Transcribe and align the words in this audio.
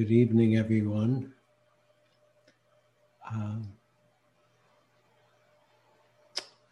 Good 0.00 0.12
evening, 0.12 0.56
everyone. 0.56 1.34
Um, 3.30 3.70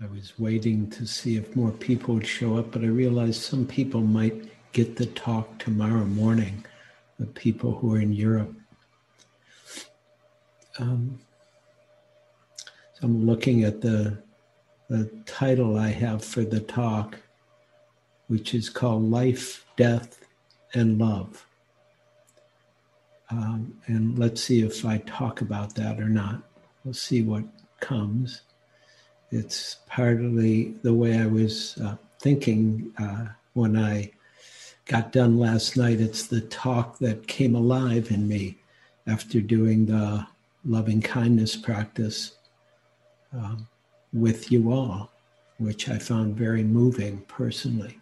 I 0.01 0.06
was 0.06 0.38
waiting 0.38 0.88
to 0.93 1.06
see 1.06 1.37
if 1.37 1.54
more 1.54 1.72
people 1.72 2.14
would 2.14 2.27
show 2.27 2.56
up, 2.56 2.72
but 2.72 2.80
I 2.80 2.87
realized 2.87 3.43
some 3.43 3.67
people 3.67 4.01
might 4.01 4.49
get 4.72 4.96
the 4.96 5.04
talk 5.04 5.59
tomorrow 5.59 6.06
morning, 6.06 6.64
the 7.19 7.27
people 7.27 7.75
who 7.75 7.95
are 7.95 8.00
in 8.00 8.14
Europe. 8.14 8.54
Um, 10.79 11.18
so 12.95 13.00
I'm 13.02 13.26
looking 13.26 13.62
at 13.64 13.82
the, 13.82 14.22
the 14.88 15.04
title 15.26 15.76
I 15.76 15.88
have 15.88 16.24
for 16.24 16.45
the 16.45 16.60
talk, 16.60 17.18
which 18.29 18.54
is 18.54 18.70
called 18.70 19.02
Life, 19.02 19.66
Death, 19.76 20.18
and 20.72 20.98
Love. 20.98 21.45
Um, 23.30 23.74
and 23.87 24.18
let's 24.18 24.42
see 24.42 24.62
if 24.62 24.84
I 24.84 24.98
talk 24.98 25.41
about 25.41 25.74
that 25.74 26.00
or 26.00 26.09
not. 26.09 26.42
We'll 26.84 26.95
see 26.95 27.23
what 27.23 27.45
comes. 27.80 28.42
It's 29.30 29.77
partly 29.86 30.74
the 30.82 30.95
way 30.95 31.19
I 31.19 31.27
was 31.27 31.77
uh, 31.78 31.96
thinking 32.20 32.92
uh, 32.98 33.27
when 33.52 33.77
I 33.77 34.10
got 34.86 35.12
done 35.12 35.38
last 35.38 35.77
night. 35.77 36.00
It's 36.00 36.27
the 36.27 36.41
talk 36.41 36.98
that 36.98 37.27
came 37.27 37.55
alive 37.55 38.10
in 38.10 38.27
me 38.27 38.56
after 39.06 39.41
doing 39.41 39.86
the 39.86 40.27
loving 40.64 41.00
kindness 41.00 41.56
practice 41.56 42.33
um, 43.33 43.69
with 44.12 44.50
you 44.50 44.72
all, 44.72 45.10
which 45.58 45.88
I 45.88 45.98
found 45.98 46.36
very 46.36 46.62
moving 46.62 47.19
personally. 47.28 47.98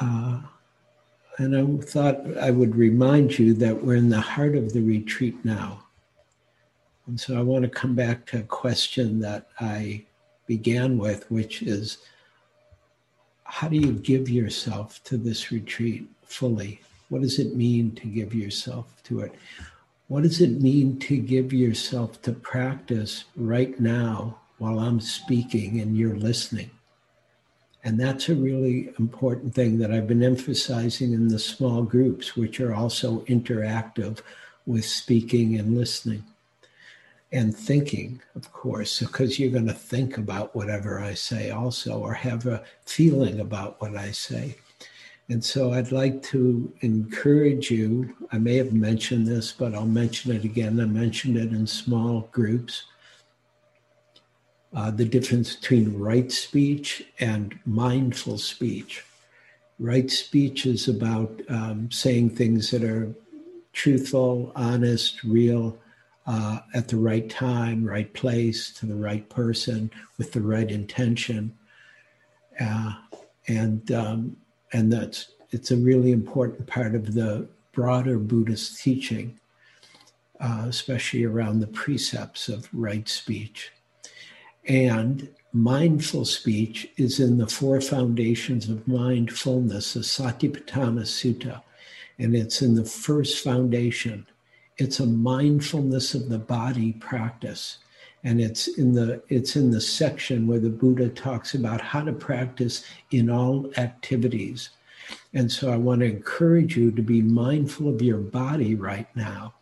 Uh, 0.00 0.40
and 1.38 1.56
I 1.56 1.84
thought 1.84 2.38
I 2.38 2.50
would 2.50 2.76
remind 2.76 3.38
you 3.38 3.54
that 3.54 3.82
we're 3.82 3.96
in 3.96 4.08
the 4.08 4.20
heart 4.20 4.54
of 4.54 4.72
the 4.72 4.82
retreat 4.82 5.44
now. 5.44 5.82
And 7.06 7.20
so 7.20 7.36
I 7.36 7.42
want 7.42 7.64
to 7.64 7.68
come 7.68 7.94
back 7.94 8.24
to 8.26 8.40
a 8.40 8.44
question 8.44 9.20
that 9.20 9.48
I 9.60 10.04
began 10.46 10.96
with, 10.96 11.30
which 11.30 11.62
is 11.62 11.98
how 13.44 13.68
do 13.68 13.76
you 13.76 13.92
give 13.92 14.28
yourself 14.28 15.02
to 15.04 15.16
this 15.16 15.50
retreat 15.50 16.08
fully? 16.24 16.80
What 17.08 17.22
does 17.22 17.38
it 17.38 17.54
mean 17.54 17.94
to 17.96 18.06
give 18.06 18.34
yourself 18.34 18.86
to 19.04 19.20
it? 19.20 19.34
What 20.08 20.22
does 20.22 20.40
it 20.40 20.60
mean 20.60 20.98
to 21.00 21.16
give 21.16 21.52
yourself 21.52 22.22
to 22.22 22.32
practice 22.32 23.24
right 23.36 23.78
now 23.80 24.38
while 24.58 24.78
I'm 24.78 25.00
speaking 25.00 25.80
and 25.80 25.96
you're 25.96 26.16
listening? 26.16 26.70
And 27.84 28.00
that's 28.00 28.30
a 28.30 28.34
really 28.34 28.88
important 28.98 29.54
thing 29.54 29.78
that 29.78 29.92
I've 29.92 30.08
been 30.08 30.22
emphasizing 30.22 31.12
in 31.12 31.28
the 31.28 31.38
small 31.38 31.82
groups, 31.82 32.34
which 32.34 32.58
are 32.58 32.74
also 32.74 33.20
interactive 33.26 34.20
with 34.64 34.86
speaking 34.86 35.58
and 35.58 35.76
listening 35.76 36.24
and 37.30 37.54
thinking, 37.54 38.22
of 38.36 38.50
course, 38.52 39.00
because 39.00 39.38
you're 39.38 39.50
going 39.50 39.66
to 39.66 39.74
think 39.74 40.16
about 40.16 40.54
whatever 40.54 41.00
I 41.00 41.12
say 41.12 41.50
also, 41.50 41.98
or 41.98 42.14
have 42.14 42.46
a 42.46 42.64
feeling 42.86 43.40
about 43.40 43.80
what 43.82 43.96
I 43.96 44.12
say. 44.12 44.56
And 45.28 45.44
so 45.44 45.72
I'd 45.72 45.92
like 45.92 46.22
to 46.24 46.72
encourage 46.80 47.70
you. 47.70 48.14
I 48.32 48.38
may 48.38 48.56
have 48.56 48.72
mentioned 48.72 49.26
this, 49.26 49.52
but 49.52 49.74
I'll 49.74 49.84
mention 49.84 50.34
it 50.34 50.44
again. 50.44 50.80
I 50.80 50.84
mentioned 50.84 51.36
it 51.36 51.50
in 51.50 51.66
small 51.66 52.28
groups 52.32 52.84
uh, 54.74 54.90
the 54.90 55.04
difference 55.04 55.56
between 55.56 55.98
right 55.98 56.32
speech 56.32 57.04
and 57.20 57.58
mindful 57.64 58.38
speech. 58.38 59.04
Right 59.78 60.10
speech 60.10 60.66
is 60.66 60.88
about 60.88 61.40
um, 61.48 61.90
saying 61.90 62.30
things 62.30 62.70
that 62.70 62.84
are 62.84 63.14
truthful, 63.72 64.52
honest, 64.54 65.22
real, 65.24 65.78
uh, 66.26 66.60
at 66.74 66.88
the 66.88 66.96
right 66.96 67.28
time, 67.28 67.84
right 67.84 68.12
place, 68.14 68.72
to 68.72 68.86
the 68.86 68.94
right 68.94 69.28
person, 69.28 69.90
with 70.16 70.32
the 70.32 70.40
right 70.40 70.70
intention, 70.70 71.56
uh, 72.60 72.94
and 73.46 73.92
um, 73.92 74.36
and 74.72 74.92
that's 74.92 75.32
it's 75.50 75.70
a 75.70 75.76
really 75.76 76.12
important 76.12 76.66
part 76.66 76.94
of 76.94 77.14
the 77.14 77.46
broader 77.72 78.18
Buddhist 78.18 78.80
teaching, 78.80 79.38
uh, 80.40 80.64
especially 80.66 81.24
around 81.24 81.60
the 81.60 81.66
precepts 81.66 82.48
of 82.48 82.68
right 82.72 83.08
speech. 83.08 83.70
And 84.66 85.28
mindful 85.52 86.24
speech 86.24 86.88
is 86.96 87.20
in 87.20 87.38
the 87.38 87.46
four 87.46 87.80
foundations 87.80 88.68
of 88.68 88.88
mindfulness, 88.88 89.94
the 89.94 90.00
Satipatthana 90.00 91.02
Sutta. 91.02 91.62
And 92.18 92.34
it's 92.34 92.62
in 92.62 92.74
the 92.74 92.84
first 92.84 93.42
foundation. 93.42 94.26
It's 94.78 95.00
a 95.00 95.06
mindfulness 95.06 96.14
of 96.14 96.28
the 96.28 96.38
body 96.38 96.92
practice. 96.94 97.78
And 98.24 98.40
it's 98.40 98.68
in 98.78 98.94
the 98.94 99.22
it's 99.28 99.54
in 99.54 99.70
the 99.70 99.82
section 99.82 100.46
where 100.46 100.58
the 100.58 100.70
Buddha 100.70 101.10
talks 101.10 101.54
about 101.54 101.82
how 101.82 102.02
to 102.02 102.12
practice 102.12 102.84
in 103.10 103.28
all 103.28 103.70
activities. 103.76 104.70
And 105.34 105.52
so 105.52 105.70
I 105.70 105.76
want 105.76 106.00
to 106.00 106.06
encourage 106.06 106.76
you 106.76 106.90
to 106.92 107.02
be 107.02 107.20
mindful 107.20 107.88
of 107.88 108.00
your 108.00 108.18
body 108.18 108.74
right 108.74 109.14
now 109.14 109.52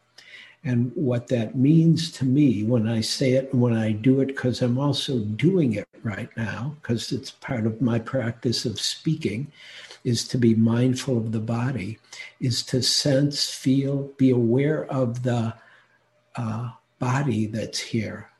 and 0.64 0.92
what 0.94 1.28
that 1.28 1.56
means 1.56 2.10
to 2.12 2.24
me 2.24 2.62
when 2.62 2.88
I 2.88 3.00
say 3.00 3.32
it 3.32 3.52
and 3.52 3.60
when 3.60 3.76
I 3.76 3.92
do 3.92 4.20
it, 4.20 4.26
because 4.26 4.62
I'm 4.62 4.78
also 4.78 5.18
doing 5.18 5.74
it 5.74 5.88
right 6.04 6.28
now, 6.36 6.76
because 6.80 7.10
it's 7.10 7.32
part 7.32 7.66
of 7.66 7.82
my 7.82 7.98
practice 7.98 8.64
of 8.64 8.80
speaking, 8.80 9.50
is 10.04 10.26
to 10.28 10.38
be 10.38 10.54
mindful 10.54 11.16
of 11.16 11.32
the 11.32 11.40
body, 11.40 11.98
is 12.40 12.62
to 12.64 12.82
sense, 12.82 13.52
feel, 13.52 14.10
be 14.16 14.30
aware 14.30 14.84
of 14.86 15.22
the 15.22 15.54
uh, 16.36 16.70
body 16.98 17.46
that's 17.46 17.80
here, 17.80 18.30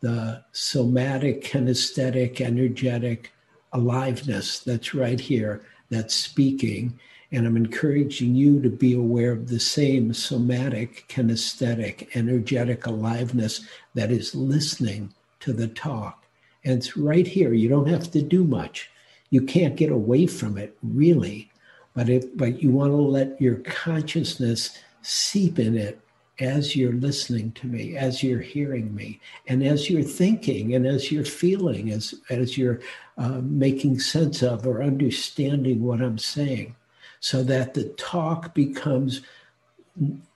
the 0.00 0.42
somatic, 0.52 1.44
kinesthetic, 1.44 2.40
energetic 2.40 3.30
aliveness 3.74 4.60
that's 4.60 4.94
right 4.94 5.20
here, 5.20 5.64
that's 5.90 6.14
speaking 6.14 6.98
and 7.32 7.46
I'm 7.46 7.56
encouraging 7.56 8.34
you 8.34 8.60
to 8.60 8.68
be 8.68 8.92
aware 8.92 9.32
of 9.32 9.48
the 9.48 9.58
same 9.58 10.12
somatic, 10.12 11.06
kinesthetic, 11.08 12.14
energetic 12.14 12.84
aliveness 12.86 13.64
that 13.94 14.10
is 14.10 14.34
listening 14.34 15.14
to 15.40 15.54
the 15.54 15.68
talk. 15.68 16.26
And 16.62 16.76
it's 16.76 16.96
right 16.96 17.26
here. 17.26 17.54
You 17.54 17.70
don't 17.70 17.88
have 17.88 18.10
to 18.10 18.20
do 18.20 18.44
much. 18.44 18.90
You 19.30 19.40
can't 19.42 19.76
get 19.76 19.90
away 19.90 20.26
from 20.26 20.58
it, 20.58 20.76
really. 20.82 21.50
But 21.94 22.10
if 22.10 22.24
but 22.36 22.62
you 22.62 22.70
want 22.70 22.92
to 22.92 22.96
let 22.96 23.40
your 23.40 23.56
consciousness 23.56 24.78
seep 25.00 25.58
in 25.58 25.76
it 25.76 26.00
as 26.38 26.76
you're 26.76 26.92
listening 26.92 27.52
to 27.52 27.66
me, 27.66 27.96
as 27.96 28.22
you're 28.22 28.40
hearing 28.40 28.94
me, 28.94 29.20
and 29.46 29.62
as 29.62 29.88
you're 29.88 30.02
thinking, 30.02 30.74
and 30.74 30.86
as 30.86 31.10
you're 31.10 31.24
feeling, 31.24 31.90
as 31.90 32.14
as 32.28 32.58
you're 32.58 32.80
uh, 33.16 33.40
making 33.42 34.00
sense 34.00 34.42
of 34.42 34.66
or 34.66 34.82
understanding 34.82 35.82
what 35.82 36.02
I'm 36.02 36.18
saying 36.18 36.74
so 37.22 37.42
that 37.44 37.72
the 37.72 37.84
talk 37.84 38.52
becomes 38.52 39.22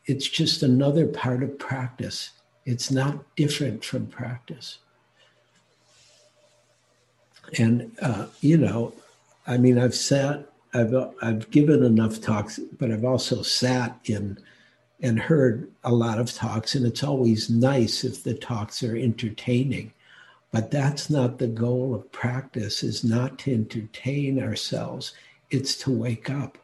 it's 0.07 0.29
just 0.29 0.63
another 0.63 1.07
part 1.07 1.43
of 1.43 1.59
practice. 1.59 2.31
It's 2.65 2.91
not 2.93 3.19
different 3.35 3.85
from 3.85 4.07
practice. 4.07 4.79
And 7.59 7.93
uh, 8.01 8.27
you 8.41 8.57
know 8.57 8.93
i 9.47 9.57
mean 9.57 9.79
i've 9.79 9.95
sat 9.95 10.51
i've 10.75 10.93
i've 11.23 11.49
given 11.53 11.85
enough 11.85 12.21
talks 12.21 12.59
but 12.77 12.91
i've 12.91 13.05
also 13.05 13.41
sat 13.41 13.97
in 14.07 14.37
and 15.01 15.19
heard 15.21 15.71
a 15.85 15.93
lot 15.93 16.19
of 16.19 16.33
talks 16.33 16.75
and 16.75 16.87
it's 16.87 17.05
always 17.05 17.51
nice 17.51 18.05
if 18.05 18.23
the 18.23 18.35
talks 18.35 18.83
are 18.83 18.97
entertaining. 18.97 19.93
But 20.53 20.71
that's 20.71 21.11
not 21.11 21.39
the 21.39 21.49
goal 21.49 21.95
of 21.95 22.11
practice 22.13 22.83
is 22.83 23.05
not 23.05 23.39
to 23.41 23.53
entertain 23.53 24.43
ourselves. 24.43 25.13
It's 25.51 25.77
to 25.79 25.91
wake 25.91 26.31
up 26.31 26.57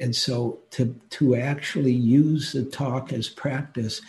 and 0.00 0.14
so 0.14 0.58
to, 0.72 0.98
to 1.10 1.36
actually 1.36 1.92
use 1.92 2.52
the 2.52 2.64
talk 2.64 3.12
as 3.12 3.28
practice, 3.28 4.00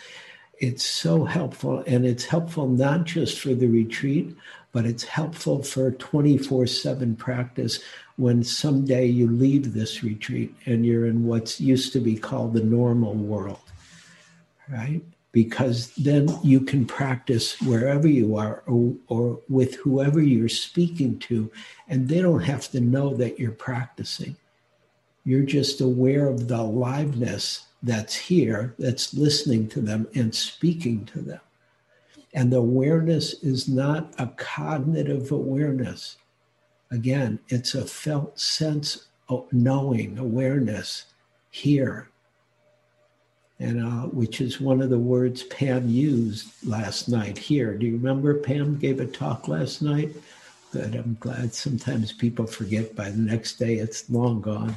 it's 0.58 0.84
so 0.84 1.24
helpful. 1.24 1.84
And 1.86 2.06
it's 2.06 2.24
helpful 2.24 2.68
not 2.68 3.04
just 3.04 3.38
for 3.40 3.54
the 3.54 3.68
retreat, 3.68 4.34
but 4.72 4.84
it's 4.84 5.04
helpful 5.04 5.62
for 5.62 5.90
24 5.92 6.66
7 6.66 7.16
practice 7.16 7.80
when 8.16 8.42
someday 8.42 9.06
you 9.06 9.28
leave 9.28 9.74
this 9.74 10.02
retreat 10.02 10.54
and 10.64 10.84
you're 10.84 11.06
in 11.06 11.26
what's 11.26 11.60
used 11.60 11.92
to 11.92 12.00
be 12.00 12.16
called 12.16 12.54
the 12.54 12.64
normal 12.64 13.14
world, 13.14 13.60
right? 14.68 15.02
Because 15.32 15.94
then 15.96 16.28
you 16.42 16.60
can 16.60 16.86
practice 16.86 17.60
wherever 17.60 18.08
you 18.08 18.36
are 18.36 18.62
or, 18.66 18.94
or 19.08 19.40
with 19.50 19.74
whoever 19.76 20.20
you're 20.22 20.48
speaking 20.48 21.18
to, 21.20 21.52
and 21.88 22.08
they 22.08 22.22
don't 22.22 22.40
have 22.40 22.70
to 22.70 22.80
know 22.80 23.14
that 23.14 23.38
you're 23.38 23.52
practicing 23.52 24.34
you're 25.26 25.42
just 25.44 25.82
aware 25.82 26.28
of 26.28 26.48
the 26.48 26.56
aliveness 26.56 27.66
that's 27.82 28.14
here, 28.14 28.74
that's 28.78 29.12
listening 29.14 29.68
to 29.68 29.80
them 29.82 30.08
and 30.14 30.34
speaking 30.34 31.04
to 31.06 31.20
them. 31.20 31.40
And 32.34 32.52
the 32.52 32.58
awareness 32.58 33.34
is 33.42 33.68
not 33.68 34.14
a 34.18 34.28
cognitive 34.36 35.32
awareness. 35.32 36.16
Again, 36.90 37.40
it's 37.48 37.74
a 37.74 37.84
felt 37.84 38.38
sense 38.40 39.06
of 39.28 39.52
knowing, 39.52 40.18
awareness 40.18 41.06
here. 41.50 42.08
and 43.58 43.82
uh, 43.82 44.08
which 44.08 44.40
is 44.40 44.60
one 44.60 44.82
of 44.82 44.90
the 44.90 44.98
words 44.98 45.42
Pam 45.44 45.88
used 45.88 46.48
last 46.66 47.08
night 47.08 47.38
here. 47.38 47.74
Do 47.74 47.86
you 47.86 47.94
remember 47.96 48.34
Pam 48.40 48.78
gave 48.78 49.00
a 49.00 49.06
talk 49.06 49.48
last 49.48 49.80
night? 49.82 50.10
Good. 50.72 50.94
I'm 50.94 51.16
glad. 51.20 51.54
Sometimes 51.54 52.12
people 52.12 52.46
forget 52.46 52.94
by 52.94 53.10
the 53.10 53.18
next 53.18 53.54
day 53.58 53.76
it's 53.76 54.10
long 54.10 54.40
gone, 54.42 54.76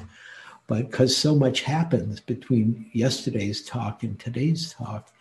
but 0.70 0.90
because 0.90 1.18
so 1.18 1.36
much 1.36 1.62
happens 1.62 2.22
between 2.22 2.90
yesterday's 2.94 3.62
talk 3.62 4.04
and 4.04 4.18
today's 4.18 4.72
talk, 4.72 5.12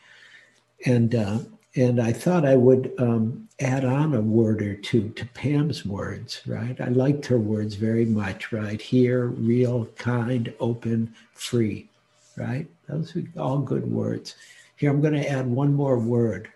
and 0.86 1.14
uh, 1.16 1.38
and 1.74 2.00
I 2.00 2.12
thought 2.12 2.46
I 2.46 2.54
would 2.54 2.92
um, 2.98 3.48
add 3.58 3.84
on 3.84 4.14
a 4.14 4.20
word 4.20 4.62
or 4.62 4.76
two 4.76 5.08
to 5.10 5.26
Pam's 5.26 5.84
words. 5.84 6.42
Right, 6.46 6.80
I 6.80 6.88
liked 6.88 7.26
her 7.26 7.38
words 7.38 7.74
very 7.74 8.04
much. 8.04 8.52
Right 8.52 8.80
here, 8.80 9.26
real, 9.26 9.86
kind, 9.96 10.54
open, 10.60 11.12
free. 11.34 11.88
Right 12.36 12.68
those 12.88 13.14
are 13.16 13.22
all 13.38 13.58
good 13.58 13.90
words. 13.90 14.34
Here, 14.76 14.90
I'm 14.90 15.00
going 15.00 15.14
to 15.14 15.28
add 15.28 15.46
one 15.46 15.74
more 15.74 15.98
word 15.98 16.50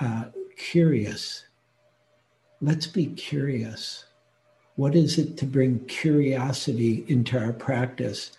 uh, 0.00 0.24
curious. 0.56 1.44
Let's 2.60 2.86
be 2.86 3.06
curious. 3.06 4.04
What 4.82 4.96
is 4.96 5.16
it 5.16 5.36
to 5.36 5.46
bring 5.46 5.78
curiosity 5.84 7.04
into 7.06 7.38
our 7.38 7.52
practice? 7.52 8.32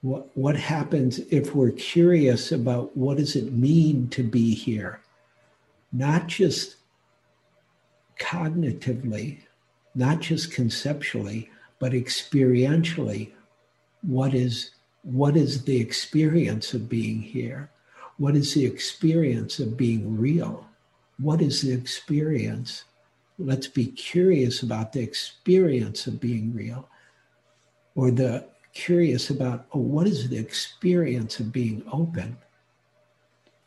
What, 0.00 0.34
what 0.34 0.56
happens 0.56 1.18
if 1.30 1.54
we're 1.54 1.72
curious 1.72 2.52
about 2.52 2.96
what 2.96 3.18
does 3.18 3.36
it 3.36 3.52
mean 3.52 4.08
to 4.12 4.22
be 4.22 4.54
here? 4.54 5.02
Not 5.92 6.26
just 6.26 6.76
cognitively, 8.18 9.40
not 9.94 10.20
just 10.20 10.54
conceptually, 10.54 11.50
but 11.78 11.92
experientially. 11.92 13.32
What 14.00 14.32
is 14.32 14.70
what 15.02 15.36
is 15.36 15.64
the 15.64 15.78
experience 15.78 16.72
of 16.72 16.88
being 16.88 17.20
here? 17.20 17.68
What 18.16 18.34
is 18.34 18.54
the 18.54 18.64
experience 18.64 19.58
of 19.58 19.76
being 19.76 20.18
real? 20.18 20.66
What 21.18 21.42
is 21.42 21.60
the 21.60 21.72
experience? 21.72 22.84
Let's 23.42 23.68
be 23.68 23.86
curious 23.86 24.62
about 24.62 24.92
the 24.92 25.00
experience 25.00 26.06
of 26.06 26.20
being 26.20 26.54
real, 26.54 26.86
or 27.94 28.10
the 28.10 28.44
curious 28.74 29.30
about, 29.30 29.64
oh, 29.72 29.78
what 29.80 30.06
is 30.06 30.28
the 30.28 30.36
experience 30.36 31.40
of 31.40 31.50
being 31.50 31.82
open? 31.90 32.36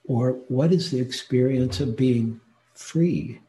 Or 0.05 0.33
what 0.47 0.71
is 0.71 0.91
the 0.91 0.99
experience 0.99 1.79
of 1.79 1.97
being 1.97 2.39
free? 2.75 3.41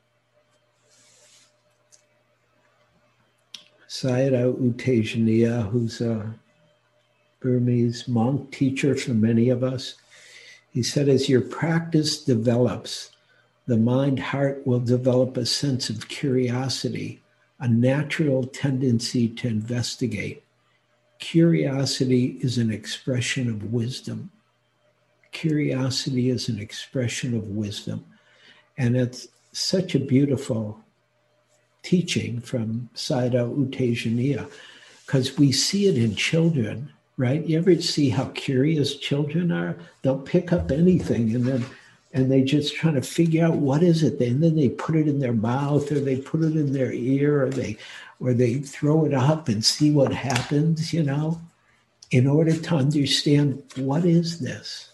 Sayadaw 3.87 4.61
U 4.61 4.75
Tejaniya, 4.79 5.69
who's 5.71 6.01
a 6.01 6.35
Burmese 7.41 8.09
monk 8.09 8.51
teacher 8.51 8.97
for 8.97 9.13
many 9.13 9.51
of 9.51 9.63
us. 9.63 9.97
He 10.71 10.83
said, 10.83 11.09
as 11.09 11.29
your 11.29 11.43
practice 11.43 12.25
develops, 12.25 13.11
the 13.67 13.77
mind 13.77 14.19
heart 14.19 14.67
will 14.67 14.81
develop 14.81 15.37
a 15.37 15.47
sense 15.47 15.89
of 15.91 16.09
curiosity, 16.09 17.23
a 17.61 17.69
natural 17.69 18.45
tendency 18.45 19.29
to 19.29 19.49
investigate. 19.49 20.43
Curiosity 21.19 22.39
is 22.41 22.59
an 22.59 22.71
expression 22.71 23.49
of 23.49 23.73
wisdom. 23.73 24.31
Curiosity 25.33 26.31
is 26.31 26.49
an 26.49 26.61
expression 26.61 27.37
of 27.37 27.49
wisdom. 27.49 28.05
And 28.77 28.97
it's 28.97 29.29
such 29.53 29.95
a 29.95 30.01
beautiful 30.01 30.81
teaching 31.83 32.41
from 32.41 32.89
Sayadaw 32.95 33.57
U 33.57 33.67
Tejaniya 33.67 34.51
because 35.07 35.39
we 35.39 35.53
see 35.53 35.87
it 35.87 35.97
in 35.97 36.15
children 36.15 36.93
right? 37.17 37.47
You 37.47 37.59
ever 37.59 37.81
see 37.81 38.11
how 38.11 38.27
curious 38.35 38.97
children 38.97 39.53
are? 39.53 39.77
They'll 40.03 40.19
pick 40.19 40.53
up 40.53 40.71
anything 40.71 41.35
and 41.35 41.45
then 41.45 41.65
and 42.15 42.31
they 42.31 42.43
just 42.43 42.77
trying 42.77 42.95
to 42.95 43.03
figure 43.03 43.45
out 43.45 43.57
what 43.57 43.83
is 43.83 44.05
it. 44.05 44.21
And 44.21 44.43
then 44.43 44.55
they 44.55 44.69
put 44.69 44.95
it 44.95 45.09
in 45.09 45.19
their 45.19 45.33
mouth 45.35 45.91
or 45.91 45.99
they 45.99 46.17
put 46.17 46.43
it 46.43 46.57
in 46.57 46.73
their 46.73 46.93
ear 46.93 47.43
or 47.43 47.51
they 47.51 47.77
or 48.21 48.33
they 48.33 48.55
throw 48.55 49.05
it 49.05 49.13
up 49.13 49.49
and 49.49 49.65
see 49.65 49.91
what 49.91 50.13
happens, 50.13 50.95
you 50.95 51.03
know, 51.03 51.41
in 52.13 52.29
order 52.29 52.57
to 52.57 52.77
understand 52.77 53.63
what 53.77 54.05
is 54.05 54.39
this? 54.39 54.93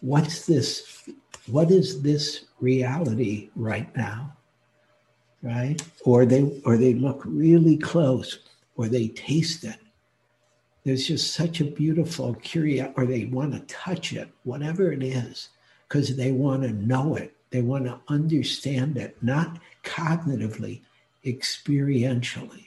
What's 0.00 0.46
this? 0.46 1.08
What 1.48 1.72
is 1.72 2.02
this 2.02 2.44
reality 2.60 3.50
right 3.56 3.94
now? 3.96 4.36
Right? 5.42 5.82
Or 6.04 6.24
they 6.24 6.62
or 6.64 6.76
they 6.76 6.94
look 6.94 7.20
really 7.24 7.76
close 7.76 8.38
or 8.76 8.86
they 8.88 9.08
taste 9.08 9.64
it 9.64 9.78
there's 10.84 11.06
just 11.06 11.32
such 11.32 11.60
a 11.60 11.64
beautiful 11.64 12.34
curiosity, 12.34 12.92
or 12.96 13.06
they 13.06 13.24
want 13.24 13.54
to 13.54 13.60
touch 13.60 14.12
it, 14.12 14.28
whatever 14.42 14.92
it 14.92 15.02
is, 15.02 15.48
because 15.94 16.16
they 16.16 16.32
want 16.32 16.64
to 16.64 16.72
know 16.72 17.14
it. 17.14 17.36
They 17.50 17.62
want 17.62 17.84
to 17.84 18.00
understand 18.08 18.96
it, 18.96 19.16
not 19.22 19.60
cognitively, 19.84 20.80
experientially. 21.24 22.66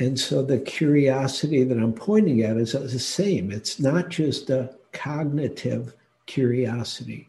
And 0.00 0.18
so 0.18 0.42
the 0.42 0.58
curiosity 0.58 1.62
that 1.62 1.78
I'm 1.78 1.92
pointing 1.92 2.42
at 2.42 2.56
is 2.56 2.72
the 2.72 2.98
same. 2.98 3.52
It's 3.52 3.78
not 3.78 4.08
just 4.08 4.50
a 4.50 4.74
cognitive 4.92 5.94
curiosity, 6.26 7.28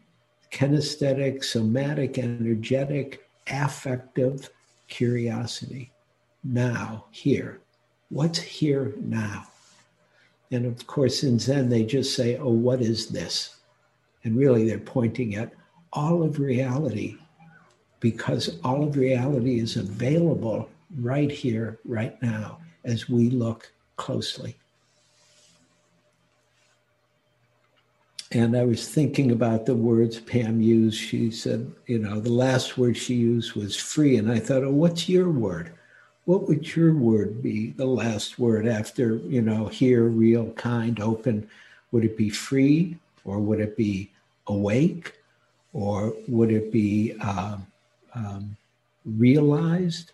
kinesthetic, 0.50 1.44
somatic, 1.44 2.18
energetic, 2.18 3.28
affective 3.46 4.50
curiosity 4.88 5.92
now, 6.42 7.04
here. 7.12 7.60
What's 8.08 8.40
here 8.40 8.92
now? 8.98 9.46
And 10.50 10.66
of 10.66 10.86
course, 10.86 11.22
in 11.22 11.38
Zen, 11.38 11.68
they 11.68 11.84
just 11.84 12.14
say, 12.14 12.36
oh, 12.36 12.50
what 12.50 12.80
is 12.80 13.08
this? 13.08 13.56
And 14.24 14.36
really, 14.36 14.68
they're 14.68 14.78
pointing 14.78 15.34
at 15.34 15.52
all 15.92 16.22
of 16.22 16.38
reality 16.38 17.16
because 18.00 18.58
all 18.62 18.84
of 18.84 18.96
reality 18.96 19.58
is 19.58 19.76
available 19.76 20.68
right 21.00 21.30
here, 21.30 21.78
right 21.84 22.20
now, 22.22 22.58
as 22.84 23.08
we 23.08 23.30
look 23.30 23.72
closely. 23.96 24.56
And 28.32 28.56
I 28.56 28.64
was 28.64 28.88
thinking 28.88 29.30
about 29.30 29.66
the 29.66 29.74
words 29.74 30.18
Pam 30.18 30.60
used. 30.60 30.98
She 30.98 31.30
said, 31.30 31.72
you 31.86 31.98
know, 31.98 32.20
the 32.20 32.32
last 32.32 32.76
word 32.76 32.96
she 32.96 33.14
used 33.14 33.54
was 33.54 33.76
free. 33.76 34.16
And 34.16 34.30
I 34.30 34.40
thought, 34.40 34.64
oh, 34.64 34.72
what's 34.72 35.08
your 35.08 35.30
word? 35.30 35.72
What 36.26 36.48
would 36.48 36.74
your 36.74 36.92
word 36.92 37.40
be 37.40 37.70
the 37.70 37.86
last 37.86 38.38
word 38.38 38.66
after 38.66 39.16
you 39.16 39.40
know 39.40 39.66
here 39.66 40.04
real 40.04 40.50
kind 40.52 41.00
open? 41.00 41.48
Would 41.92 42.04
it 42.04 42.16
be 42.16 42.28
free 42.28 42.98
or 43.24 43.38
would 43.38 43.60
it 43.60 43.76
be 43.76 44.10
awake 44.48 45.14
or 45.72 46.12
would 46.28 46.50
it 46.50 46.72
be 46.72 47.16
uh, 47.20 47.58
um, 48.14 48.56
realized? 49.04 50.12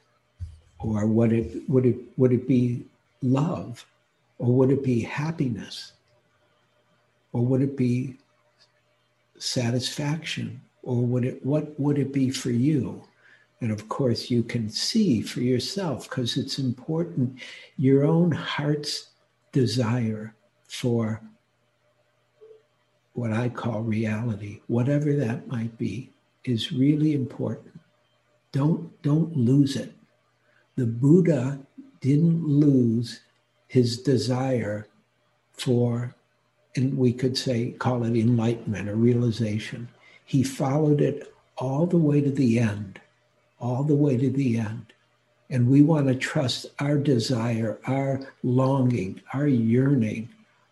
Or 0.79 1.07
would 1.07 1.33
it 1.33 1.69
would 1.69 1.87
it 1.87 1.97
would 2.19 2.33
it 2.33 2.47
be 2.47 2.85
love 3.23 3.85
or 4.39 4.53
would 4.53 4.71
it 4.71 4.85
be 4.85 5.01
happiness? 5.01 5.93
Or 7.33 7.41
would 7.41 7.63
it 7.63 7.75
be 7.75 8.19
satisfaction? 9.39 10.61
Or 10.83 10.97
would 10.97 11.25
it 11.25 11.47
what 11.47 11.81
would 11.81 11.99
it 11.99 12.13
be 12.13 12.29
for 12.31 12.51
you 12.51 13.03
and 13.63 13.71
of 13.71 13.89
course, 13.89 14.29
you 14.29 14.43
can 14.43 14.69
see 14.69 15.23
for 15.23 15.41
yourself 15.41 16.11
because 16.11 16.37
it's 16.37 16.59
important. 16.59 17.39
Your 17.77 18.05
own 18.05 18.33
heart's 18.33 19.11
desire 19.53 20.35
for 20.67 21.23
what 23.13 23.33
I 23.33 23.49
call 23.49 23.83
reality, 23.83 24.63
whatever 24.67 25.13
that 25.13 25.47
might 25.47 25.79
be, 25.79 26.11
is 26.43 26.73
really 26.73 27.15
important. 27.15 27.79
Don't, 28.51 29.01
don't 29.03 29.37
lose 29.37 29.77
it. 29.77 29.93
The 30.75 30.87
Buddha 30.87 31.61
didn't 32.01 32.45
lose 32.45 33.21
his 33.69 34.03
desire 34.03 34.89
for, 35.53 36.17
and 36.75 36.99
we 36.99 37.13
could 37.13 37.39
say, 37.39 37.77
call 37.79 38.03
it 38.03 38.17
enlightenment 38.17 38.89
or 38.89 38.97
realization. 38.97 39.89
He 40.25 40.43
followed 40.43 41.01
it 41.01 41.33
all 41.59 41.87
the 41.87 41.99
way 41.99 42.21
to 42.21 42.33
the 42.33 42.59
end 42.59 42.99
all 43.63 43.85
the 43.85 43.95
way 43.95 44.19
to 44.19 44.29
the 44.29 44.59
end. 44.59 44.93
And 45.49 45.69
we 45.69 45.83
want 45.83 46.09
to 46.09 46.15
trust 46.15 46.67
our 46.81 46.99
desire, 46.99 47.79
our 47.87 48.21
longing, 48.43 49.23
our 49.33 49.47
yearning 49.47 50.29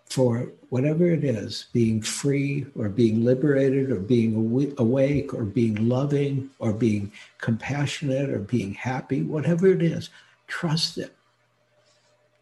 for 0.06 0.52
whatever 0.70 1.06
it 1.06 1.22
is 1.22 1.66
being 1.72 2.02
free 2.02 2.66
or 2.74 2.88
being 2.88 3.24
liberated 3.24 3.90
or 3.90 4.00
being 4.00 4.34
awake 4.78 5.32
or 5.32 5.44
being 5.44 5.88
loving 5.88 6.50
or 6.58 6.72
being 6.72 7.12
compassionate 7.38 8.30
or 8.30 8.40
being 8.40 8.74
happy, 8.74 9.22
whatever 9.22 9.68
it 9.68 9.82
is, 9.82 10.10
trust 10.48 10.98
it. 10.98 11.14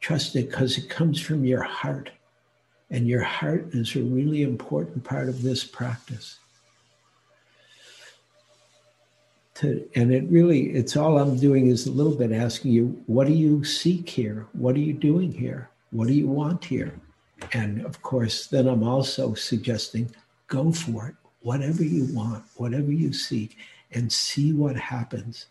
Trust 0.01 0.35
it 0.37 0.49
because 0.49 0.79
it 0.79 0.89
comes 0.89 1.21
from 1.21 1.45
your 1.45 1.63
heart. 1.63 2.11
And 2.91 3.07
your 3.07 3.23
heart 3.23 3.69
is 3.73 3.95
a 3.97 4.01
really 4.01 4.43
important 4.43 5.05
part 5.05 5.29
of 5.29 5.43
this 5.43 5.65
practice 5.65 6.39
to, 9.59 9.89
and 9.95 10.13
it 10.13 10.25
really, 10.29 10.71
it's 10.71 10.97
all 10.97 11.19
I'm 11.19 11.37
doing 11.37 11.69
is 11.69 11.87
a 11.87 11.93
little 11.93 12.15
bit 12.15 12.33
asking 12.33 12.73
you, 12.73 13.03
what 13.07 13.27
do 13.27 13.33
you 13.33 13.65
seek 13.65 14.09
here? 14.09 14.47
What 14.53 14.77
are 14.77 14.81
you 14.81 14.93
doing 14.93 15.33
here? 15.33 15.71
What 15.91 16.09
do 16.09 16.15
you 16.15 16.29
want 16.29 16.65
here? 16.65 16.95
And 17.53 17.85
of 17.85 18.03
course, 18.03 18.47
then 18.47 18.69
I'm 18.69 18.83
also 18.83 19.35
suggesting 19.35 20.11
go 20.49 20.73
for 20.73 21.09
it, 21.09 21.15
whatever 21.41 21.85
you 21.85 22.07
want, 22.15 22.45
whatever 22.57 22.93
you 22.93 23.13
seek, 23.13 23.57
and 23.93 24.13
see 24.13 24.53
what 24.53 24.77
happens. 24.77 25.47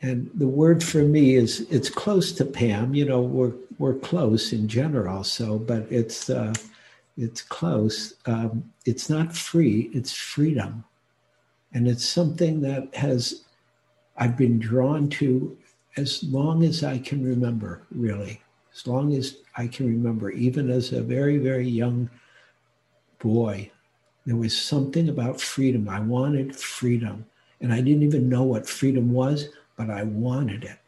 And 0.00 0.30
the 0.34 0.48
word 0.48 0.82
for 0.82 1.02
me 1.02 1.36
is 1.36 1.60
it's 1.70 1.88
close 1.88 2.32
to 2.32 2.44
Pam. 2.44 2.94
You 2.94 3.04
know, 3.04 3.22
we're 3.22 3.52
we're 3.78 3.94
close 3.94 4.52
in 4.52 4.66
general. 4.66 5.22
So, 5.24 5.58
but 5.58 5.86
it's 5.90 6.28
uh, 6.28 6.52
it's 7.16 7.42
close. 7.42 8.14
Um, 8.26 8.72
it's 8.84 9.08
not 9.08 9.36
free. 9.36 9.90
It's 9.94 10.12
freedom, 10.12 10.84
and 11.74 11.88
it's 11.88 12.06
something 12.06 12.60
that 12.62 12.94
has 12.94 13.44
I've 14.16 14.36
been 14.36 14.58
drawn 14.58 15.08
to 15.10 15.56
as 15.96 16.22
long 16.24 16.64
as 16.64 16.84
I 16.84 16.98
can 16.98 17.24
remember. 17.24 17.82
Really, 17.90 18.40
as 18.74 18.86
long 18.86 19.14
as 19.14 19.38
I 19.56 19.66
can 19.66 19.86
remember, 19.86 20.30
even 20.30 20.70
as 20.70 20.92
a 20.92 21.02
very 21.02 21.38
very 21.38 21.68
young 21.68 22.10
boy, 23.18 23.70
there 24.26 24.36
was 24.36 24.56
something 24.56 25.08
about 25.08 25.40
freedom. 25.40 25.88
I 25.88 26.00
wanted 26.00 26.54
freedom, 26.54 27.24
and 27.60 27.72
I 27.72 27.80
didn't 27.80 28.02
even 28.02 28.28
know 28.28 28.42
what 28.42 28.68
freedom 28.68 29.12
was 29.12 29.48
but 29.76 29.90
I 29.90 30.02
wanted 30.02 30.64
it. 30.64 30.78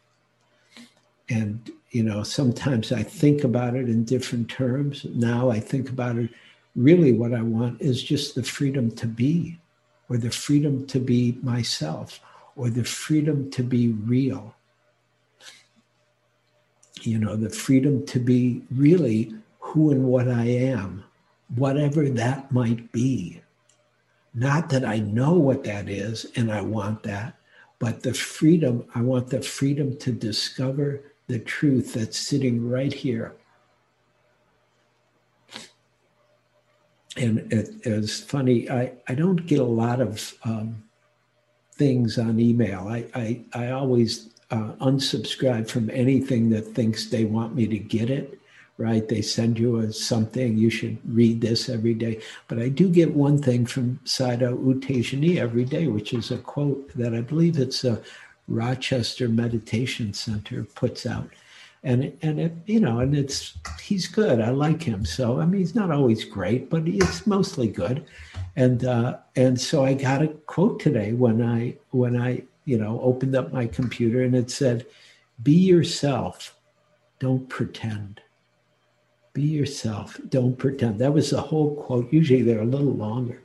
And, 1.29 1.71
you 1.91 2.03
know, 2.03 2.23
sometimes 2.23 2.91
I 2.91 3.03
think 3.03 3.43
about 3.43 3.75
it 3.75 3.89
in 3.89 4.03
different 4.03 4.49
terms. 4.49 5.05
Now 5.13 5.49
I 5.49 5.59
think 5.59 5.89
about 5.89 6.17
it 6.17 6.29
really 6.75 7.13
what 7.13 7.33
I 7.33 7.41
want 7.41 7.81
is 7.81 8.03
just 8.03 8.35
the 8.35 8.43
freedom 8.43 8.91
to 8.91 9.07
be, 9.07 9.57
or 10.09 10.17
the 10.17 10.31
freedom 10.31 10.85
to 10.87 10.99
be 10.99 11.37
myself, 11.41 12.19
or 12.55 12.69
the 12.69 12.83
freedom 12.83 13.49
to 13.51 13.63
be 13.63 13.89
real. 13.89 14.55
You 17.01 17.19
know, 17.19 17.35
the 17.35 17.49
freedom 17.49 18.05
to 18.07 18.19
be 18.19 18.61
really 18.71 19.33
who 19.59 19.91
and 19.91 20.05
what 20.05 20.27
I 20.27 20.45
am, 20.45 21.03
whatever 21.55 22.07
that 22.09 22.51
might 22.51 22.91
be. 22.91 23.41
Not 24.33 24.69
that 24.69 24.85
I 24.85 24.99
know 24.99 25.33
what 25.33 25.63
that 25.63 25.89
is 25.89 26.25
and 26.35 26.51
I 26.51 26.61
want 26.61 27.03
that, 27.03 27.35
but 27.79 28.03
the 28.03 28.13
freedom, 28.13 28.85
I 28.93 29.01
want 29.01 29.29
the 29.29 29.41
freedom 29.41 29.97
to 29.97 30.11
discover 30.11 31.03
the 31.27 31.39
truth 31.39 31.93
that's 31.93 32.17
sitting 32.17 32.69
right 32.69 32.93
here. 32.93 33.35
And 37.17 37.51
it 37.51 37.69
is 37.83 38.21
funny, 38.21 38.69
I, 38.69 38.91
I 39.07 39.13
don't 39.13 39.45
get 39.45 39.59
a 39.59 39.63
lot 39.63 40.01
of 40.01 40.33
um, 40.43 40.83
things 41.73 42.17
on 42.17 42.39
email. 42.39 42.87
I, 42.87 43.05
I, 43.15 43.41
I 43.53 43.71
always 43.71 44.29
uh, 44.51 44.73
unsubscribe 44.81 45.69
from 45.69 45.89
anything 45.91 46.49
that 46.49 46.63
thinks 46.63 47.05
they 47.05 47.25
want 47.25 47.55
me 47.55 47.67
to 47.67 47.79
get 47.79 48.09
it 48.09 48.39
right? 48.77 49.07
They 49.07 49.21
send 49.21 49.57
you 49.57 49.77
a 49.77 49.91
something, 49.93 50.57
you 50.57 50.69
should 50.69 50.97
read 51.05 51.41
this 51.41 51.69
every 51.69 51.93
day. 51.93 52.21
But 52.47 52.59
I 52.59 52.69
do 52.69 52.89
get 52.89 53.13
one 53.13 53.41
thing 53.41 53.65
from 53.65 53.99
Sayadaw 54.05 54.65
U 54.65 54.75
Tejani 54.75 55.37
every 55.37 55.63
day, 55.63 55.87
which 55.87 56.13
is 56.13 56.31
a 56.31 56.37
quote 56.37 56.95
that 56.95 57.13
I 57.13 57.21
believe 57.21 57.57
it's 57.57 57.83
a 57.83 58.01
Rochester 58.47 59.29
Meditation 59.29 60.13
Center 60.13 60.63
puts 60.63 61.05
out. 61.05 61.29
And 61.85 62.17
and 62.21 62.39
it, 62.39 62.53
you 62.65 62.81
know, 62.81 62.99
and 62.99 63.15
it's 63.15 63.57
he's 63.79 64.07
good. 64.07 64.41
I 64.41 64.49
like 64.49 64.83
him. 64.83 65.05
So 65.05 65.39
I 65.39 65.45
mean, 65.45 65.61
he's 65.61 65.75
not 65.75 65.91
always 65.91 66.25
great, 66.25 66.69
but 66.69 66.85
he's 66.85 67.25
mostly 67.25 67.67
good. 67.67 68.05
And 68.57 68.83
uh, 68.83 69.19
and 69.37 69.59
so 69.59 69.85
I 69.85 69.93
got 69.93 70.21
a 70.21 70.27
quote 70.27 70.79
today 70.81 71.13
when 71.13 71.41
I 71.41 71.77
when 71.91 72.19
I 72.19 72.43
you 72.65 72.77
know 72.77 72.99
opened 73.01 73.35
up 73.35 73.53
my 73.53 73.67
computer 73.67 74.23
and 74.23 74.35
it 74.35 74.51
said, 74.51 74.85
"Be 75.43 75.53
yourself, 75.53 76.57
don't 77.19 77.47
pretend." 77.47 78.19
Be 79.33 79.43
yourself. 79.43 80.17
Don't 80.29 80.57
pretend. 80.57 80.97
That 80.99 81.13
was 81.13 81.29
the 81.29 81.41
whole 81.41 81.75
quote. 81.75 82.11
Usually 82.11 82.41
they're 82.41 82.61
a 82.61 82.65
little 82.65 82.93
longer. 82.93 83.41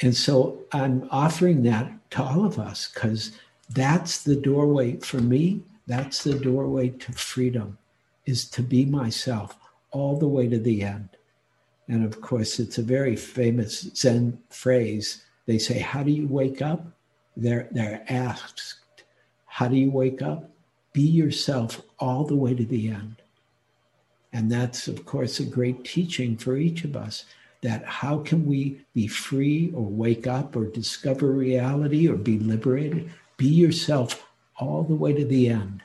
And 0.00 0.14
so 0.14 0.64
I'm 0.72 1.08
offering 1.10 1.62
that 1.62 1.92
to 2.10 2.22
all 2.22 2.44
of 2.44 2.58
us 2.58 2.90
because 2.92 3.32
that's 3.70 4.22
the 4.22 4.36
doorway 4.36 4.96
for 4.96 5.18
me. 5.18 5.62
That's 5.88 6.22
the 6.22 6.34
doorway 6.34 6.90
to 6.90 7.12
freedom 7.12 7.78
is 8.26 8.44
to 8.50 8.62
be 8.62 8.84
myself 8.84 9.56
all 9.90 10.18
the 10.18 10.28
way 10.28 10.46
to 10.46 10.58
the 10.58 10.82
end. 10.82 11.08
And 11.88 12.04
of 12.04 12.20
course, 12.20 12.60
it's 12.60 12.76
a 12.76 12.82
very 12.82 13.16
famous 13.16 13.88
Zen 13.96 14.38
phrase. 14.50 15.24
They 15.46 15.58
say, 15.58 15.78
How 15.78 16.02
do 16.02 16.10
you 16.10 16.28
wake 16.28 16.60
up? 16.60 16.84
They're, 17.38 17.68
they're 17.72 18.04
asked, 18.06 18.74
How 19.46 19.66
do 19.66 19.76
you 19.76 19.90
wake 19.90 20.20
up? 20.20 20.50
Be 20.92 21.00
yourself 21.00 21.80
all 21.98 22.24
the 22.24 22.36
way 22.36 22.54
to 22.54 22.66
the 22.66 22.90
end. 22.90 23.16
And 24.30 24.52
that's, 24.52 24.88
of 24.88 25.06
course, 25.06 25.40
a 25.40 25.44
great 25.44 25.86
teaching 25.86 26.36
for 26.36 26.58
each 26.58 26.84
of 26.84 26.96
us 26.96 27.24
that 27.62 27.82
how 27.86 28.18
can 28.18 28.44
we 28.44 28.82
be 28.92 29.06
free 29.06 29.72
or 29.74 29.84
wake 29.84 30.26
up 30.26 30.54
or 30.54 30.66
discover 30.66 31.32
reality 31.32 32.06
or 32.06 32.16
be 32.16 32.38
liberated? 32.38 33.10
Be 33.38 33.46
yourself 33.46 34.27
all 34.58 34.82
the 34.82 34.94
way 34.94 35.12
to 35.12 35.24
the 35.24 35.48
end. 35.48 35.82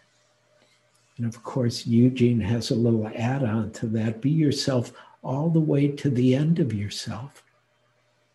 And 1.17 1.25
of 1.25 1.43
course, 1.43 1.85
Eugene 1.85 2.39
has 2.41 2.71
a 2.71 2.75
little 2.75 3.07
add 3.15 3.43
on 3.43 3.71
to 3.73 3.85
that. 3.87 4.21
Be 4.21 4.31
yourself 4.31 4.91
all 5.23 5.49
the 5.49 5.59
way 5.59 5.87
to 5.87 6.09
the 6.09 6.35
end 6.35 6.59
of 6.59 6.73
yourself 6.73 7.43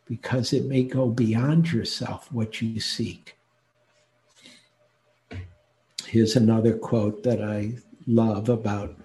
because 0.06 0.52
it 0.52 0.64
may 0.64 0.82
go 0.82 1.08
beyond 1.08 1.70
yourself 1.70 2.32
what 2.32 2.62
you 2.62 2.80
seek. 2.80 3.36
Here's 6.06 6.36
another 6.36 6.78
quote 6.78 7.22
that 7.24 7.42
I 7.42 7.74
love 8.06 8.48
about 8.48 8.96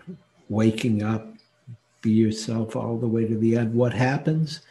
waking 0.47 1.03
up, 1.03 1.27
be 2.01 2.11
yourself 2.11 2.75
all 2.75 2.97
the 2.97 3.07
way 3.07 3.27
to 3.27 3.37
the 3.37 3.57
end. 3.57 3.73
What 3.73 3.93
happens, 3.93 4.61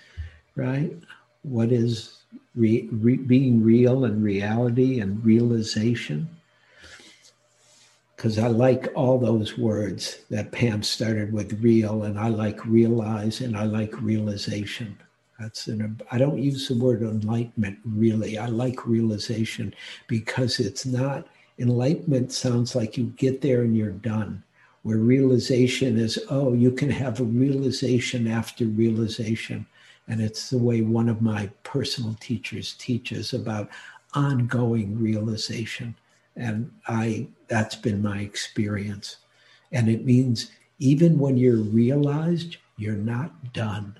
right? 0.56 0.96
What 1.42 1.70
is 1.72 2.22
re, 2.54 2.88
re, 2.90 3.16
being 3.16 3.62
real 3.62 4.06
and 4.06 4.22
reality 4.22 5.00
and 5.00 5.22
realization? 5.24 6.28
Because 8.22 8.38
I 8.38 8.46
like 8.46 8.86
all 8.94 9.18
those 9.18 9.58
words 9.58 10.18
that 10.30 10.52
Pam 10.52 10.84
started 10.84 11.32
with 11.32 11.60
real, 11.60 12.04
and 12.04 12.16
I 12.16 12.28
like 12.28 12.64
realize 12.64 13.40
and 13.40 13.56
I 13.56 13.64
like 13.64 14.00
realization. 14.00 14.96
That's 15.40 15.66
an, 15.66 16.00
I 16.12 16.18
don't 16.18 16.38
use 16.38 16.68
the 16.68 16.78
word 16.78 17.02
enlightenment 17.02 17.80
really. 17.84 18.38
I 18.38 18.46
like 18.46 18.86
realization 18.86 19.74
because 20.06 20.60
it's 20.60 20.86
not, 20.86 21.26
enlightenment 21.58 22.30
sounds 22.30 22.76
like 22.76 22.96
you 22.96 23.06
get 23.16 23.40
there 23.40 23.62
and 23.62 23.76
you're 23.76 23.90
done 23.90 24.40
where 24.84 24.98
realization 24.98 25.98
is, 25.98 26.16
oh, 26.30 26.52
you 26.52 26.70
can 26.70 26.90
have 26.90 27.18
a 27.18 27.24
realization 27.24 28.28
after 28.28 28.66
realization. 28.66 29.66
And 30.06 30.20
it's 30.20 30.48
the 30.48 30.58
way 30.58 30.82
one 30.82 31.08
of 31.08 31.22
my 31.22 31.50
personal 31.64 32.16
teachers 32.20 32.74
teaches 32.74 33.32
about 33.32 33.68
ongoing 34.14 34.96
realization. 35.02 35.96
And 36.36 36.70
I 36.86 37.28
that's 37.48 37.76
been 37.76 38.02
my 38.02 38.20
experience. 38.20 39.16
And 39.72 39.88
it 39.88 40.04
means 40.04 40.50
even 40.78 41.18
when 41.18 41.36
you're 41.36 41.56
realized, 41.56 42.56
you're 42.76 42.94
not 42.94 43.52
done, 43.52 43.96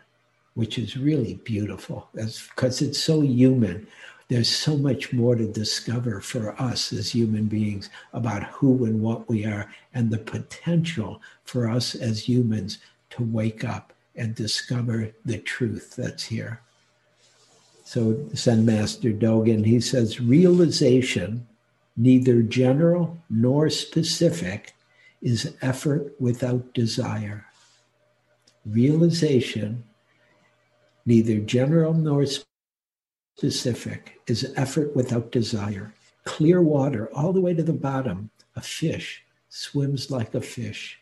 which 0.54 0.78
is 0.78 0.96
really 0.96 1.34
beautiful 1.44 2.08
because 2.14 2.82
it's 2.82 2.98
so 2.98 3.20
human 3.20 3.86
there's 4.32 4.48
so 4.48 4.78
much 4.78 5.12
more 5.12 5.34
to 5.34 5.46
discover 5.46 6.18
for 6.22 6.58
us 6.58 6.90
as 6.90 7.10
human 7.10 7.44
beings 7.44 7.90
about 8.14 8.42
who 8.44 8.86
and 8.86 9.02
what 9.02 9.28
we 9.28 9.44
are 9.44 9.70
and 9.92 10.10
the 10.10 10.16
potential 10.16 11.20
for 11.44 11.68
us 11.68 11.94
as 11.94 12.26
humans 12.26 12.78
to 13.10 13.22
wake 13.24 13.62
up 13.62 13.92
and 14.16 14.34
discover 14.34 15.10
the 15.26 15.36
truth 15.36 15.96
that's 15.96 16.24
here. 16.24 16.62
So, 17.84 18.26
Zen 18.34 18.64
Master 18.64 19.10
Dogen, 19.10 19.66
he 19.66 19.80
says, 19.80 20.18
realization, 20.18 21.46
neither 21.96 22.42
general 22.42 23.22
nor 23.28 23.70
specific, 23.70 24.74
is 25.20 25.54
effort 25.62 26.14
without 26.20 26.74
desire. 26.74 27.46
Realization, 28.66 29.84
neither 31.06 31.38
general 31.38 31.94
nor 31.94 32.26
specific 33.36 34.20
is 34.26 34.52
effort 34.56 34.94
without 34.96 35.30
desire. 35.32 35.94
Clear 36.24 36.60
water 36.60 37.08
all 37.14 37.32
the 37.32 37.40
way 37.40 37.54
to 37.54 37.62
the 37.62 37.72
bottom. 37.72 38.30
A 38.56 38.60
fish 38.60 39.24
swims 39.48 40.10
like 40.10 40.34
a 40.34 40.40
fish. 40.40 40.98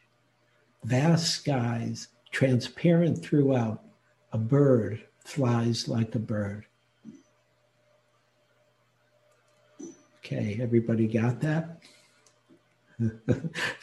Vast 0.85 1.35
skies, 1.35 2.09
transparent 2.31 3.23
throughout. 3.23 3.83
A 4.33 4.39
bird 4.39 5.03
flies 5.25 5.89
like 5.89 6.15
a 6.15 6.19
bird. 6.19 6.67
Okay, 10.33 10.61
everybody 10.63 11.09
got 11.09 11.41
that? 11.41 11.81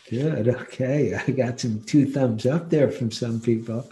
Good. 0.09 0.47
Okay, 0.47 1.13
I 1.13 1.31
got 1.31 1.59
some 1.59 1.81
two 1.81 2.09
thumbs 2.09 2.45
up 2.45 2.69
there 2.69 2.89
from 2.89 3.11
some 3.11 3.41
people, 3.41 3.89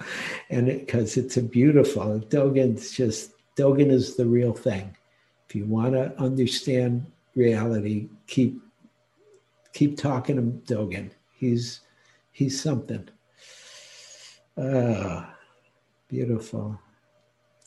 and 0.49 0.67
because 0.67 1.17
it, 1.17 1.25
it's 1.25 1.37
a 1.37 1.41
beautiful. 1.41 2.21
Dogen's 2.29 2.91
just 2.91 3.31
Dogen 3.57 3.91
is 3.91 4.15
the 4.15 4.25
real 4.25 4.53
thing. 4.53 4.95
If 5.49 5.55
you 5.55 5.65
want 5.65 5.95
to 5.95 6.17
understand 6.17 7.05
reality, 7.35 8.07
keep 8.27 8.61
keep 9.73 9.97
talking 9.97 10.37
to 10.37 10.73
Dogen. 10.73 11.11
He's 11.33 11.81
he's 12.31 12.61
something. 12.61 13.09
Ah, 14.57 15.35
beautiful. 16.07 16.79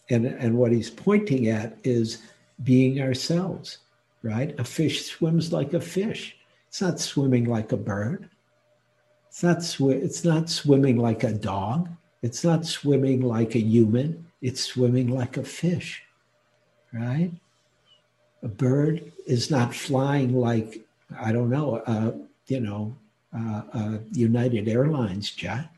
And, 0.09 0.25
and 0.25 0.57
what 0.57 0.73
he's 0.73 0.88
pointing 0.88 1.49
at 1.49 1.76
is 1.85 2.23
being 2.62 3.02
ourselves, 3.02 3.78
right? 4.22 4.58
A 4.58 4.64
fish 4.64 5.06
swims 5.06 5.52
like 5.52 5.75
a 5.75 5.80
fish. 5.80 6.37
It's 6.68 6.80
not 6.80 7.00
swimming 7.00 7.44
like 7.44 7.72
a 7.72 7.76
bird. 7.76 8.28
It's 9.28 9.42
not, 9.42 9.62
sw- 9.62 9.90
it's 9.90 10.25
not 10.25 10.48
swimming 10.48 10.96
like 10.96 11.25
a 11.25 11.32
dog. 11.32 11.88
It's 12.22 12.44
not 12.44 12.66
swimming 12.66 13.22
like 13.22 13.54
a 13.54 13.60
human. 13.60 14.26
It's 14.42 14.62
swimming 14.62 15.08
like 15.08 15.37
a 15.37 15.44
fish, 15.44 16.02
right? 16.92 17.30
A 18.42 18.48
bird 18.48 19.12
is 19.26 19.50
not 19.50 19.75
flying 19.75 20.34
like, 20.34 20.80
I 21.18 21.32
don't 21.32 21.50
know, 21.50 21.76
uh, 21.87 22.12
you 22.46 22.60
know, 22.60 22.96
uh, 23.37 23.62
uh, 23.72 23.98
United 24.12 24.68
Airlines 24.68 25.30
jet. 25.30 25.68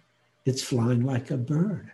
It's 0.44 0.62
flying 0.62 1.04
like 1.04 1.30
a 1.30 1.36
bird. 1.36 1.92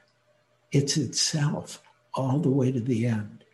It's 0.73 0.97
itself 0.97 1.83
all 2.15 2.38
the 2.38 2.50
way 2.50 2.73
to 2.73 2.81
the 2.81 3.07
end. 3.07 3.45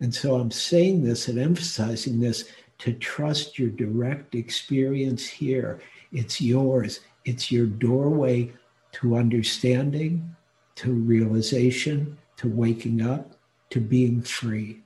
And 0.00 0.14
so 0.14 0.36
I'm 0.36 0.50
saying 0.50 1.04
this 1.04 1.28
and 1.28 1.38
emphasizing 1.38 2.20
this 2.20 2.44
to 2.78 2.92
trust 2.94 3.58
your 3.58 3.70
direct 3.70 4.34
experience 4.34 5.26
here. 5.26 5.80
It's 6.12 6.40
yours, 6.40 7.00
it's 7.24 7.50
your 7.50 7.66
doorway 7.66 8.52
to 8.92 9.16
understanding, 9.16 10.34
to 10.76 10.92
realization, 10.92 12.18
to 12.36 12.48
waking 12.48 13.02
up, 13.02 13.32
to 13.70 13.80
being 13.80 14.22
free. 14.22 14.80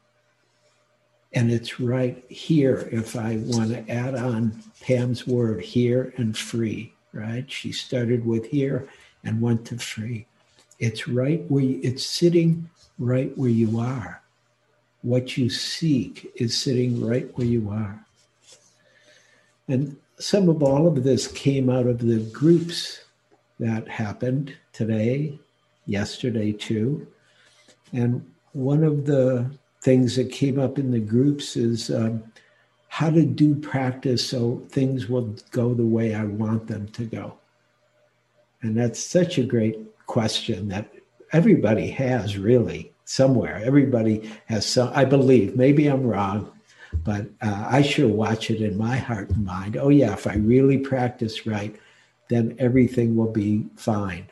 And 1.35 1.51
it's 1.51 1.79
right 1.79 2.25
here, 2.31 2.89
if 2.91 3.17
I 3.17 3.37
want 3.45 3.71
to 3.71 3.91
add 3.91 4.15
on 4.15 4.63
Pam's 4.81 5.27
word, 5.27 5.63
here 5.63 6.15
and 6.17 6.37
free, 6.37 6.95
right? 7.13 7.51
She 7.51 7.71
started 7.73 8.25
with 8.25 8.47
here 8.47 8.89
and 9.25 9.41
went 9.41 9.67
to 9.67 9.79
free. 9.79 10.27
It's 10.79 11.09
right 11.09 11.45
where 11.51 11.65
you, 11.65 11.81
it's 11.83 12.07
sitting 12.07 12.71
right 12.99 13.37
where 13.37 13.51
you 13.51 13.79
are. 13.79 14.23
What 15.03 15.37
you 15.37 15.49
seek 15.49 16.31
is 16.37 16.57
sitting 16.57 17.05
right 17.07 17.29
where 17.37 17.47
you 17.47 17.71
are. 17.71 18.05
And 19.69 19.97
some 20.19 20.49
of 20.49 20.63
all 20.63 20.87
of 20.87 21.05
this 21.05 21.29
came 21.29 21.71
out 21.71 21.87
of 21.87 22.01
the 22.01 22.19
groups 22.33 23.01
that 23.61 23.89
happened 23.89 24.55
today, 24.73 25.39
yesterday 25.87 26.53
too. 26.53 27.07
And 27.93 28.25
one 28.53 28.83
of 28.83 29.07
the 29.07 29.51
things 29.83 30.17
that 30.17 30.33
came 30.33 30.59
up 30.59 30.79
in 30.79 30.91
the 30.91 31.01
groups 31.01 31.57
is 31.57 31.91
um, 31.91 32.23
how 32.89 33.11
to 33.11 33.25
do 33.25 33.55
practice 33.55 34.29
so 34.29 34.63
things 34.71 35.09
will 35.09 35.35
go 35.51 35.75
the 35.75 35.87
way 35.87 36.15
I 36.15 36.25
want 36.25 36.67
them 36.67 36.89
to 36.89 37.05
go. 37.05 37.35
And 38.63 38.77
that's 38.77 39.03
such 39.05 39.39
a 39.39 39.45
great 39.45 39.79
question 40.07 40.69
that 40.69 40.93
everybody 41.33 41.91
has 41.91 42.37
really 42.37 42.91
somewhere. 43.09 43.57
Everybody 43.65 44.31
has 44.47 44.67
some, 44.67 44.91
I 44.95 45.07
believe, 45.07 45.57
maybe 45.57 45.87
I'm 45.87 46.07
wrong, 46.07 46.53
but 46.93 47.27
uh, 47.41 47.67
I 47.67 47.81
sure 47.81 48.07
watch 48.07 48.51
it 48.51 48.61
in 48.61 48.77
my 48.77 48.99
heart 48.99 49.31
and 49.31 49.47
mind. 49.47 49.79
Oh, 49.79 49.89
yeah, 49.89 50.13
if 50.13 50.27
I 50.27 50.35
really 50.35 50.77
practice 50.77 51.47
right, 51.47 51.75
then 52.29 52.55
everything 52.59 53.17
will 53.17 53.33
be 53.33 53.65
fine. 53.77 54.27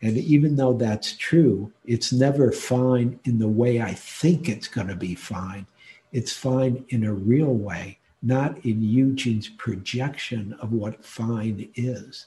And 0.00 0.16
even 0.16 0.56
though 0.56 0.72
that's 0.72 1.16
true, 1.16 1.70
it's 1.84 2.10
never 2.10 2.50
fine 2.50 3.20
in 3.24 3.40
the 3.40 3.48
way 3.48 3.82
I 3.82 3.92
think 3.92 4.48
it's 4.48 4.68
going 4.68 4.88
to 4.88 4.96
be 4.96 5.14
fine. 5.14 5.66
It's 6.10 6.32
fine 6.32 6.86
in 6.88 7.04
a 7.04 7.12
real 7.12 7.52
way, 7.52 7.98
not 8.22 8.64
in 8.64 8.82
Eugene's 8.82 9.50
projection 9.50 10.56
of 10.62 10.72
what 10.72 11.04
fine 11.04 11.68
is. 11.74 12.26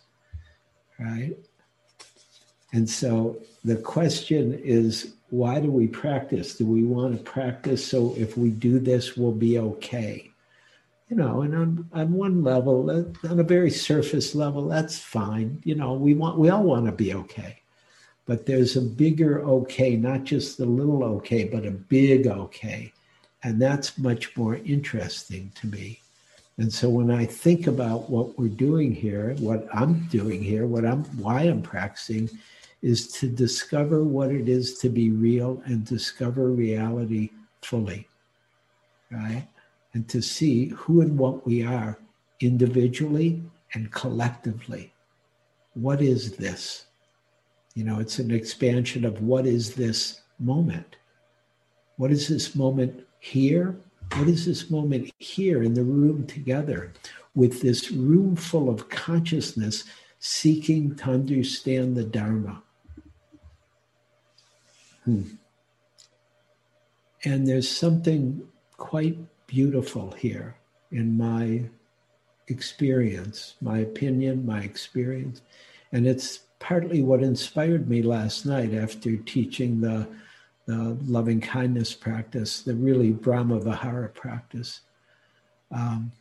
Right? 1.00 1.36
And 2.74 2.90
so 2.90 3.38
the 3.64 3.76
question 3.76 4.54
is 4.64 5.14
why 5.30 5.60
do 5.62 5.72
we 5.72 5.88
practice? 5.88 6.56
Do 6.58 6.66
we 6.66 6.84
want 6.84 7.18
to 7.18 7.24
practice 7.24 7.86
so 7.86 8.14
if 8.18 8.38
we 8.38 8.50
do 8.50 8.80
this, 8.80 9.16
we'll 9.16 9.32
be 9.32 9.58
okay? 9.58 10.30
You 11.10 11.18
know, 11.18 11.42
and 11.42 11.56
on, 11.56 11.90
on 11.94 12.14
one 12.14 12.44
level, 12.44 12.90
on 12.90 13.40
a 13.40 13.44
very 13.44 13.72
surface 13.72 14.36
level, 14.36 14.68
that's 14.68 15.00
fine. 15.00 15.62
You 15.66 15.76
know, 15.76 15.94
we 15.94 16.14
want 16.14 16.38
we 16.38 16.50
all 16.50 16.64
want 16.64 16.86
to 16.86 16.92
be 16.92 17.14
okay. 17.14 17.62
But 18.26 18.46
there's 18.46 18.78
a 18.78 18.82
bigger 18.82 19.42
okay, 19.42 19.96
not 19.96 20.24
just 20.24 20.58
the 20.58 20.66
little 20.66 21.04
okay, 21.04 21.46
but 21.46 21.66
a 21.66 21.72
big 21.72 22.28
okay. 22.28 22.94
And 23.44 23.62
that's 23.62 23.98
much 23.98 24.38
more 24.38 24.56
interesting 24.56 25.52
to 25.56 25.68
me. 25.68 26.00
And 26.58 26.72
so 26.72 26.90
when 26.90 27.10
I 27.10 27.26
think 27.26 27.68
about 27.68 28.10
what 28.10 28.38
we're 28.38 28.48
doing 28.48 28.94
here, 28.94 29.36
what 29.40 29.68
I'm 29.74 30.08
doing 30.08 30.44
here, 30.44 30.68
what 30.68 30.86
I'm 30.86 31.04
why 31.18 31.44
I'm 31.44 31.62
practicing, 31.62 32.30
is 32.82 33.08
to 33.08 33.28
discover 33.28 34.04
what 34.04 34.32
it 34.32 34.50
is 34.50 34.78
to 34.80 34.90
be 34.90 35.12
real 35.12 35.62
and 35.66 35.86
discover 35.86 36.50
reality 36.50 37.30
fully, 37.62 38.08
right? 39.12 39.48
And 39.94 40.08
to 40.10 40.22
see 40.22 40.70
who 40.70 41.02
and 41.02 41.18
what 41.18 41.46
we 41.46 41.64
are 41.64 42.00
individually 42.40 43.44
and 43.74 43.92
collectively. 43.92 44.94
What 45.74 46.02
is 46.02 46.36
this? 46.36 46.86
You 47.76 47.84
know, 47.84 48.00
it's 48.00 48.20
an 48.20 48.32
expansion 48.32 49.06
of 49.06 49.22
what 49.22 49.46
is 49.46 49.76
this 49.76 50.22
moment? 50.40 50.98
What 51.98 52.12
is 52.12 52.28
this 52.28 52.56
moment 52.56 53.06
here? 53.20 53.78
What 54.16 54.28
is 54.28 54.46
this 54.46 54.70
moment 54.70 55.12
here 55.20 55.64
in 55.64 55.74
the 55.74 55.84
room 55.84 56.26
together 56.26 56.92
with 57.36 57.62
this 57.62 57.92
room 57.92 58.36
full 58.36 58.70
of 58.70 58.90
consciousness 58.90 59.86
seeking 60.20 60.96
to 60.96 61.12
understand 61.12 61.96
the 61.96 62.04
Dharma? 62.04 62.62
Hmm. 65.06 65.24
And 67.24 67.48
there's 67.48 67.70
something 67.70 68.48
quite 68.78 69.18
beautiful 69.48 70.12
here 70.12 70.56
in 70.92 71.18
my 71.18 71.64
experience, 72.48 73.56
my 73.62 73.80
opinion, 73.80 74.46
my 74.46 74.62
experience. 74.62 75.42
And 75.92 76.08
it's 76.08 76.40
partly 76.60 77.02
what 77.02 77.24
inspired 77.24 77.90
me 77.90 78.02
last 78.02 78.46
night 78.46 78.74
after 78.74 79.18
teaching 79.18 79.82
the, 79.82 80.08
the 80.66 80.98
loving 81.06 81.42
kindness 81.42 81.94
practice, 81.94 82.62
the 82.62 82.76
really 82.76 83.12
Brahma 83.12 83.60
Vihara 83.60 84.10
practice. 84.10 84.82
Um, 85.72 86.12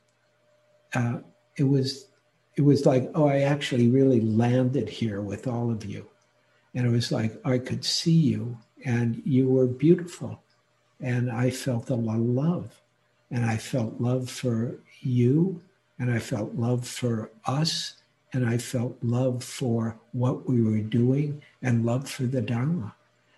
uh, 0.95 1.19
it 1.57 1.65
was 1.65 2.07
it 2.57 2.63
was 2.63 2.85
like, 2.85 3.11
oh, 3.15 3.27
I 3.27 3.41
actually 3.41 3.89
really 3.89 4.21
landed 4.21 4.89
here 4.89 5.23
with 5.23 5.47
all 5.47 5.71
of 5.71 5.85
you. 5.85 6.07
And 6.75 6.87
it 6.87 6.91
was 6.91 7.11
like, 7.11 7.41
I 7.45 7.59
could 7.59 7.85
see 7.85 8.13
you 8.13 8.59
and 8.85 9.23
you 9.25 9.49
were 9.49 9.67
beautiful. 9.67 10.43
And 11.01 11.31
I 11.31 11.51
felt 11.51 11.91
a 11.91 11.95
lot 11.95 12.17
of 12.17 12.27
love. 12.27 12.81
And 13.31 13.45
I 13.45 13.57
felt 13.57 14.01
love 14.01 14.29
for 14.29 14.77
you, 15.01 15.63
and 15.99 16.11
I 16.13 16.19
felt 16.19 16.55
love 16.55 16.87
for 16.87 17.31
us, 17.47 17.95
and 18.33 18.49
I 18.49 18.59
felt 18.59 18.97
love 19.03 19.45
for 19.45 19.97
what 20.13 20.49
we 20.49 20.63
were 20.63 20.81
doing, 20.81 21.43
and 21.63 21.87
love 21.87 22.09
for 22.09 22.25
the 22.25 22.41
Dharma. 22.41 22.95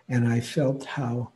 And 0.09 0.27
I 0.27 0.41
felt 0.41 0.85
how 0.85 1.33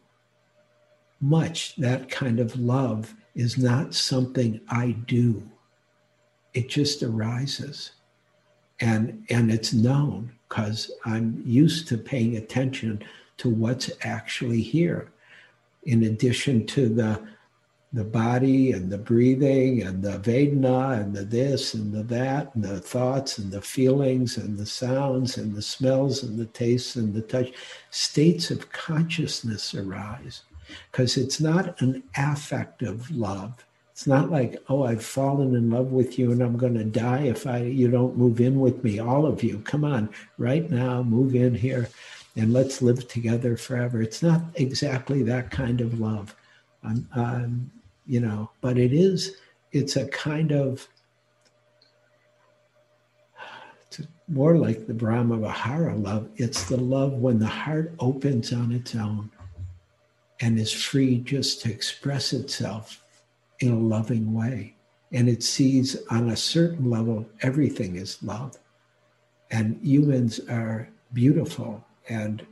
much 1.21 1.77
that 1.77 2.11
kind 2.11 2.40
of 2.40 2.59
love 2.59 3.14
is 3.35 3.59
not 3.59 3.95
something 3.95 4.61
I 4.69 4.92
do. 5.07 5.42
It 6.55 6.69
just 6.69 7.03
arises. 7.03 7.92
And, 8.81 9.25
and 9.31 9.51
it's 9.51 9.73
known 9.73 10.33
because 10.49 10.90
I'm 11.05 11.42
used 11.47 11.88
to 11.88 11.99
paying 11.99 12.37
attention 12.37 13.03
to 13.38 13.51
what's 13.51 13.90
actually 14.03 14.62
here, 14.62 15.11
in 15.85 16.05
addition 16.05 16.66
to 16.66 16.88
the 16.88 17.20
the 17.92 18.05
body 18.05 18.72
and 18.72 18.90
the 18.90 18.99
breathing 18.99 19.83
and 19.83 20.03
the 20.03 20.18
Vedana 20.18 21.01
and 21.01 21.14
the 21.14 21.25
this 21.25 21.72
and 21.72 21.92
the 21.94 22.03
that 22.03 22.55
and 22.55 22.62
the 22.62 22.79
thoughts 22.81 23.38
and 23.38 23.51
the 23.51 23.62
feelings 23.62 24.37
and 24.37 24.59
the 24.59 24.66
sounds 24.66 25.38
and 25.38 25.55
the 25.55 25.62
smells 25.62 26.22
and 26.22 26.38
the 26.38 26.46
tastes 26.46 26.96
and 26.96 27.14
the 27.14 27.22
touch. 27.22 27.53
States 27.90 28.51
of 28.51 28.70
consciousness 28.70 29.75
arise 29.75 30.42
because 30.90 31.16
it's 31.16 31.40
not 31.40 31.81
an 31.81 32.03
affective 32.16 33.11
love. 33.11 33.64
It's 33.92 34.07
not 34.07 34.31
like, 34.31 34.62
oh, 34.68 34.83
I've 34.83 35.03
fallen 35.03 35.55
in 35.55 35.70
love 35.70 35.90
with 35.90 36.18
you 36.18 36.33
and 36.33 36.42
I'm 36.42 36.59
going 36.59 36.75
to 36.75 36.85
die 36.85 37.22
if 37.22 37.46
I 37.46 37.62
you 37.62 37.90
don't 37.90 38.18
move 38.18 38.40
in 38.40 38.61
with 38.61 38.85
me. 38.85 38.99
All 38.99 39.25
of 39.25 39.42
you, 39.42 39.61
come 39.61 39.85
on, 39.85 40.11
right 40.37 40.70
now, 40.70 41.03
move 41.03 41.35
in 41.35 41.55
here 41.55 41.88
and 42.37 42.53
let's 42.53 42.83
live 42.83 43.09
together 43.09 43.57
forever. 43.57 44.03
It's 44.03 44.22
not 44.22 44.42
exactly 44.55 45.22
that 45.25 45.51
kind 45.51 45.81
of 45.81 45.99
love, 45.99 46.37
um, 46.85 47.09
um, 47.14 47.70
you 48.07 48.20
know, 48.20 48.51
but 48.61 48.79
it 48.79 48.92
is, 48.92 49.37
it's 49.72 49.96
a 49.96 50.07
kind 50.09 50.53
of, 50.53 50.87
it's 53.87 54.03
more 54.29 54.57
like 54.59 54.87
the 54.87 54.94
Brahma 54.94 55.38
Vihara 55.38 55.96
love. 55.96 56.29
It's 56.37 56.64
the 56.64 56.77
love 56.77 57.14
when 57.14 57.38
the 57.38 57.46
heart 57.46 57.94
opens 57.99 58.53
on 58.53 58.70
its 58.70 58.94
own 58.94 59.31
and 60.40 60.59
is 60.59 60.72
free 60.72 61.18
just 61.18 61.62
to 61.62 61.70
express 61.70 62.35
itself 62.35 63.03
in 63.61 63.72
a 63.72 63.79
loving 63.79 64.35
way. 64.35 64.75
And 65.12 65.29
it 65.29 65.42
sees 65.42 65.96
on 66.11 66.29
a 66.29 66.37
certain 66.37 66.90
level 66.90 67.27
everything 67.40 67.96
is 67.96 68.22
love. 68.22 68.59
And 69.51 69.81
humans 69.83 70.40
are 70.51 70.88
beautiful 71.14 71.86
and 72.09 72.47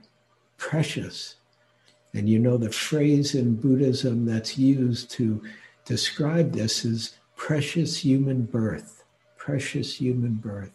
precious. 0.57 1.37
And 2.12 2.29
you 2.29 2.38
know, 2.38 2.57
the 2.57 2.71
phrase 2.71 3.35
in 3.35 3.57
Buddhism 3.57 4.25
that's 4.25 4.57
used 4.57 5.11
to 5.12 5.43
describe 5.85 6.53
this 6.53 6.85
is 6.85 7.19
precious 7.37 7.97
human 7.99 8.43
birth, 8.43 9.05
precious 9.37 9.97
human 9.97 10.35
birth. 10.35 10.73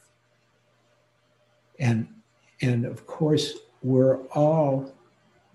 And, 1.79 2.07
and 2.61 2.85
of 2.85 3.07
course, 3.07 3.53
we're 3.81 4.17
all 4.27 4.93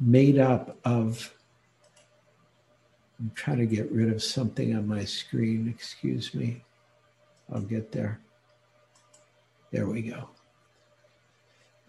made 0.01 0.39
up 0.39 0.79
of. 0.85 1.33
I'm 3.21 3.31
trying 3.35 3.59
to 3.59 3.67
get 3.67 3.93
rid 3.93 4.13
of 4.13 4.23
something 4.23 4.75
on 4.75 4.89
my 4.89 5.05
screen. 5.05 5.69
Excuse 5.69 6.35
me. 6.35 6.65
I'll 7.53 7.61
get 7.61 7.93
there. 7.93 8.21
There 9.71 9.87
we 9.87 10.03
go. 10.03 10.29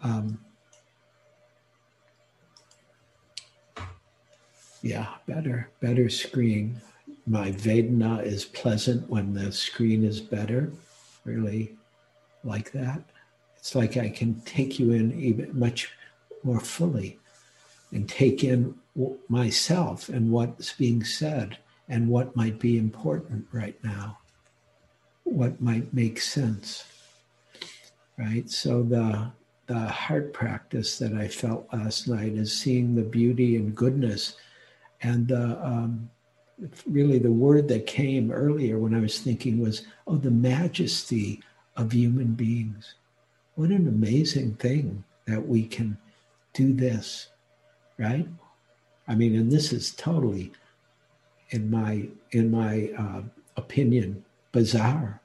Um, 0.02 0.38
yeah, 4.86 5.08
better, 5.26 5.68
better 5.80 6.08
screen. 6.08 6.80
My 7.26 7.50
Vedana 7.50 8.22
is 8.22 8.44
pleasant 8.44 9.10
when 9.10 9.34
the 9.34 9.50
screen 9.50 10.04
is 10.04 10.20
better. 10.20 10.72
Really 11.24 11.74
like 12.44 12.70
that. 12.70 13.02
It's 13.56 13.74
like 13.74 13.96
I 13.96 14.08
can 14.08 14.40
take 14.42 14.78
you 14.78 14.92
in 14.92 15.18
even 15.18 15.58
much 15.58 15.90
more 16.44 16.60
fully 16.60 17.18
and 17.90 18.08
take 18.08 18.44
in 18.44 18.76
myself 19.28 20.08
and 20.08 20.30
what's 20.30 20.72
being 20.74 21.02
said 21.02 21.58
and 21.88 22.08
what 22.08 22.36
might 22.36 22.60
be 22.60 22.78
important 22.78 23.44
right 23.50 23.76
now, 23.82 24.18
what 25.24 25.60
might 25.60 25.92
make 25.92 26.20
sense. 26.20 26.84
Right? 28.16 28.48
So 28.48 28.84
the 28.84 29.32
the 29.66 29.88
heart 29.88 30.32
practice 30.32 30.96
that 31.00 31.12
I 31.12 31.26
felt 31.26 31.66
last 31.72 32.06
night 32.06 32.34
is 32.34 32.56
seeing 32.56 32.94
the 32.94 33.02
beauty 33.02 33.56
and 33.56 33.74
goodness. 33.74 34.36
And 35.02 35.32
uh, 35.32 35.58
um, 35.62 36.10
really, 36.86 37.18
the 37.18 37.32
word 37.32 37.68
that 37.68 37.86
came 37.86 38.30
earlier 38.30 38.78
when 38.78 38.94
I 38.94 39.00
was 39.00 39.18
thinking 39.18 39.60
was, 39.60 39.82
oh, 40.06 40.16
the 40.16 40.30
majesty 40.30 41.40
of 41.76 41.92
human 41.92 42.34
beings. 42.34 42.94
What 43.54 43.70
an 43.70 43.88
amazing 43.88 44.54
thing 44.54 45.04
that 45.26 45.46
we 45.46 45.66
can 45.66 45.98
do 46.52 46.72
this, 46.72 47.28
right? 47.98 48.26
I 49.08 49.14
mean, 49.14 49.36
and 49.36 49.50
this 49.50 49.72
is 49.72 49.92
totally, 49.92 50.52
in 51.50 51.70
my 51.70 52.08
in 52.32 52.50
my 52.50 52.90
uh, 52.98 53.22
opinion, 53.56 54.24
bizarre 54.52 55.20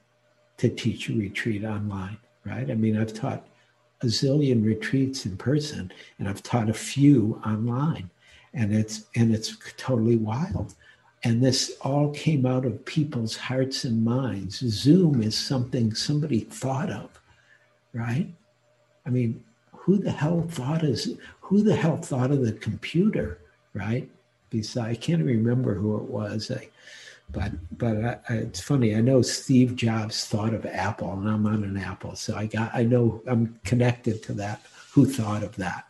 to 0.58 0.68
teach 0.68 1.08
a 1.08 1.14
retreat 1.14 1.64
online, 1.64 2.18
right? 2.44 2.70
I 2.70 2.74
mean, 2.74 2.96
I've 2.96 3.14
taught 3.14 3.46
a 4.02 4.06
zillion 4.06 4.64
retreats 4.64 5.26
in 5.26 5.36
person, 5.36 5.92
and 6.18 6.28
I've 6.28 6.42
taught 6.42 6.68
a 6.68 6.74
few 6.74 7.40
online, 7.44 8.10
and 8.54 8.74
it's 8.74 9.06
and 9.16 9.34
it's 9.34 9.56
totally 9.76 10.16
wild. 10.16 10.74
And 11.24 11.42
this 11.42 11.76
all 11.82 12.10
came 12.10 12.46
out 12.46 12.66
of 12.66 12.84
people's 12.84 13.36
hearts 13.36 13.84
and 13.84 14.04
minds. 14.04 14.58
Zoom 14.58 15.22
is 15.22 15.38
something 15.38 15.94
somebody 15.94 16.40
thought 16.40 16.90
of, 16.90 17.10
right? 17.92 18.28
I 19.06 19.10
mean, 19.10 19.42
who 19.72 19.98
the 19.98 20.10
hell 20.10 20.44
thought 20.48 20.82
is 20.82 21.16
who 21.40 21.62
the 21.62 21.76
hell 21.76 21.98
thought 21.98 22.30
of 22.30 22.44
the 22.44 22.52
computer, 22.52 23.38
right? 23.74 24.08
I 24.78 24.94
can't 24.94 25.24
remember 25.24 25.74
who 25.74 25.96
it 25.96 26.02
was. 26.02 26.50
I, 26.50 26.68
but 27.30 27.52
but 27.78 27.96
I, 28.04 28.18
I, 28.28 28.34
it's 28.34 28.60
funny. 28.60 28.94
I 28.94 29.00
know 29.00 29.22
Steve 29.22 29.76
Jobs 29.76 30.26
thought 30.26 30.54
of 30.54 30.66
Apple, 30.66 31.12
and 31.14 31.28
I'm 31.28 31.46
on 31.46 31.64
an 31.64 31.76
Apple, 31.76 32.14
so 32.16 32.36
I 32.36 32.46
got 32.46 32.70
I 32.74 32.84
know 32.84 33.22
I'm 33.26 33.58
connected 33.64 34.22
to 34.24 34.32
that. 34.34 34.60
Who 34.92 35.06
thought 35.06 35.42
of 35.42 35.56
that? 35.56 35.86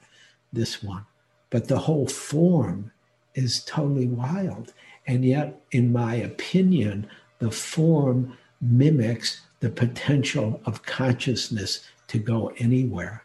This 0.52 0.82
one, 0.82 1.04
but 1.52 1.68
the 1.68 1.78
whole 1.78 2.08
form 2.08 2.90
is 3.34 3.64
totally 3.64 4.08
wild, 4.08 4.72
and 5.06 5.24
yet, 5.24 5.60
in 5.70 5.92
my 5.92 6.16
opinion, 6.16 7.06
the 7.38 7.52
form 7.52 8.36
mimics 8.60 9.42
the 9.60 9.70
potential 9.70 10.60
of 10.66 10.82
consciousness 10.82 11.86
to 12.08 12.18
go 12.18 12.52
anywhere. 12.58 13.22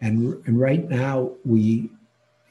And, 0.00 0.40
and 0.46 0.60
right 0.60 0.88
now 0.88 1.32
we 1.44 1.90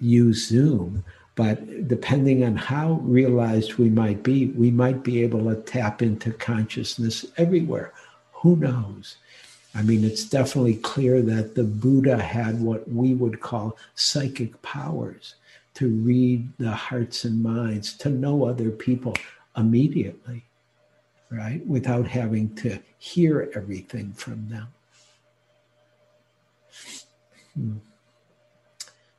use 0.01 0.47
Zoom 0.49 1.05
but 1.35 1.87
depending 1.87 2.43
on 2.43 2.55
how 2.55 2.93
realized 3.03 3.75
we 3.75 3.89
might 3.89 4.21
be, 4.21 4.47
we 4.47 4.69
might 4.69 5.03
be 5.03 5.23
able 5.23 5.45
to 5.45 5.55
tap 5.61 6.01
into 6.01 6.31
consciousness 6.31 7.25
everywhere. 7.37 7.91
Who 8.33 8.55
knows? 8.55 9.17
I 9.75 9.81
mean, 9.81 10.03
it's 10.03 10.25
definitely 10.25 10.75
clear 10.75 11.21
that 11.23 11.55
the 11.55 11.63
Buddha 11.63 12.21
had 12.21 12.61
what 12.61 12.87
we 12.89 13.15
would 13.15 13.39
call 13.39 13.77
psychic 13.95 14.61
powers 14.61 15.35
to 15.75 15.89
read 15.89 16.47
the 16.59 16.71
hearts 16.71 17.25
and 17.25 17.41
minds, 17.41 17.97
to 17.97 18.09
know 18.09 18.45
other 18.45 18.69
people 18.69 19.15
immediately, 19.57 20.43
right? 21.31 21.65
Without 21.65 22.07
having 22.07 22.53
to 22.57 22.77
hear 22.99 23.51
everything 23.55 24.13
from 24.13 24.47
them. 24.49 24.67
Hmm. 27.55 27.77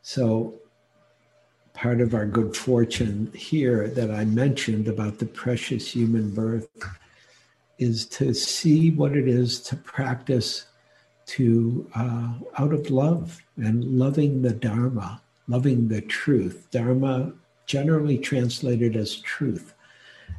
So, 0.03 0.55
part 1.73 2.01
of 2.01 2.15
our 2.15 2.27
good 2.27 2.57
fortune 2.57 3.33
here 3.35 3.89
that 3.89 4.11
I 4.11 4.25
mentioned 4.25 4.87
about 4.87 5.19
the 5.19 5.27
precious 5.27 5.93
human 5.93 6.31
birth 6.31 6.69
is 7.79 8.07
to 8.07 8.35
see 8.35 8.91
what 8.91 9.17
it 9.17 9.29
is 9.29 9.61
to 9.61 9.77
practice 9.77 10.67
to 11.27 11.91
uh, 11.95 12.35
out 12.59 12.73
of 12.73 12.91
love 12.91 13.41
and 13.57 13.85
loving 13.85 14.43
the 14.43 14.53
Dharma, 14.53 15.23
loving 15.49 15.89
the 15.89 16.01
truth. 16.01 16.69
Dharma 16.71 17.33
generally 17.67 18.19
translated 18.19 18.97
as 18.97 19.17
truth. 19.17 19.75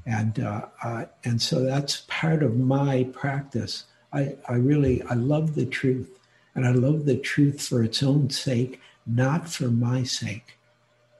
And, 0.05 0.39
uh, 0.39 0.67
uh, 0.83 1.05
and 1.23 1.41
so 1.41 1.61
that's 1.61 2.05
part 2.07 2.43
of 2.43 2.57
my 2.57 3.07
practice. 3.11 3.85
I, 4.13 4.35
I 4.47 4.53
really, 4.53 5.01
I 5.03 5.15
love 5.15 5.55
the 5.55 5.65
truth 5.65 6.19
and 6.53 6.65
I 6.65 6.71
love 6.71 7.05
the 7.05 7.17
truth 7.17 7.61
for 7.61 7.83
its 7.83 8.03
own 8.03 8.29
sake, 8.29 8.79
not 9.05 9.49
for 9.49 9.69
my 9.69 10.03
sake 10.03 10.57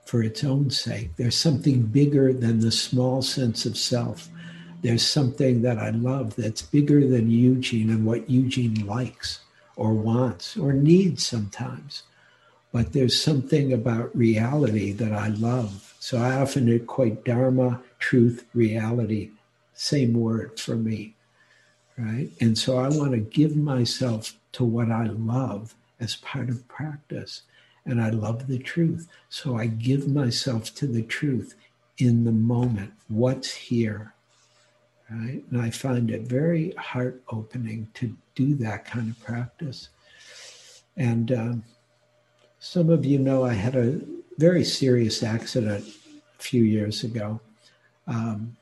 for 0.06 0.22
its 0.22 0.44
own 0.44 0.70
sake. 0.70 1.16
There's 1.18 1.36
something 1.36 1.82
bigger 1.82 2.32
than 2.32 2.60
the 2.60 2.72
small 2.72 3.22
sense 3.22 3.66
of 3.66 3.76
self. 3.76 4.30
There's 4.82 5.06
something 5.06 5.62
that 5.64 5.78
I 5.80 5.90
love 5.90 6.36
that's 6.36 6.62
bigger 6.62 7.08
than 7.08 7.32
Eugene 7.32 7.90
and 7.90 8.06
what 8.06 8.30
Eugene 8.30 8.86
likes 8.86 9.40
or 9.76 9.94
wants 9.94 10.58
or 10.58 10.74
needs 10.74 11.26
sometimes. 11.26 12.04
But 12.72 12.94
there's 12.94 13.22
something 13.22 13.74
about 13.74 14.16
reality 14.16 14.92
that 14.94 15.14
I 15.14 15.30
love. 15.30 15.96
So 16.00 16.18
I 16.18 16.36
often 16.36 16.70
equate 16.70 17.24
Dharma, 17.24 17.82
truth, 18.00 18.46
reality, 18.54 19.32
same 19.74 20.14
word 20.14 20.60
for 20.60 20.76
me, 20.76 21.16
right? 21.98 22.30
And 22.42 22.58
so 22.58 22.78
I 22.78 22.90
want 22.90 23.12
to 23.12 23.20
give 23.20 23.56
myself 23.56 24.34
to 24.54 24.64
what 24.64 24.92
I 24.92 25.06
love 25.06 25.76
as 26.00 26.16
part 26.18 26.50
of 26.50 26.68
practice 26.68 27.44
and 27.86 28.02
I 28.02 28.10
love 28.10 28.48
the 28.48 28.60
truth. 28.60 29.08
So 29.30 29.58
I 29.58 29.68
give 29.68 30.08
myself 30.08 30.74
to 30.76 30.88
the 30.88 31.04
truth 31.04 31.56
in 31.98 32.24
the 32.24 32.32
moment. 32.32 32.94
What's 33.08 33.54
here? 33.54 34.14
Right? 35.18 35.44
And 35.50 35.62
I 35.62 35.70
find 35.70 36.12
it 36.12 36.24
very 36.24 36.72
heart 36.72 37.22
opening 37.30 37.88
to 37.96 38.16
do 38.34 38.56
that 38.56 38.86
kind 38.86 39.10
of 39.10 39.20
practice. 39.24 39.90
And 40.98 41.32
um, 41.32 41.64
some 42.60 42.90
of 42.90 43.06
you 43.06 43.20
know 43.20 43.46
I 43.46 43.54
had 43.54 43.76
a 43.76 44.02
very 44.38 44.64
serious 44.64 45.24
accident 45.24 45.86
a 46.40 46.44
few 46.44 46.64
years 46.64 47.04
ago. 47.04 47.40
Um, 48.08 48.58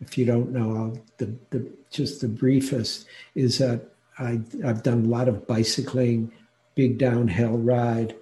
if 0.00 0.18
you 0.18 0.26
don't 0.26 0.52
know, 0.52 0.76
I'll, 0.76 0.98
the, 1.16 1.34
the, 1.50 1.70
just 1.90 2.20
the 2.20 2.28
briefest 2.28 3.06
is 3.34 3.58
that 3.58 3.82
I, 4.18 4.40
I've 4.64 4.82
done 4.82 5.04
a 5.04 5.08
lot 5.08 5.28
of 5.28 5.46
bicycling, 5.46 6.32
big 6.74 6.98
downhill 6.98 7.56
ride, 7.56 8.14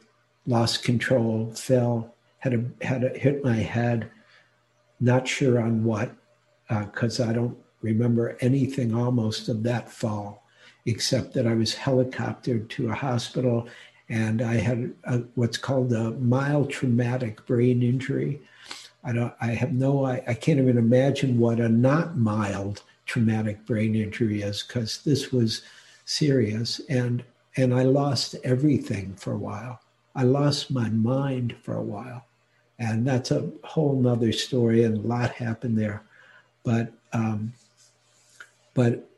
lost 0.46 0.84
control, 0.84 1.52
fell, 1.54 2.14
had 2.38 2.54
a 2.54 2.84
had 2.84 3.04
a 3.04 3.18
hit 3.18 3.42
my 3.42 3.56
head, 3.56 4.10
not 5.00 5.26
sure 5.26 5.58
on 5.60 5.82
what, 5.82 6.10
because 6.68 7.20
uh, 7.20 7.28
I 7.28 7.32
don't 7.32 7.56
remember 7.82 8.36
anything 8.40 8.94
almost 8.94 9.48
of 9.48 9.62
that 9.64 9.90
fall, 9.90 10.44
except 10.86 11.34
that 11.34 11.46
I 11.46 11.54
was 11.54 11.74
helicoptered 11.74 12.68
to 12.70 12.90
a 12.90 12.94
hospital 12.94 13.68
and 14.08 14.42
I 14.42 14.56
had 14.56 14.92
a, 15.04 15.18
what's 15.34 15.56
called 15.56 15.92
a 15.92 16.10
mild 16.12 16.70
traumatic 16.70 17.46
brain 17.46 17.82
injury. 17.82 18.42
I 19.02 19.12
don't. 19.12 19.34
I 19.40 19.48
have 19.48 19.72
no. 19.72 20.04
I, 20.04 20.22
I 20.26 20.34
can't 20.34 20.58
even 20.60 20.78
imagine 20.78 21.38
what 21.38 21.60
a 21.60 21.68
not 21.68 22.16
mild 22.16 22.82
traumatic 23.06 23.66
brain 23.66 23.94
injury 23.94 24.42
is 24.42 24.62
because 24.62 25.02
this 25.04 25.30
was 25.32 25.62
serious 26.06 26.80
and 26.88 27.22
and 27.56 27.74
I 27.74 27.82
lost 27.82 28.34
everything 28.44 29.14
for 29.14 29.32
a 29.32 29.38
while. 29.38 29.80
I 30.14 30.24
lost 30.24 30.70
my 30.70 30.88
mind 30.88 31.54
for 31.62 31.74
a 31.74 31.82
while. 31.82 32.26
And 32.78 33.06
that's 33.06 33.30
a 33.30 33.50
whole 33.62 34.00
nother 34.00 34.32
story, 34.32 34.82
and 34.82 34.98
a 34.98 35.06
lot 35.06 35.30
happened 35.30 35.78
there. 35.78 36.02
But 36.64 36.92
um, 37.12 37.52
but 38.74 39.08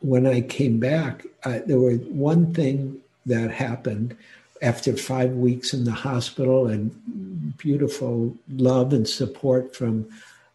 when 0.00 0.26
I 0.26 0.40
came 0.40 0.80
back, 0.80 1.26
I, 1.44 1.58
there 1.58 1.78
was 1.78 1.98
one 1.98 2.54
thing 2.54 2.98
that 3.26 3.50
happened, 3.50 4.16
after 4.62 4.96
five 4.96 5.32
weeks 5.32 5.74
in 5.74 5.84
the 5.84 5.92
hospital 5.92 6.68
and 6.68 7.56
beautiful 7.58 8.34
love 8.48 8.92
and 8.92 9.08
support 9.08 9.74
from 9.74 10.08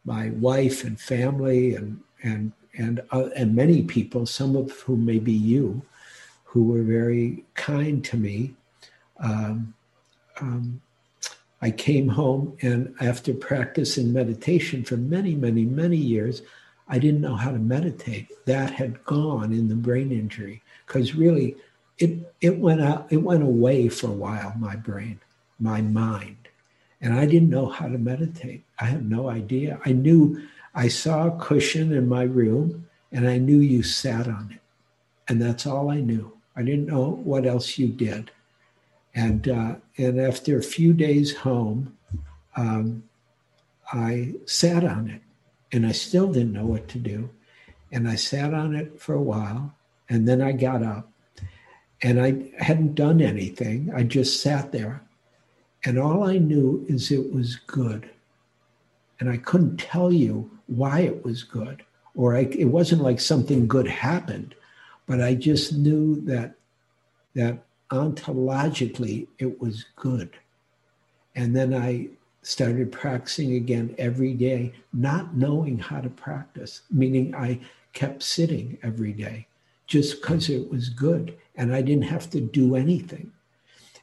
my 0.06 0.30
wife 0.32 0.84
and 0.84 1.00
family 1.00 1.76
and 1.76 2.02
and 2.24 2.54
and 2.78 3.02
uh, 3.12 3.30
and 3.36 3.56
many 3.56 3.84
people, 3.84 4.26
some 4.26 4.56
of 4.56 4.72
whom 4.82 5.06
may 5.06 5.20
be 5.20 5.34
you, 5.34 5.82
who 6.46 6.64
were 6.64 6.84
very 6.84 7.44
kind 7.56 8.04
to 8.06 8.18
me. 8.18 8.54
Um, 9.20 9.74
um, 10.40 10.82
I 11.62 11.72
came 11.72 12.08
home, 12.10 12.56
and 12.62 12.94
after 13.00 13.34
practicing 13.34 14.14
meditation 14.14 14.84
for 14.84 14.98
many, 14.98 15.34
many, 15.34 15.66
many 15.66 15.98
years, 15.98 16.44
I 16.88 17.00
didn't 17.00 17.22
know 17.22 17.36
how 17.36 17.52
to 17.52 17.58
meditate. 17.58 18.28
That 18.46 18.72
had 18.72 19.04
gone 19.06 19.52
in 19.52 19.68
the 19.68 19.76
brain 19.76 20.12
injury 20.12 20.62
because 20.86 21.16
really, 21.16 21.56
it 21.98 22.32
it 22.42 22.60
went 22.60 22.82
out, 22.82 23.08
it 23.12 23.18
went 23.18 23.44
away 23.44 23.90
for 23.90 24.08
a 24.08 24.12
while. 24.12 24.54
My 24.58 24.76
brain, 24.76 25.20
my 25.60 25.82
mind, 25.82 26.48
and 27.02 27.14
I 27.14 27.26
didn't 27.26 27.50
know 27.50 27.68
how 27.68 27.88
to 27.88 27.98
meditate. 27.98 28.64
I 28.80 28.86
had 28.86 29.10
no 29.10 29.30
idea. 29.30 29.80
I 29.84 29.94
knew 29.94 30.48
I 30.76 30.88
saw 30.88 31.28
a 31.28 31.40
cushion 31.40 31.92
in 31.92 32.08
my 32.08 32.24
room, 32.24 32.88
and 33.12 33.28
I 33.28 33.40
knew 33.40 33.58
you 33.58 33.82
sat 33.82 34.28
on 34.28 34.52
it, 34.54 34.62
and 35.28 35.42
that's 35.42 35.66
all 35.66 35.90
I 35.90 36.02
knew. 36.02 36.38
I 36.56 36.62
didn't 36.62 36.86
know 36.88 37.10
what 37.24 37.46
else 37.46 37.78
you 37.78 37.88
did. 37.88 38.32
And, 39.18 39.50
uh, 39.50 39.76
and 39.98 40.22
after 40.22 40.60
a 40.60 40.64
few 40.64 40.94
days 40.94 41.36
home, 41.36 41.98
um, 42.56 43.04
I 43.92 44.36
sat 44.46 44.84
on 44.84 45.10
it 45.10 45.22
and 45.72 45.88
I 45.88 45.92
still 45.92 46.32
didn't 46.32 46.54
know 46.54 46.68
what 46.68 46.88
to 46.90 47.00
do. 47.00 47.32
And 47.92 48.08
I 48.08 48.16
sat 48.16 48.54
on 48.54 48.76
it 48.76 49.02
for 49.02 49.16
a 49.16 49.22
while 49.22 49.74
and 50.08 50.28
then 50.28 50.40
I 50.40 50.52
got 50.52 50.84
up 50.84 51.12
and 52.04 52.22
I 52.22 52.52
hadn't 52.64 52.94
done 52.94 53.20
anything. 53.20 53.92
I 53.96 54.04
just 54.04 54.40
sat 54.40 54.72
there. 54.72 55.02
And 55.84 55.98
all 55.98 56.24
I 56.24 56.38
knew 56.38 56.86
is 56.88 57.12
it 57.12 57.34
was 57.34 57.56
good. 57.56 58.08
And 59.20 59.32
I 59.32 59.38
couldn't 59.38 59.78
tell 59.78 60.12
you 60.12 60.52
why 60.68 61.00
it 61.00 61.26
was 61.26 61.42
good, 61.42 61.84
or 62.14 62.36
I, 62.36 62.42
it 62.42 62.66
wasn't 62.66 63.02
like 63.02 63.20
something 63.20 63.68
good 63.68 63.88
happened, 63.88 64.54
but 65.08 65.22
I 65.22 65.34
just 65.34 65.74
knew 65.74 66.22
that 66.26 66.54
that 67.34 67.67
ontologically 67.92 69.28
it 69.40 69.60
was 69.60 69.86
good. 69.96 70.32
And 71.36 71.56
then 71.56 71.74
I 71.74 72.10
started 72.42 72.92
practicing 72.92 73.54
again 73.54 73.94
every 73.98 74.34
day, 74.34 74.74
not 74.94 75.36
knowing 75.36 75.78
how 75.78 76.02
to 76.02 76.10
practice, 76.10 76.82
meaning 76.90 77.36
I 77.36 77.60
kept 77.94 78.24
sitting 78.24 78.78
every 78.84 79.12
day 79.12 79.48
just 79.86 80.22
because 80.22 80.50
it 80.50 80.70
was 80.70 80.90
good 80.90 81.38
and 81.56 81.74
I 81.74 81.82
didn't 81.82 82.04
have 82.06 82.30
to 82.32 82.42
do 82.42 82.76
anything. 82.76 83.32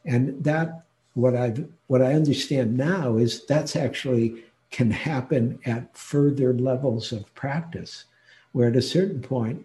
And 0.04 0.42
that 0.44 0.84
what 1.14 1.36
I 1.36 1.54
what 1.86 2.02
I 2.02 2.14
understand 2.14 2.76
now 2.76 3.16
is 3.16 3.46
that's 3.46 3.76
actually 3.76 4.44
can 4.70 4.90
happen 4.90 5.58
at 5.64 5.96
further 5.96 6.52
levels 6.52 7.12
of 7.12 7.32
practice, 7.34 8.04
where 8.52 8.68
at 8.68 8.76
a 8.76 8.82
certain 8.82 9.22
point 9.22 9.64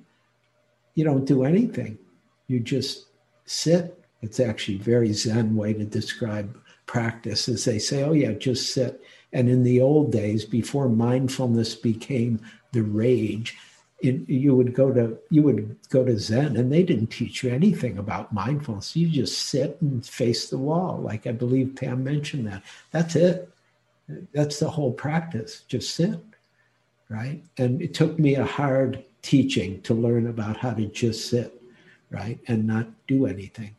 you 0.94 1.04
don't 1.04 1.26
do 1.26 1.44
anything. 1.44 1.98
You 2.48 2.60
just 2.60 3.08
sit 3.46 3.99
it's 4.22 4.40
actually 4.40 4.78
very 4.78 5.14
Zen 5.14 5.56
way 5.56 5.74
to 5.74 5.86
describe 5.86 6.58
practice 6.86 7.48
as 7.48 7.66
they 7.66 7.80
say, 7.80 8.04
oh 8.04 8.14
yeah, 8.14 8.32
just 8.34 8.74
sit. 8.74 9.02
And 9.32 9.48
in 9.48 9.64
the 9.64 9.80
old 9.80 10.12
days, 10.12 10.44
before 10.44 10.90
mindfulness 10.90 11.76
became 11.76 12.42
the 12.72 12.82
rage, 12.82 13.58
you 14.02 14.56
would 14.56 14.74
go 14.74 14.94
to 14.94 15.18
you 15.30 15.44
would 15.44 15.78
go 15.90 16.06
to 16.06 16.18
Zen, 16.18 16.56
and 16.56 16.72
they 16.72 16.84
didn't 16.84 17.08
teach 17.08 17.44
you 17.44 17.52
anything 17.52 17.98
about 17.98 18.34
mindfulness. 18.34 18.96
You 18.96 19.10
just 19.10 19.50
sit 19.50 19.78
and 19.82 20.06
face 20.06 20.50
the 20.50 20.58
wall, 20.58 20.98
like 20.98 21.28
I 21.28 21.34
believe 21.34 21.76
Pam 21.76 22.04
mentioned 22.04 22.48
that. 22.48 22.64
That's 22.92 23.16
it. 23.16 23.50
That's 24.34 24.60
the 24.60 24.70
whole 24.70 24.94
practice. 24.94 25.64
Just 25.68 25.96
sit, 25.96 26.20
right? 27.10 27.44
And 27.58 27.82
it 27.82 27.94
took 27.94 28.18
me 28.18 28.36
a 28.36 28.46
hard 28.46 29.04
teaching 29.22 29.82
to 29.82 29.94
learn 29.94 30.28
about 30.28 30.58
how 30.58 30.72
to 30.72 30.86
just 30.86 31.30
sit, 31.30 31.62
right, 32.10 32.40
and 32.48 32.66
not 32.66 32.88
do 33.06 33.26
anything 33.26 33.76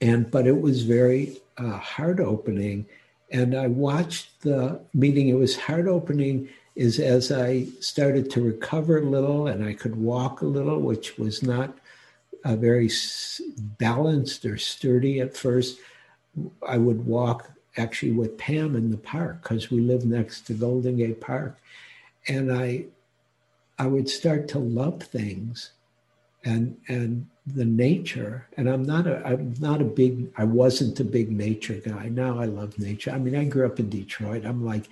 and 0.00 0.30
but 0.30 0.46
it 0.46 0.60
was 0.60 0.82
very 0.82 1.40
uh, 1.58 1.78
heart 1.78 2.20
opening. 2.20 2.86
And 3.30 3.56
I 3.56 3.66
watched 3.66 4.42
the 4.42 4.80
meeting. 4.94 5.28
It 5.28 5.34
was 5.34 5.56
heart 5.56 5.86
opening 5.86 6.48
is 6.76 7.00
as 7.00 7.32
I 7.32 7.64
started 7.80 8.30
to 8.30 8.42
recover 8.42 8.98
a 8.98 9.02
little 9.02 9.46
and 9.46 9.64
I 9.64 9.72
could 9.72 9.96
walk 9.96 10.42
a 10.42 10.46
little, 10.46 10.80
which 10.80 11.18
was 11.18 11.42
not 11.42 11.76
uh, 12.44 12.54
very 12.54 12.90
balanced 13.78 14.44
or 14.44 14.58
sturdy 14.58 15.20
at 15.20 15.36
first. 15.36 15.78
I 16.66 16.76
would 16.76 17.06
walk 17.06 17.50
actually 17.78 18.12
with 18.12 18.38
Pam 18.38 18.76
in 18.76 18.90
the 18.90 18.98
park 18.98 19.42
because 19.42 19.70
we 19.70 19.80
live 19.80 20.04
next 20.04 20.42
to 20.42 20.54
Golden 20.54 20.96
Gate 20.96 21.20
Park, 21.20 21.58
and 22.28 22.52
I 22.52 22.86
I 23.78 23.86
would 23.86 24.08
start 24.08 24.48
to 24.48 24.58
love 24.58 25.02
things 25.02 25.72
and 26.46 26.76
and 26.86 27.26
the 27.54 27.64
nature 27.64 28.46
and 28.56 28.68
i'm 28.68 28.84
not 28.84 29.06
a 29.06 29.24
i'm 29.26 29.52
not 29.60 29.80
a 29.80 29.84
big 29.84 30.32
i 30.38 30.44
wasn't 30.44 30.98
a 31.00 31.04
big 31.04 31.30
nature 31.30 31.74
guy. 31.74 32.08
Now 32.08 32.38
i 32.38 32.46
love 32.46 32.78
nature. 32.78 33.10
I 33.10 33.18
mean 33.18 33.36
i 33.36 33.44
grew 33.44 33.66
up 33.66 33.78
in 33.80 33.90
detroit. 33.90 34.46
I'm 34.46 34.64
like 34.64 34.88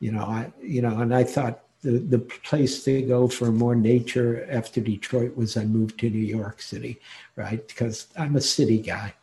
you 0.00 0.12
know 0.12 0.22
i 0.22 0.52
you 0.62 0.82
know 0.82 0.98
and 1.00 1.14
i 1.14 1.24
thought 1.24 1.64
the, 1.80 1.92
the 1.98 2.18
place 2.18 2.84
to 2.84 3.02
go 3.02 3.28
for 3.28 3.50
more 3.50 3.74
nature 3.74 4.46
after 4.50 4.80
detroit 4.80 5.36
was 5.36 5.56
i 5.56 5.64
moved 5.64 5.98
to 6.00 6.10
new 6.10 6.18
york 6.18 6.60
city 6.60 7.00
right? 7.36 7.66
Because 7.66 8.08
i'm 8.16 8.36
a 8.36 8.40
city 8.40 8.78
guy. 8.78 9.14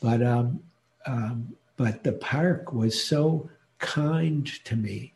But 0.00 0.22
um, 0.22 0.62
um 1.06 1.56
but 1.76 2.04
the 2.04 2.12
park 2.12 2.72
was 2.72 3.02
so 3.02 3.50
kind 3.78 4.46
to 4.64 4.76
me 4.76 5.12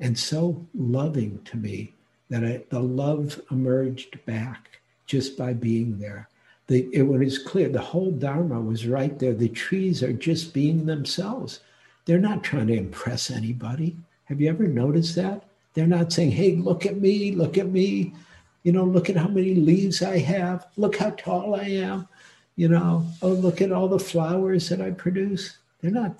and 0.00 0.18
so 0.18 0.66
loving 0.74 1.40
to 1.44 1.56
me 1.56 1.94
that 2.30 2.44
I, 2.44 2.64
the 2.70 2.80
love 2.80 3.40
emerged 3.50 4.24
back 4.24 4.80
just 5.12 5.36
by 5.36 5.52
being 5.52 5.98
there 5.98 6.28
the, 6.72 6.88
it 6.92 7.02
was 7.02 7.38
clear 7.38 7.68
the 7.68 7.80
whole 7.80 8.10
Dharma 8.10 8.60
was 8.60 8.86
right 8.86 9.18
there. 9.18 9.34
The 9.34 9.48
trees 9.48 10.02
are 10.02 10.12
just 10.12 10.54
being 10.54 10.86
themselves. 10.86 11.60
They're 12.04 12.18
not 12.18 12.42
trying 12.42 12.68
to 12.68 12.76
impress 12.76 13.30
anybody. 13.30 13.96
Have 14.24 14.40
you 14.40 14.48
ever 14.48 14.66
noticed 14.66 15.14
that? 15.16 15.44
They're 15.74 15.86
not 15.86 16.12
saying, 16.12 16.32
hey, 16.32 16.56
look 16.56 16.86
at 16.86 17.00
me, 17.00 17.32
look 17.32 17.58
at 17.58 17.68
me. 17.68 18.14
You 18.62 18.72
know, 18.72 18.84
look 18.84 19.10
at 19.10 19.16
how 19.16 19.28
many 19.28 19.54
leaves 19.54 20.02
I 20.02 20.18
have. 20.18 20.66
Look 20.76 20.96
how 20.96 21.10
tall 21.10 21.56
I 21.56 21.64
am. 21.64 22.08
You 22.56 22.68
know, 22.68 23.06
oh, 23.22 23.32
look 23.32 23.60
at 23.60 23.72
all 23.72 23.88
the 23.88 23.98
flowers 23.98 24.68
that 24.68 24.80
I 24.80 24.90
produce. 24.92 25.58
They're 25.80 25.90
not, 25.90 26.16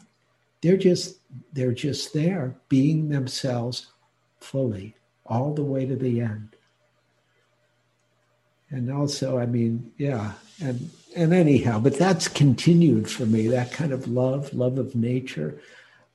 they're 0.60 0.76
just, 0.76 1.16
they're 1.52 1.72
just 1.72 2.12
there 2.12 2.54
being 2.68 3.08
themselves 3.08 3.86
fully 4.40 4.96
all 5.26 5.54
the 5.54 5.64
way 5.64 5.86
to 5.86 5.96
the 5.96 6.20
end 6.20 6.51
and 8.72 8.90
also 8.90 9.38
i 9.38 9.46
mean 9.46 9.92
yeah 9.98 10.32
and 10.60 10.90
and 11.14 11.32
anyhow 11.32 11.78
but 11.78 11.98
that's 11.98 12.26
continued 12.26 13.08
for 13.08 13.26
me 13.26 13.46
that 13.46 13.70
kind 13.70 13.92
of 13.92 14.08
love 14.08 14.52
love 14.52 14.78
of 14.78 14.94
nature 14.94 15.60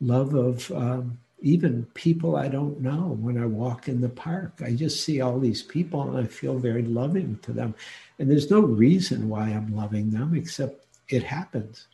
love 0.02 0.34
of 0.34 0.70
um, 0.72 1.18
even 1.40 1.86
people 1.94 2.36
i 2.36 2.48
don't 2.48 2.82
know 2.82 3.18
when 3.22 3.42
i 3.42 3.46
walk 3.46 3.88
in 3.88 4.02
the 4.02 4.10
park. 4.10 4.60
I 4.64 4.72
just 4.72 5.04
see 5.04 5.22
all 5.22 5.40
these 5.40 5.62
people 5.62 6.02
and 6.02 6.18
i 6.18 6.28
feel 6.28 6.58
very 6.58 6.82
loving 6.82 7.38
to 7.44 7.54
them. 7.54 7.76
And 8.18 8.30
there's 8.30 8.50
no 8.50 8.60
reason 8.60 9.30
why 9.30 9.50
i'm 9.50 9.76
loving 9.76 10.10
them 10.10 10.36
except 10.36 10.86
it 11.10 11.24
happens. 11.24 11.88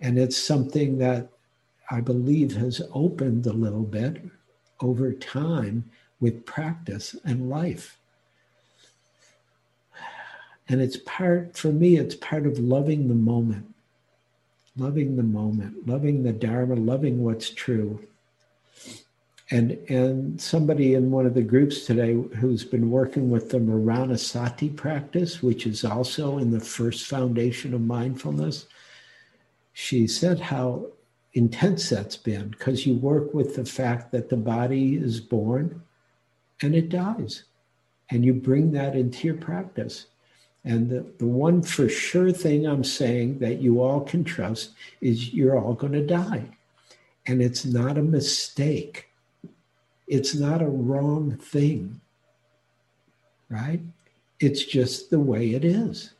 And 0.00 0.18
it's 0.18 0.36
something 0.36 0.98
that 0.98 1.28
i 1.90 2.00
believe 2.00 2.56
has 2.56 2.80
opened 2.94 3.46
a 3.46 3.52
little 3.52 3.84
bit 3.84 4.22
over 4.80 5.12
time 5.12 5.84
with 6.20 6.46
practice 6.46 7.14
and 7.24 7.50
life 7.50 7.98
and 10.68 10.80
it's 10.80 10.96
part, 10.98 11.56
for 11.56 11.68
me, 11.68 11.96
it's 11.96 12.14
part 12.14 12.46
of 12.46 12.58
loving 12.58 13.08
the 13.08 13.14
moment, 13.14 13.74
loving 14.76 15.16
the 15.16 15.22
moment, 15.22 15.86
loving 15.86 16.22
the 16.22 16.32
Dharma, 16.32 16.76
loving 16.76 17.22
what's 17.22 17.50
true. 17.50 18.06
And, 19.50 19.72
and 19.90 20.40
somebody 20.40 20.94
in 20.94 21.10
one 21.10 21.26
of 21.26 21.34
the 21.34 21.42
groups 21.42 21.84
today 21.84 22.12
who's 22.12 22.64
been 22.64 22.90
working 22.90 23.28
with 23.28 23.50
the 23.50 23.58
Maranasati 23.58 24.74
practice, 24.74 25.42
which 25.42 25.66
is 25.66 25.84
also 25.84 26.38
in 26.38 26.50
the 26.50 26.60
first 26.60 27.06
foundation 27.06 27.74
of 27.74 27.82
mindfulness, 27.82 28.66
she 29.74 30.06
said 30.06 30.40
how 30.40 30.86
intense 31.34 31.88
that's 31.88 32.16
been 32.16 32.48
because 32.48 32.86
you 32.86 32.94
work 32.94 33.32
with 33.34 33.56
the 33.56 33.64
fact 33.64 34.12
that 34.12 34.28
the 34.28 34.36
body 34.36 34.96
is 34.96 35.20
born 35.20 35.82
and 36.62 36.74
it 36.74 36.88
dies. 36.88 37.44
And 38.10 38.24
you 38.24 38.34
bring 38.34 38.72
that 38.72 38.94
into 38.94 39.26
your 39.26 39.36
practice. 39.36 40.06
And 40.64 40.90
the, 40.90 41.06
the 41.18 41.26
one 41.26 41.62
for 41.62 41.88
sure 41.88 42.32
thing 42.32 42.66
I'm 42.66 42.84
saying 42.84 43.40
that 43.40 43.60
you 43.60 43.82
all 43.82 44.00
can 44.02 44.24
trust 44.24 44.70
is 45.00 45.34
you're 45.34 45.58
all 45.58 45.74
going 45.74 45.92
to 45.94 46.06
die. 46.06 46.44
And 47.26 47.42
it's 47.42 47.64
not 47.64 47.98
a 47.98 48.02
mistake, 48.02 49.08
it's 50.08 50.34
not 50.34 50.62
a 50.62 50.66
wrong 50.66 51.36
thing, 51.38 52.00
right? 53.50 53.80
It's 54.40 54.64
just 54.64 55.10
the 55.10 55.20
way 55.20 55.54
it 55.54 55.64
is. 55.64 56.12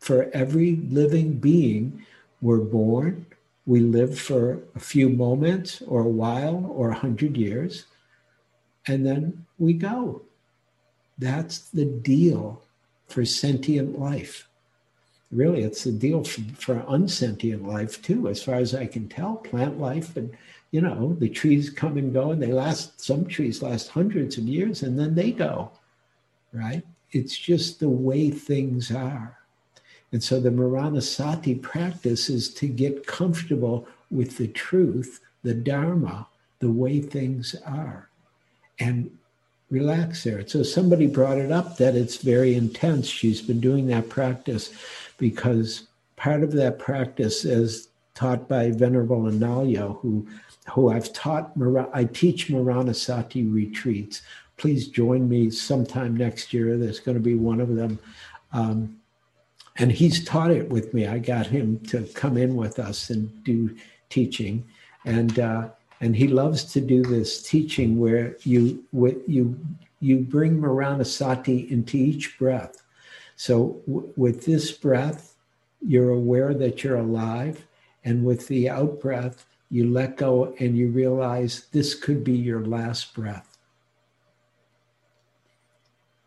for 0.00 0.30
every 0.34 0.76
living 0.90 1.34
being. 1.34 2.04
We're 2.42 2.58
born, 2.58 3.26
we 3.66 3.80
live 3.80 4.18
for 4.18 4.60
a 4.74 4.80
few 4.80 5.08
moments 5.08 5.82
or 5.88 6.02
a 6.02 6.16
while 6.24 6.66
or 6.76 6.90
a 6.90 6.94
hundred 6.94 7.36
years, 7.38 7.86
and 8.86 9.06
then 9.06 9.46
we 9.58 9.72
go. 9.74 10.22
That's 11.18 11.70
the 11.70 11.86
deal 11.86 12.62
for 13.06 13.24
sentient 13.24 13.98
life. 13.98 14.48
Really, 15.30 15.62
it's 15.62 15.86
a 15.86 15.92
deal 15.92 16.22
for, 16.24 16.42
for 16.56 16.84
unsentient 16.88 17.66
life 17.66 18.00
too, 18.02 18.28
as 18.28 18.42
far 18.42 18.56
as 18.56 18.74
I 18.74 18.86
can 18.86 19.08
tell. 19.08 19.36
Plant 19.36 19.80
life 19.80 20.16
and 20.16 20.36
you 20.74 20.80
know, 20.80 21.14
the 21.20 21.28
trees 21.28 21.70
come 21.70 21.96
and 21.96 22.12
go 22.12 22.32
and 22.32 22.42
they 22.42 22.52
last, 22.52 23.00
some 23.00 23.26
trees 23.26 23.62
last 23.62 23.90
hundreds 23.90 24.38
of 24.38 24.48
years 24.48 24.82
and 24.82 24.98
then 24.98 25.14
they 25.14 25.30
go, 25.30 25.70
right? 26.52 26.82
It's 27.12 27.38
just 27.38 27.78
the 27.78 27.88
way 27.88 28.28
things 28.28 28.90
are. 28.90 29.38
And 30.10 30.20
so 30.20 30.40
the 30.40 30.50
Maranasati 30.50 31.62
practice 31.62 32.28
is 32.28 32.52
to 32.54 32.66
get 32.66 33.06
comfortable 33.06 33.86
with 34.10 34.36
the 34.36 34.48
truth, 34.48 35.20
the 35.44 35.54
Dharma, 35.54 36.26
the 36.58 36.72
way 36.72 37.00
things 37.00 37.54
are, 37.64 38.08
and 38.80 39.16
relax 39.74 40.24
there. 40.24 40.46
So 40.46 40.62
somebody 40.62 41.06
brought 41.06 41.38
it 41.38 41.50
up 41.50 41.76
that 41.78 41.96
it's 41.96 42.18
very 42.18 42.54
intense. 42.54 43.08
She's 43.08 43.42
been 43.42 43.60
doing 43.60 43.88
that 43.88 44.08
practice 44.08 44.72
because 45.18 45.88
part 46.16 46.42
of 46.42 46.52
that 46.52 46.78
practice, 46.78 47.44
is 47.44 47.88
taught 48.14 48.48
by 48.48 48.70
Venerable 48.70 49.22
Analayo, 49.22 50.00
who 50.00 50.26
who 50.72 50.90
I've 50.90 51.12
taught, 51.12 51.52
I 51.92 52.04
teach 52.04 52.48
Maranasati 52.48 53.52
retreats. 53.52 54.22
Please 54.56 54.88
join 54.88 55.28
me 55.28 55.50
sometime 55.50 56.16
next 56.16 56.54
year. 56.54 56.78
There's 56.78 57.00
going 57.00 57.18
to 57.18 57.22
be 57.22 57.34
one 57.34 57.60
of 57.60 57.74
them. 57.76 57.98
Um, 58.52 58.98
and 59.76 59.92
he's 59.92 60.24
taught 60.24 60.50
it 60.50 60.70
with 60.70 60.94
me. 60.94 61.06
I 61.06 61.18
got 61.18 61.46
him 61.46 61.80
to 61.88 62.06
come 62.14 62.38
in 62.38 62.56
with 62.56 62.78
us 62.78 63.10
and 63.10 63.44
do 63.44 63.76
teaching. 64.08 64.64
And, 65.04 65.38
uh, 65.38 65.68
and 66.04 66.14
he 66.14 66.28
loves 66.28 66.64
to 66.64 66.82
do 66.82 67.02
this 67.02 67.40
teaching 67.40 67.98
where 67.98 68.36
you, 68.42 68.84
you, 69.26 69.58
you 70.00 70.18
bring 70.18 70.60
Maranasati 70.60 71.70
into 71.70 71.96
each 71.96 72.38
breath. 72.38 72.82
So 73.36 73.80
w- 73.86 74.12
with 74.14 74.44
this 74.44 74.70
breath, 74.70 75.34
you're 75.80 76.10
aware 76.10 76.52
that 76.52 76.84
you're 76.84 76.98
alive. 76.98 77.66
And 78.04 78.22
with 78.22 78.48
the 78.48 78.68
out 78.68 79.00
breath, 79.00 79.46
you 79.70 79.88
let 79.88 80.18
go 80.18 80.54
and 80.60 80.76
you 80.76 80.90
realize 80.90 81.68
this 81.72 81.94
could 81.94 82.22
be 82.22 82.36
your 82.36 82.60
last 82.66 83.14
breath. 83.14 83.56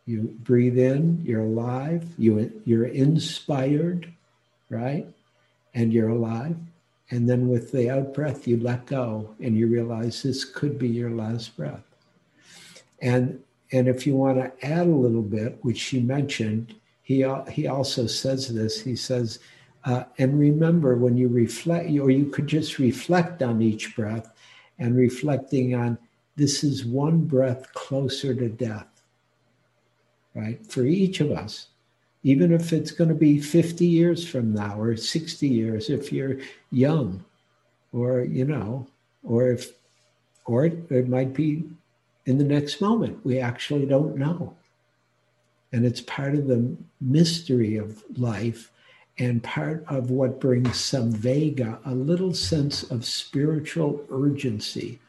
You 0.07 0.35
breathe 0.39 0.79
in, 0.79 1.21
you're 1.23 1.43
alive, 1.43 2.03
you, 2.17 2.51
you're 2.65 2.87
inspired, 2.87 4.11
right? 4.71 5.05
And 5.75 5.93
you're 5.93 6.09
alive. 6.09 6.57
And 7.09 7.29
then 7.29 7.47
with 7.47 7.71
the 7.71 7.89
out 7.89 8.13
breath, 8.13 8.47
you 8.47 8.57
let 8.57 8.85
go 8.85 9.33
and 9.39 9.57
you 9.57 9.67
realize 9.67 10.21
this 10.21 10.43
could 10.43 10.77
be 10.77 10.89
your 10.89 11.11
last 11.11 11.55
breath. 11.55 11.83
And, 13.01 13.41
and 13.71 13.87
if 13.87 14.05
you 14.05 14.15
want 14.15 14.37
to 14.37 14.65
add 14.65 14.87
a 14.87 14.91
little 14.91 15.21
bit, 15.21 15.57
which 15.61 15.77
she 15.77 16.01
mentioned, 16.01 16.75
he, 17.01 17.25
he 17.49 17.67
also 17.67 18.07
says 18.07 18.53
this. 18.53 18.81
He 18.81 18.95
says, 18.95 19.39
uh, 19.85 20.03
and 20.17 20.37
remember 20.37 20.97
when 20.97 21.15
you 21.15 21.29
reflect, 21.29 21.89
or 21.89 22.09
you 22.09 22.25
could 22.25 22.47
just 22.47 22.77
reflect 22.77 23.41
on 23.41 23.61
each 23.61 23.95
breath 23.95 24.33
and 24.79 24.97
reflecting 24.97 25.75
on 25.75 25.97
this 26.35 26.63
is 26.63 26.85
one 26.85 27.21
breath 27.21 27.73
closer 27.73 28.35
to 28.35 28.49
death, 28.49 29.01
right? 30.35 30.63
For 30.67 30.83
each 30.83 31.21
of 31.21 31.31
us, 31.31 31.67
even 32.23 32.51
if 32.51 32.73
it's 32.73 32.91
going 32.91 33.09
to 33.09 33.15
be 33.15 33.39
50 33.39 33.85
years 33.85 34.27
from 34.27 34.53
now 34.53 34.79
or 34.79 34.95
60 34.95 35.47
years, 35.47 35.89
if 35.89 36.11
you're 36.11 36.37
young, 36.71 37.23
or, 37.93 38.21
you 38.21 38.45
know, 38.45 38.87
or 39.23 39.51
if, 39.51 39.71
or 40.45 40.65
it, 40.65 40.91
it 40.91 41.07
might 41.07 41.33
be 41.33 41.63
in 42.25 42.37
the 42.37 42.43
next 42.43 42.81
moment. 42.81 43.25
We 43.25 43.39
actually 43.39 43.85
don't 43.85 44.17
know. 44.17 44.55
And 45.71 45.85
it's 45.85 46.01
part 46.01 46.35
of 46.35 46.47
the 46.47 46.75
mystery 47.01 47.77
of 47.77 48.03
life 48.17 48.71
and 49.19 49.43
part 49.43 49.83
of 49.87 50.11
what 50.11 50.39
brings 50.39 50.69
samvega, 50.69 51.79
a 51.85 51.93
little 51.93 52.33
sense 52.33 52.83
of 52.83 53.05
spiritual 53.05 54.05
urgency, 54.11 54.99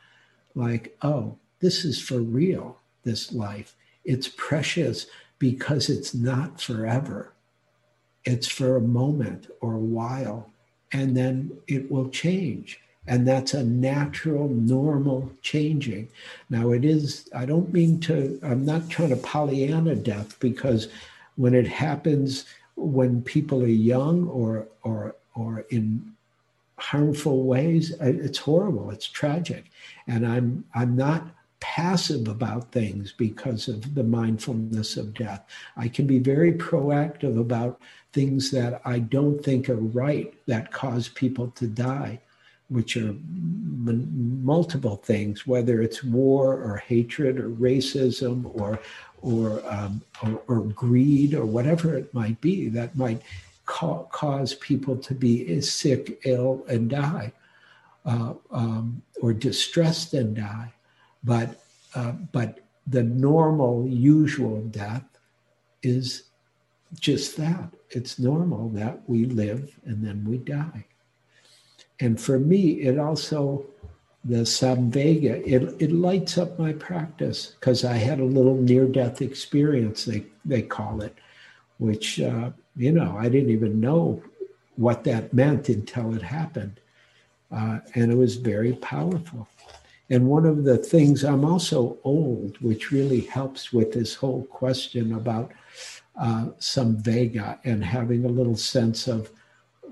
like, 0.54 0.96
oh, 1.02 1.36
this 1.60 1.84
is 1.84 2.00
for 2.00 2.18
real, 2.18 2.78
this 3.04 3.32
life. 3.32 3.74
It's 4.04 4.28
precious 4.28 5.06
because 5.38 5.88
it's 5.88 6.14
not 6.14 6.60
forever. 6.60 7.32
It's 8.24 8.48
for 8.48 8.76
a 8.76 8.80
moment 8.80 9.48
or 9.60 9.74
a 9.74 9.78
while, 9.78 10.50
and 10.92 11.16
then 11.16 11.52
it 11.66 11.90
will 11.90 12.08
change. 12.10 12.80
And 13.06 13.26
that's 13.26 13.54
a 13.54 13.64
natural, 13.64 14.48
normal 14.48 15.32
changing. 15.40 16.08
Now, 16.50 16.72
it 16.72 16.84
is, 16.84 17.28
I 17.34 17.46
don't 17.46 17.72
mean 17.72 18.00
to, 18.00 18.38
I'm 18.42 18.66
not 18.66 18.90
trying 18.90 19.08
to 19.10 19.16
Pollyanna 19.16 19.94
death 19.94 20.38
because 20.40 20.88
when 21.36 21.54
it 21.54 21.66
happens, 21.66 22.44
when 22.78 23.22
people 23.22 23.62
are 23.62 23.66
young 23.66 24.28
or 24.28 24.68
or 24.82 25.16
or 25.34 25.64
in 25.70 26.14
harmful 26.78 27.42
ways 27.42 27.92
it's 28.00 28.38
horrible 28.38 28.90
it's 28.90 29.08
tragic 29.08 29.64
and 30.06 30.24
i'm 30.24 30.64
i'm 30.74 30.94
not 30.94 31.26
passive 31.60 32.28
about 32.28 32.70
things 32.72 33.12
because 33.12 33.68
of 33.68 33.94
the 33.94 34.04
mindfulness 34.04 34.96
of 34.96 35.14
death 35.14 35.44
i 35.76 35.88
can 35.88 36.06
be 36.06 36.18
very 36.18 36.52
proactive 36.52 37.38
about 37.38 37.80
things 38.12 38.50
that 38.50 38.80
i 38.84 38.98
don't 38.98 39.44
think 39.44 39.68
are 39.68 39.76
right 39.76 40.34
that 40.46 40.70
cause 40.70 41.08
people 41.08 41.50
to 41.50 41.66
die 41.66 42.20
which 42.68 42.96
are 42.96 43.08
m- 43.08 44.44
multiple 44.44 44.96
things, 44.96 45.46
whether 45.46 45.80
it's 45.80 46.04
war 46.04 46.54
or 46.54 46.76
hatred 46.76 47.38
or 47.40 47.50
racism 47.50 48.44
or 48.60 48.78
or, 49.20 49.60
um, 49.68 50.00
or, 50.22 50.42
or 50.46 50.60
greed 50.60 51.34
or 51.34 51.44
whatever 51.44 51.96
it 51.96 52.14
might 52.14 52.40
be 52.40 52.68
that 52.68 52.94
might 52.96 53.20
ca- 53.66 54.04
cause 54.04 54.54
people 54.54 54.96
to 54.96 55.12
be 55.12 55.60
sick, 55.60 56.20
ill, 56.24 56.64
and 56.68 56.88
die, 56.88 57.32
uh, 58.04 58.34
um, 58.52 59.02
or 59.20 59.32
distressed 59.32 60.14
and 60.14 60.36
die. 60.36 60.72
But 61.24 61.60
uh, 61.94 62.12
but 62.32 62.60
the 62.86 63.02
normal, 63.02 63.86
usual 63.86 64.62
death 64.62 65.04
is 65.82 66.24
just 66.98 67.36
that. 67.36 67.70
It's 67.90 68.18
normal 68.18 68.70
that 68.70 69.08
we 69.08 69.26
live 69.26 69.74
and 69.84 70.04
then 70.04 70.24
we 70.24 70.38
die. 70.38 70.86
And 72.00 72.20
for 72.20 72.38
me, 72.38 72.82
it 72.82 72.98
also, 72.98 73.66
the 74.24 74.38
Samvega, 74.38 75.46
it, 75.46 75.82
it 75.82 75.92
lights 75.92 76.38
up 76.38 76.58
my 76.58 76.72
practice 76.72 77.54
because 77.58 77.84
I 77.84 77.94
had 77.94 78.20
a 78.20 78.24
little 78.24 78.56
near 78.56 78.86
death 78.86 79.20
experience, 79.20 80.04
they, 80.04 80.24
they 80.44 80.62
call 80.62 81.02
it, 81.02 81.14
which, 81.78 82.20
uh, 82.20 82.50
you 82.76 82.92
know, 82.92 83.16
I 83.18 83.28
didn't 83.28 83.50
even 83.50 83.80
know 83.80 84.22
what 84.76 85.04
that 85.04 85.32
meant 85.32 85.68
until 85.68 86.14
it 86.14 86.22
happened. 86.22 86.80
Uh, 87.50 87.80
and 87.94 88.12
it 88.12 88.16
was 88.16 88.36
very 88.36 88.74
powerful. 88.74 89.48
And 90.10 90.26
one 90.26 90.46
of 90.46 90.64
the 90.64 90.78
things, 90.78 91.22
I'm 91.22 91.44
also 91.44 91.98
old, 92.02 92.56
which 92.58 92.90
really 92.90 93.20
helps 93.20 93.72
with 93.72 93.92
this 93.92 94.14
whole 94.14 94.44
question 94.44 95.14
about 95.14 95.52
uh, 96.18 96.46
Vega 96.76 97.58
and 97.64 97.84
having 97.84 98.24
a 98.24 98.28
little 98.28 98.56
sense 98.56 99.06
of 99.06 99.30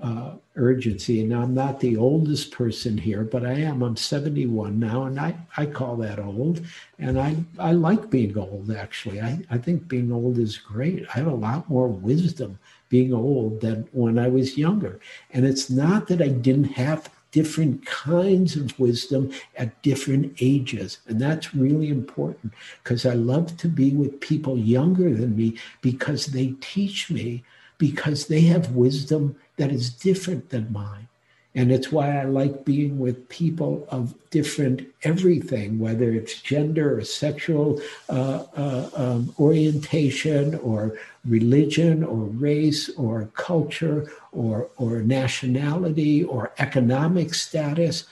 uh, 0.01 0.33
urgency. 0.55 1.21
And 1.21 1.33
I'm 1.33 1.53
not 1.53 1.79
the 1.79 1.97
oldest 1.97 2.51
person 2.51 2.97
here, 2.97 3.23
but 3.23 3.45
I 3.45 3.53
am. 3.53 3.81
I'm 3.81 3.95
71 3.95 4.79
now, 4.79 5.03
and 5.03 5.19
I, 5.19 5.35
I 5.55 5.65
call 5.65 5.95
that 5.97 6.19
old. 6.19 6.61
And 6.99 7.19
I, 7.19 7.35
I 7.59 7.71
like 7.71 8.09
being 8.09 8.37
old, 8.37 8.71
actually. 8.71 9.21
I, 9.21 9.39
I 9.49 9.57
think 9.57 9.87
being 9.87 10.11
old 10.11 10.37
is 10.37 10.57
great. 10.57 11.05
I 11.09 11.19
have 11.19 11.27
a 11.27 11.33
lot 11.33 11.69
more 11.69 11.87
wisdom 11.87 12.59
being 12.89 13.13
old 13.13 13.61
than 13.61 13.87
when 13.91 14.17
I 14.17 14.29
was 14.29 14.57
younger. 14.57 14.99
And 15.31 15.45
it's 15.45 15.69
not 15.69 16.07
that 16.07 16.21
I 16.21 16.29
didn't 16.29 16.73
have 16.75 17.09
different 17.31 17.85
kinds 17.85 18.55
of 18.55 18.77
wisdom 18.79 19.31
at 19.55 19.81
different 19.81 20.35
ages. 20.39 20.99
And 21.07 21.19
that's 21.19 21.53
really 21.53 21.89
important 21.89 22.53
because 22.83 23.05
I 23.05 23.13
love 23.13 23.57
to 23.57 23.67
be 23.67 23.91
with 23.91 24.21
people 24.21 24.57
younger 24.57 25.13
than 25.13 25.35
me 25.35 25.57
because 25.81 26.27
they 26.27 26.55
teach 26.61 27.09
me 27.11 27.43
because 27.77 28.27
they 28.27 28.41
have 28.41 28.75
wisdom 28.75 29.35
that 29.57 29.71
is 29.71 29.89
different 29.89 30.49
than 30.49 30.71
mine. 30.71 31.07
And 31.55 31.71
it's 31.71 31.91
why 31.91 32.19
I 32.19 32.25
like 32.25 32.65
being 32.65 32.99
with 32.99 33.29
people 33.29 33.87
of 33.89 34.13
different 34.29 34.87
everything, 35.01 35.79
whether 35.79 36.11
it's 36.11 36.39
gender 36.39 36.99
or 36.99 37.03
sexual 37.03 37.81
uh, 38.09 38.43
uh, 38.55 38.89
um, 38.93 39.33
orientation 39.39 40.53
or 40.55 40.99
religion 41.27 42.03
or 42.03 42.25
race 42.25 42.89
or 42.97 43.29
culture 43.35 44.11
or, 44.31 44.69
or 44.77 45.01
nationality 45.01 46.23
or 46.23 46.51
economic 46.57 47.33
status. 47.33 48.05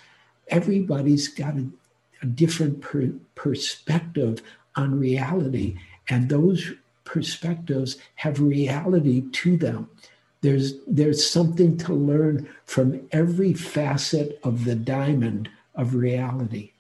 Everybody's 0.49 1.27
got 1.27 1.55
a, 1.55 1.67
a 2.21 2.25
different 2.25 2.81
per- 2.81 3.13
perspective 3.35 4.41
on 4.75 4.99
reality. 4.99 5.77
And 6.09 6.29
those 6.29 6.73
perspectives 7.05 7.97
have 8.15 8.39
reality 8.39 9.23
to 9.31 9.57
them. 9.57 9.89
There's, 10.41 10.73
there's 10.85 11.27
something 11.27 11.77
to 11.79 11.93
learn 11.93 12.47
from 12.65 13.07
every 13.11 13.53
facet 13.53 14.39
of 14.43 14.65
the 14.65 14.75
diamond 14.75 15.49
of 15.73 15.95
reality. 15.95 16.71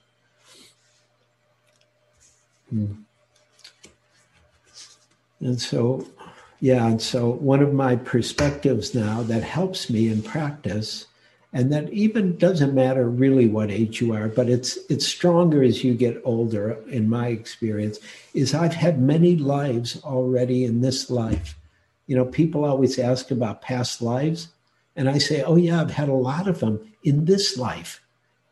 Hmm. 2.69 2.93
And 5.39 5.61
so, 5.61 6.07
yeah, 6.59 6.87
and 6.87 7.01
so 7.01 7.31
one 7.31 7.61
of 7.61 7.73
my 7.73 7.95
perspectives 7.95 8.95
now 8.95 9.23
that 9.23 9.43
helps 9.43 9.89
me 9.89 10.07
in 10.07 10.21
practice 10.21 11.05
and 11.55 11.71
that 11.71 11.91
even 11.93 12.37
doesn't 12.37 12.75
matter 12.75 13.09
really 13.09 13.47
what 13.47 13.71
age 13.71 14.01
you 14.01 14.13
are 14.13 14.27
but 14.27 14.49
it's 14.49 14.77
it's 14.89 15.07
stronger 15.07 15.63
as 15.63 15.83
you 15.83 15.95
get 15.95 16.21
older 16.25 16.77
in 16.89 17.09
my 17.09 17.29
experience 17.29 17.97
is 18.33 18.53
i've 18.53 18.73
had 18.73 19.01
many 19.01 19.37
lives 19.37 19.99
already 20.03 20.65
in 20.65 20.81
this 20.81 21.09
life. 21.09 21.57
You 22.07 22.15
know 22.15 22.25
people 22.25 22.65
always 22.65 22.99
ask 22.99 23.31
about 23.31 23.63
past 23.63 24.01
lives 24.01 24.49
and 24.95 25.09
i 25.09 25.17
say 25.17 25.41
oh 25.41 25.55
yeah 25.55 25.81
i've 25.81 25.91
had 25.91 26.09
a 26.09 26.13
lot 26.13 26.47
of 26.47 26.59
them 26.59 26.79
in 27.03 27.25
this 27.25 27.57
life 27.57 28.01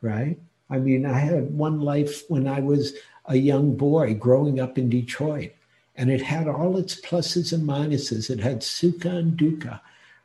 right? 0.01 0.39
I 0.69 0.79
mean 0.79 1.05
i 1.05 1.19
had 1.19 1.51
one 1.51 1.81
life 1.81 2.23
when 2.29 2.47
i 2.47 2.61
was 2.61 2.93
a 3.25 3.35
young 3.35 3.75
boy 3.75 4.15
growing 4.15 4.59
up 4.59 4.77
in 4.77 4.89
detroit 4.89 5.51
and 5.95 6.09
it 6.09 6.21
had 6.21 6.47
all 6.47 6.77
its 6.77 6.99
pluses 6.99 7.53
and 7.53 7.67
minuses 7.67 8.29
it 8.29 8.39
had 8.39 8.61
sukha 8.61 9.17
and 9.17 9.37
dukkha 9.37 9.79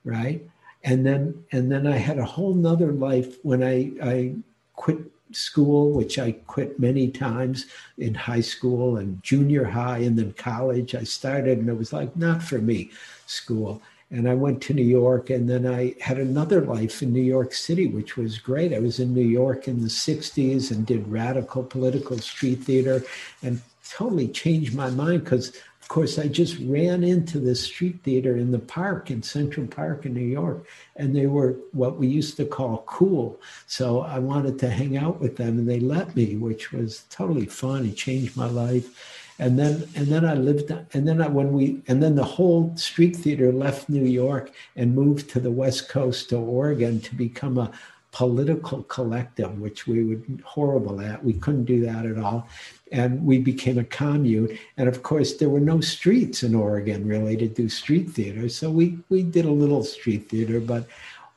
right 0.04 0.42
and 0.84 1.04
then 1.04 1.44
and 1.52 1.70
then 1.70 1.86
I 1.86 1.96
had 1.96 2.18
a 2.18 2.24
whole 2.24 2.54
nother 2.54 2.92
life 2.92 3.36
when 3.42 3.62
I, 3.62 3.90
I 4.02 4.34
quit 4.76 4.98
school, 5.32 5.90
which 5.90 6.18
I 6.18 6.32
quit 6.32 6.80
many 6.80 7.08
times 7.08 7.66
in 7.98 8.14
high 8.14 8.40
school 8.40 8.96
and 8.96 9.22
junior 9.22 9.64
high 9.64 9.98
and 9.98 10.18
then 10.18 10.32
college. 10.32 10.94
I 10.94 11.04
started 11.04 11.58
and 11.58 11.68
it 11.68 11.76
was 11.76 11.92
like 11.92 12.16
not 12.16 12.42
for 12.42 12.58
me, 12.58 12.90
school. 13.26 13.82
And 14.10 14.26
I 14.26 14.32
went 14.34 14.62
to 14.62 14.72
New 14.72 14.84
York 14.84 15.28
and 15.28 15.50
then 15.50 15.66
I 15.66 15.94
had 16.00 16.16
another 16.16 16.62
life 16.62 17.02
in 17.02 17.12
New 17.12 17.20
York 17.22 17.52
City, 17.52 17.86
which 17.86 18.16
was 18.16 18.38
great. 18.38 18.72
I 18.72 18.78
was 18.78 19.00
in 19.00 19.12
New 19.12 19.20
York 19.20 19.68
in 19.68 19.82
the 19.82 19.88
60s 19.88 20.70
and 20.70 20.86
did 20.86 21.06
radical 21.08 21.62
political 21.62 22.16
street 22.18 22.60
theater 22.60 23.04
and 23.42 23.60
totally 23.90 24.28
changed 24.28 24.74
my 24.74 24.90
mind 24.90 25.24
because 25.24 25.52
of 25.88 25.94
course, 25.94 26.18
I 26.18 26.28
just 26.28 26.58
ran 26.60 27.02
into 27.02 27.40
this 27.40 27.62
street 27.62 28.00
theater 28.02 28.36
in 28.36 28.50
the 28.50 28.58
park 28.58 29.10
in 29.10 29.22
Central 29.22 29.66
Park 29.66 30.04
in 30.04 30.12
New 30.12 30.20
York, 30.20 30.66
and 30.96 31.16
they 31.16 31.26
were 31.26 31.56
what 31.72 31.96
we 31.96 32.06
used 32.06 32.36
to 32.36 32.44
call 32.44 32.84
cool. 32.86 33.40
So 33.66 34.02
I 34.02 34.18
wanted 34.18 34.58
to 34.58 34.68
hang 34.68 34.98
out 34.98 35.18
with 35.18 35.38
them, 35.38 35.58
and 35.58 35.66
they 35.66 35.80
let 35.80 36.14
me, 36.14 36.36
which 36.36 36.72
was 36.72 37.04
totally 37.08 37.46
fun. 37.46 37.86
It 37.86 37.96
changed 37.96 38.36
my 38.36 38.50
life. 38.50 39.32
And 39.38 39.58
then, 39.58 39.88
and 39.94 40.08
then 40.08 40.26
I 40.26 40.34
lived, 40.34 40.70
and 40.92 41.08
then 41.08 41.22
I, 41.22 41.28
when 41.28 41.54
we, 41.54 41.80
and 41.86 42.02
then 42.02 42.16
the 42.16 42.22
whole 42.36 42.76
street 42.76 43.16
theater 43.16 43.50
left 43.50 43.88
New 43.88 44.04
York 44.04 44.52
and 44.76 44.94
moved 44.94 45.30
to 45.30 45.40
the 45.40 45.50
West 45.50 45.88
Coast 45.88 46.28
to 46.28 46.36
Oregon 46.36 47.00
to 47.00 47.14
become 47.14 47.56
a, 47.56 47.72
political 48.10 48.82
collective, 48.84 49.58
which 49.60 49.86
we 49.86 50.04
were 50.04 50.20
horrible 50.44 51.00
at. 51.00 51.24
We 51.24 51.34
couldn't 51.34 51.64
do 51.64 51.80
that 51.84 52.06
at 52.06 52.18
all. 52.18 52.48
And 52.90 53.24
we 53.24 53.38
became 53.38 53.78
a 53.78 53.84
commune. 53.84 54.58
And 54.76 54.88
of 54.88 55.02
course, 55.02 55.34
there 55.34 55.50
were 55.50 55.60
no 55.60 55.80
streets 55.80 56.42
in 56.42 56.54
Oregon 56.54 57.06
really 57.06 57.36
to 57.36 57.48
do 57.48 57.68
street 57.68 58.10
theater. 58.10 58.48
So 58.48 58.70
we, 58.70 58.98
we 59.10 59.22
did 59.22 59.44
a 59.44 59.50
little 59.50 59.84
street 59.84 60.28
theater, 60.30 60.58
but 60.58 60.86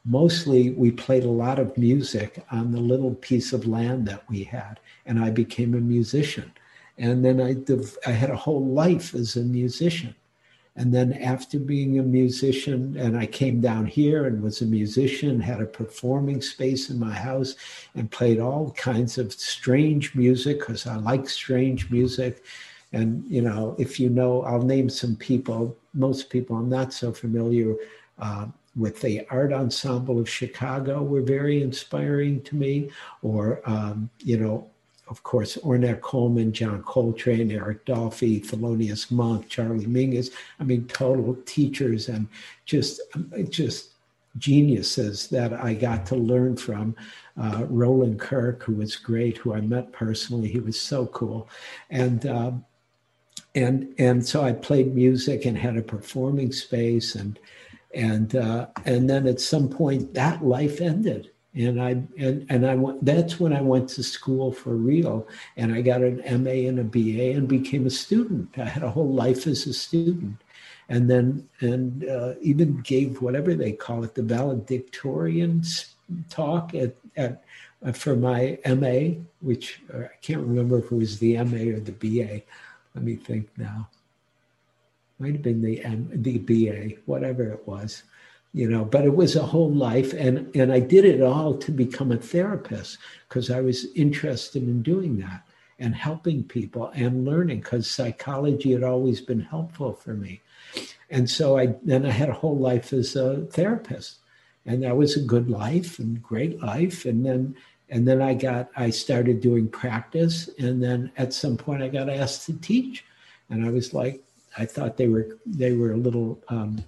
mostly 0.05 0.71
we 0.71 0.91
played 0.91 1.25
a 1.25 1.29
lot 1.29 1.59
of 1.59 1.77
music 1.77 2.43
on 2.51 2.71
the 2.71 2.79
little 2.79 3.15
piece 3.15 3.51
of 3.51 3.67
land 3.67 4.07
that 4.07 4.27
we 4.29 4.43
had. 4.43 4.79
And 5.05 5.19
I 5.19 5.29
became 5.29 5.73
a 5.73 5.79
musician. 5.79 6.51
And 6.97 7.25
then 7.25 7.41
I, 7.41 7.55
I 8.09 8.13
had 8.13 8.29
a 8.29 8.35
whole 8.35 8.65
life 8.65 9.13
as 9.13 9.35
a 9.35 9.41
musician. 9.41 10.15
And 10.77 10.93
then 10.93 11.13
after 11.13 11.59
being 11.59 11.99
a 11.99 12.03
musician, 12.03 12.95
and 12.97 13.17
I 13.17 13.25
came 13.25 13.59
down 13.59 13.85
here 13.85 14.25
and 14.25 14.41
was 14.41 14.61
a 14.61 14.65
musician, 14.65 15.41
had 15.41 15.61
a 15.61 15.65
performing 15.65 16.41
space 16.41 16.89
in 16.89 16.97
my 16.97 17.13
house, 17.13 17.55
and 17.93 18.09
played 18.09 18.39
all 18.39 18.71
kinds 18.71 19.17
of 19.17 19.33
strange 19.33 20.15
music 20.15 20.59
because 20.59 20.87
I 20.87 20.95
like 20.95 21.27
strange 21.27 21.91
music. 21.91 22.45
And, 22.93 23.25
you 23.29 23.41
know, 23.41 23.75
if 23.77 23.99
you 23.99 24.09
know, 24.09 24.43
I'll 24.43 24.61
name 24.61 24.89
some 24.89 25.15
people, 25.15 25.75
most 25.93 26.29
people 26.29 26.55
I'm 26.55 26.69
not 26.69 26.93
so 26.93 27.11
familiar 27.11 27.75
uh, 28.19 28.47
with 28.77 29.01
the 29.01 29.27
art 29.29 29.51
ensemble 29.51 30.19
of 30.19 30.29
Chicago 30.29 31.03
were 31.03 31.21
very 31.21 31.61
inspiring 31.61 32.41
to 32.43 32.55
me, 32.55 32.89
or, 33.21 33.61
um, 33.65 34.09
you 34.19 34.37
know, 34.37 34.70
of 35.11 35.21
course, 35.23 35.57
Ornette 35.57 35.99
Coleman, 35.99 36.53
John 36.53 36.81
Coltrane, 36.83 37.51
Eric 37.51 37.85
Dolphy, 37.85 38.43
Thelonious 38.43 39.11
Monk, 39.11 39.49
Charlie 39.49 39.85
Mingus. 39.85 40.31
I 40.59 40.63
mean, 40.63 40.87
total 40.87 41.37
teachers 41.45 42.07
and 42.07 42.29
just, 42.65 43.01
just 43.49 43.89
geniuses 44.37 45.27
that 45.27 45.51
I 45.51 45.73
got 45.73 46.05
to 46.07 46.15
learn 46.15 46.55
from. 46.55 46.95
Uh, 47.37 47.65
Roland 47.67 48.19
Kirk, 48.19 48.63
who 48.63 48.75
was 48.75 48.95
great, 48.95 49.37
who 49.37 49.53
I 49.53 49.59
met 49.59 49.91
personally, 49.91 50.47
he 50.47 50.59
was 50.59 50.79
so 50.79 51.07
cool, 51.07 51.49
and 51.89 52.25
uh, 52.25 52.51
and 53.55 53.93
and 53.97 54.25
so 54.25 54.43
I 54.43 54.53
played 54.53 54.95
music 54.95 55.45
and 55.45 55.57
had 55.57 55.77
a 55.77 55.81
performing 55.81 56.51
space, 56.51 57.15
and 57.15 57.39
and 57.93 58.35
uh, 58.35 58.67
and 58.85 59.09
then 59.09 59.27
at 59.27 59.39
some 59.39 59.69
point 59.69 60.13
that 60.13 60.45
life 60.45 60.81
ended, 60.81 61.31
and 61.55 61.81
I 61.81 62.01
and 62.17 62.45
and 62.49 62.65
I 62.65 62.75
went. 62.75 63.03
That's 63.03 63.39
when 63.39 63.53
I 63.53 63.61
went 63.61 63.89
to 63.89 64.03
school 64.03 64.51
for 64.51 64.73
real, 64.73 65.27
and 65.57 65.73
I 65.73 65.81
got 65.81 66.01
an 66.01 66.21
MA 66.43 66.67
and 66.67 66.79
a 66.79 66.83
BA 66.83 67.31
and 67.37 67.47
became 67.47 67.85
a 67.85 67.89
student. 67.89 68.57
I 68.57 68.65
had 68.65 68.83
a 68.83 68.89
whole 68.89 69.11
life 69.11 69.47
as 69.47 69.67
a 69.67 69.73
student, 69.73 70.37
and 70.87 71.09
then 71.09 71.47
and 71.59 72.07
uh, 72.07 72.35
even 72.41 72.81
gave 72.81 73.21
whatever 73.21 73.53
they 73.53 73.73
call 73.73 74.03
it, 74.03 74.15
the 74.15 74.23
valedictorian 74.23 75.63
talk 76.29 76.73
at 76.73 76.95
at 77.17 77.43
uh, 77.85 77.91
for 77.91 78.15
my 78.15 78.57
MA, 78.65 79.21
which 79.41 79.81
uh, 79.93 80.03
I 80.03 80.17
can't 80.21 80.41
remember 80.41 80.79
if 80.79 80.85
it 80.85 80.95
was 80.95 81.19
the 81.19 81.37
MA 81.43 81.75
or 81.75 81.79
the 81.81 81.91
BA. 81.91 82.43
Let 82.95 83.03
me 83.03 83.15
think 83.15 83.49
now. 83.57 83.89
Might 85.19 85.33
have 85.33 85.43
been 85.43 85.61
the 85.61 85.83
M, 85.83 86.09
the 86.13 86.37
BA, 86.39 86.95
whatever 87.05 87.43
it 87.43 87.67
was 87.67 88.03
you 88.53 88.69
know 88.69 88.83
but 88.83 89.05
it 89.05 89.15
was 89.15 89.35
a 89.35 89.45
whole 89.45 89.71
life 89.71 90.13
and 90.13 90.53
and 90.55 90.71
i 90.73 90.79
did 90.79 91.05
it 91.05 91.21
all 91.21 91.57
to 91.57 91.71
become 91.71 92.11
a 92.11 92.17
therapist 92.17 92.97
because 93.27 93.49
i 93.49 93.61
was 93.61 93.85
interested 93.95 94.61
in 94.63 94.81
doing 94.81 95.17
that 95.19 95.43
and 95.81 95.95
helping 95.95 96.43
people 96.43 96.91
and 96.93 97.25
learning 97.25 97.59
because 97.59 97.89
psychology 97.89 98.71
had 98.71 98.83
always 98.83 99.19
been 99.19 99.39
helpful 99.39 99.93
for 99.93 100.13
me. 100.13 100.39
And 101.09 101.29
so 101.29 101.57
i 101.57 101.75
then 101.83 102.05
i 102.05 102.11
had 102.11 102.29
a 102.29 102.33
whole 102.33 102.57
life 102.57 102.93
as 102.93 103.15
a 103.17 103.45
therapist 103.47 104.19
and 104.65 104.83
that 104.83 104.95
was 104.95 105.17
a 105.17 105.21
good 105.33 105.49
life 105.49 105.99
and 105.99 106.23
great 106.23 106.61
life 106.61 107.03
and 107.03 107.25
then 107.25 107.55
and 107.89 108.07
then 108.07 108.21
i 108.21 108.33
got 108.33 108.69
i 108.77 108.89
started 108.89 109.41
doing 109.41 109.67
practice 109.67 110.49
and 110.57 110.81
then 110.81 111.11
at 111.17 111.33
some 111.33 111.57
point 111.57 111.83
i 111.83 111.89
got 111.89 112.07
asked 112.09 112.45
to 112.45 112.53
teach 112.59 113.03
and 113.49 113.65
i 113.65 113.69
was 113.69 113.93
like 113.93 114.23
i 114.57 114.65
thought 114.65 114.95
they 114.95 115.09
were 115.09 115.37
they 115.45 115.73
were 115.73 115.91
a 115.91 115.97
little 115.97 116.39
um, 116.47 116.81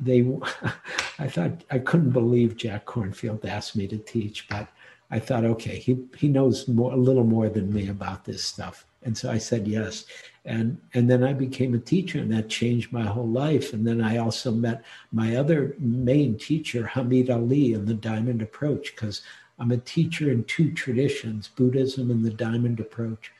they 0.00 0.22
I 1.18 1.28
thought 1.28 1.64
I 1.70 1.78
couldn't 1.78 2.10
believe 2.10 2.56
Jack 2.56 2.86
Kornfield 2.86 3.44
asked 3.44 3.76
me 3.76 3.86
to 3.88 3.98
teach, 3.98 4.48
but 4.48 4.68
I 5.10 5.18
thought, 5.18 5.44
okay, 5.44 5.78
he 5.78 5.98
he 6.16 6.28
knows 6.28 6.68
more 6.68 6.92
a 6.92 6.96
little 6.96 7.24
more 7.24 7.48
than 7.48 7.72
me 7.72 7.88
about 7.88 8.24
this 8.24 8.44
stuff. 8.44 8.84
And 9.02 9.16
so 9.16 9.30
I 9.30 9.38
said 9.38 9.66
yes. 9.66 10.04
And 10.44 10.78
and 10.94 11.10
then 11.10 11.22
I 11.24 11.32
became 11.32 11.74
a 11.74 11.78
teacher 11.78 12.18
and 12.18 12.32
that 12.32 12.48
changed 12.48 12.92
my 12.92 13.04
whole 13.04 13.28
life. 13.28 13.72
And 13.72 13.86
then 13.86 14.00
I 14.00 14.18
also 14.18 14.50
met 14.50 14.84
my 15.12 15.36
other 15.36 15.74
main 15.78 16.36
teacher, 16.38 16.90
Hameed 16.92 17.30
Ali, 17.30 17.72
in 17.72 17.86
the 17.86 17.94
Diamond 17.94 18.42
Approach, 18.42 18.94
because 18.94 19.22
I'm 19.58 19.72
a 19.72 19.78
teacher 19.78 20.30
in 20.30 20.44
two 20.44 20.72
traditions, 20.72 21.48
Buddhism 21.48 22.10
and 22.10 22.24
the 22.24 22.30
Diamond 22.30 22.80
Approach. 22.80 23.32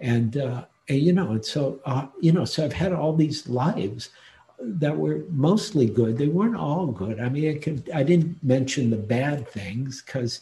And, 0.00 0.36
uh, 0.36 0.64
and 0.88 0.98
you 0.98 1.12
know, 1.12 1.32
and 1.32 1.44
so 1.44 1.80
uh, 1.84 2.06
you 2.20 2.32
know, 2.32 2.44
so 2.44 2.64
I've 2.64 2.72
had 2.72 2.92
all 2.92 3.14
these 3.14 3.48
lives 3.48 4.10
that 4.64 4.96
were 4.96 5.24
mostly 5.30 5.86
good. 5.86 6.16
They 6.16 6.28
weren't 6.28 6.56
all 6.56 6.86
good. 6.86 7.20
I 7.20 7.28
mean, 7.28 7.82
I, 7.92 8.02
didn't 8.02 8.42
mention 8.42 8.90
the 8.90 8.96
bad 8.96 9.48
things 9.48 10.02
because, 10.02 10.40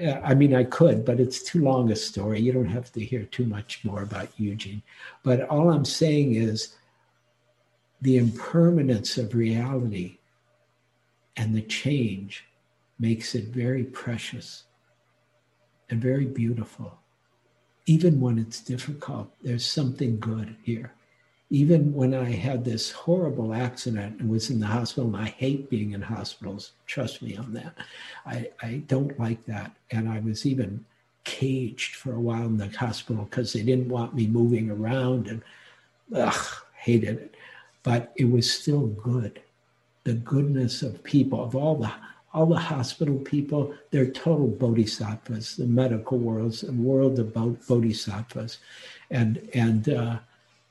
uh, 0.00 0.20
I 0.24 0.34
mean, 0.34 0.54
I 0.54 0.64
could, 0.64 1.04
but 1.04 1.20
it's 1.20 1.42
too 1.42 1.62
long 1.62 1.90
a 1.90 1.96
story. 1.96 2.40
You 2.40 2.52
don't 2.52 2.64
have 2.66 2.90
to 2.92 3.04
hear 3.04 3.24
too 3.24 3.46
much 3.46 3.84
more 3.84 4.02
about 4.02 4.28
Eugene. 4.38 4.82
But 5.22 5.48
all 5.48 5.70
I'm 5.70 5.84
saying 5.84 6.34
is 6.34 6.74
the 8.02 8.16
impermanence 8.16 9.18
of 9.18 9.34
reality 9.34 10.18
and 11.36 11.54
the 11.54 11.62
change 11.62 12.44
makes 12.98 13.34
it 13.34 13.46
very 13.46 13.84
precious 13.84 14.64
and 15.90 16.00
very 16.00 16.26
beautiful. 16.26 16.98
Even 17.86 18.20
when 18.20 18.38
it's 18.38 18.60
difficult, 18.60 19.32
there's 19.42 19.64
something 19.64 20.18
good 20.18 20.56
here 20.62 20.93
even 21.60 21.82
when 22.00 22.12
I 22.14 22.30
had 22.48 22.60
this 22.64 22.90
horrible 22.90 23.50
accident 23.66 24.12
and 24.20 24.28
was 24.28 24.50
in 24.50 24.60
the 24.60 24.66
hospital, 24.78 25.08
and 25.14 25.24
I 25.26 25.30
hate 25.44 25.70
being 25.70 25.92
in 25.92 26.02
hospitals, 26.02 26.72
trust 26.86 27.22
me 27.22 27.36
on 27.36 27.52
that. 27.58 27.74
I, 28.34 28.38
I 28.68 28.70
don't 28.92 29.18
like 29.20 29.42
that. 29.46 29.70
And 29.94 30.08
I 30.08 30.18
was 30.28 30.46
even 30.52 30.84
caged 31.22 31.92
for 31.94 32.12
a 32.14 32.24
while 32.28 32.46
in 32.52 32.58
the 32.58 32.68
hospital 32.68 33.24
because 33.24 33.52
they 33.52 33.62
didn't 33.62 33.94
want 33.96 34.14
me 34.14 34.26
moving 34.26 34.68
around 34.70 35.28
and 35.28 35.40
ugh, 36.14 36.44
hated 36.88 37.16
it. 37.24 37.34
But 37.82 38.12
it 38.16 38.28
was 38.36 38.46
still 38.60 38.86
good. 38.88 39.34
the 40.04 40.14
goodness 40.14 40.82
of 40.82 41.02
people, 41.02 41.42
of 41.42 41.56
all 41.56 41.76
the 41.76 41.90
all 42.32 42.46
the 42.46 42.58
hospital 42.58 43.16
people, 43.18 43.72
they're 43.90 44.10
total 44.10 44.48
bodhisattvas, 44.48 45.56
the 45.56 45.66
medical 45.66 46.18
world's 46.18 46.62
the 46.62 46.72
world 46.72 47.18
of 47.18 47.32
bodhisattvas. 47.32 48.58
And 49.10 49.48
and 49.54 49.88
uh, 49.88 50.18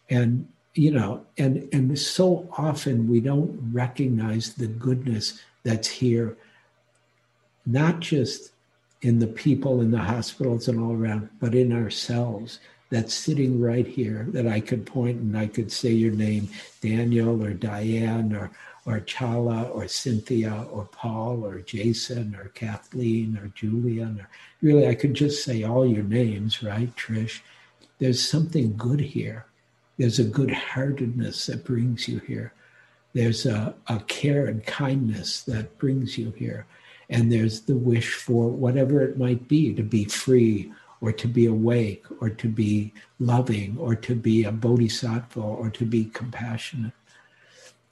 and 0.09 0.47
you 0.76 0.91
know, 0.91 1.26
and 1.38 1.69
and 1.71 1.97
so 1.97 2.47
often 2.57 3.07
we 3.07 3.19
don't 3.19 3.59
recognize 3.71 4.53
the 4.53 4.67
goodness 4.67 5.39
that's 5.63 5.88
here, 5.88 6.36
not 7.65 7.99
just 7.99 8.51
in 9.01 9.19
the 9.19 9.28
people 9.28 9.82
in 9.82 9.91
the 9.91 9.99
hospitals 9.99 10.67
and 10.67 10.80
all 10.80 10.93
around, 10.93 11.30
but 11.39 11.53
in 11.53 11.74
ourselves 11.74 12.59
that's 12.89 13.13
sitting 13.13 13.59
right 13.59 13.88
here 13.88 14.28
that 14.30 14.47
I 14.47 14.59
could 14.59 14.86
point 14.86 15.19
and 15.19 15.38
I 15.38 15.47
could 15.47 15.71
say 15.71 15.89
your 15.89 16.13
name, 16.13 16.47
Daniel 16.82 17.43
or 17.43 17.53
Diane 17.53 18.34
or 18.34 18.51
or 18.86 18.99
Chala 18.99 19.74
or 19.74 19.88
Cynthia 19.88 20.65
or 20.69 20.86
Paul 20.86 21.45
or 21.45 21.61
Jason 21.61 22.36
or 22.36 22.49
Kathleen 22.49 23.38
or 23.38 23.47
Julian 23.49 24.19
or 24.19 24.28
really 24.61 24.88
I 24.88 24.95
could 24.95 25.13
just 25.13 25.43
say 25.43 25.63
all 25.63 25.86
your 25.86 26.03
names, 26.03 26.61
right, 26.63 26.93
Trish? 26.95 27.41
There's 27.99 28.28
something 28.28 28.76
good 28.76 28.99
here. 28.99 29.45
There's 29.97 30.19
a 30.19 30.23
good 30.23 30.51
heartedness 30.51 31.45
that 31.47 31.65
brings 31.65 32.07
you 32.07 32.19
here. 32.19 32.53
There's 33.13 33.45
a, 33.45 33.75
a 33.87 33.99
care 34.01 34.47
and 34.47 34.65
kindness 34.65 35.43
that 35.43 35.77
brings 35.77 36.17
you 36.17 36.31
here. 36.31 36.65
And 37.09 37.31
there's 37.31 37.61
the 37.61 37.75
wish 37.75 38.15
for 38.15 38.49
whatever 38.49 39.01
it 39.01 39.19
might 39.19 39.47
be 39.47 39.73
to 39.73 39.83
be 39.83 40.05
free 40.05 40.71
or 41.03 41.11
to 41.11 41.27
be 41.27 41.45
awake, 41.45 42.05
or 42.21 42.29
to 42.29 42.47
be 42.47 42.93
loving, 43.19 43.77
or 43.77 43.93
to 43.93 44.15
be 44.15 44.45
a 44.45 44.51
bodhisattva, 44.53 45.37
or 45.37 45.69
to 45.69 45.83
be 45.83 46.05
compassionate, 46.05 46.93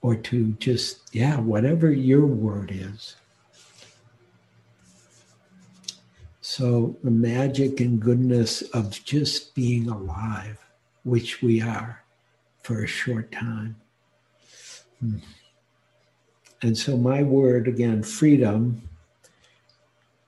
or 0.02 0.16
to 0.16 0.54
just, 0.54 1.14
yeah, 1.14 1.38
whatever 1.38 1.91
your 1.91 2.26
word 2.26 2.72
is. 2.74 3.18
So, 6.39 6.95
the 7.04 7.12
magic 7.12 7.82
and 7.82 7.99
goodness 7.99 8.62
of 8.62 8.91
just 9.04 9.54
being 9.56 9.89
alive, 9.89 10.66
which 11.04 11.41
we 11.41 11.62
are 11.62 12.04
for 12.64 12.84
a 12.84 12.88
short 12.88 13.32
time. 13.32 13.76
Hmm. 14.99 15.18
And 16.62 16.78
so, 16.78 16.95
my 16.95 17.24
word 17.24 17.68
again, 17.68 18.04
freedom, 18.04 18.88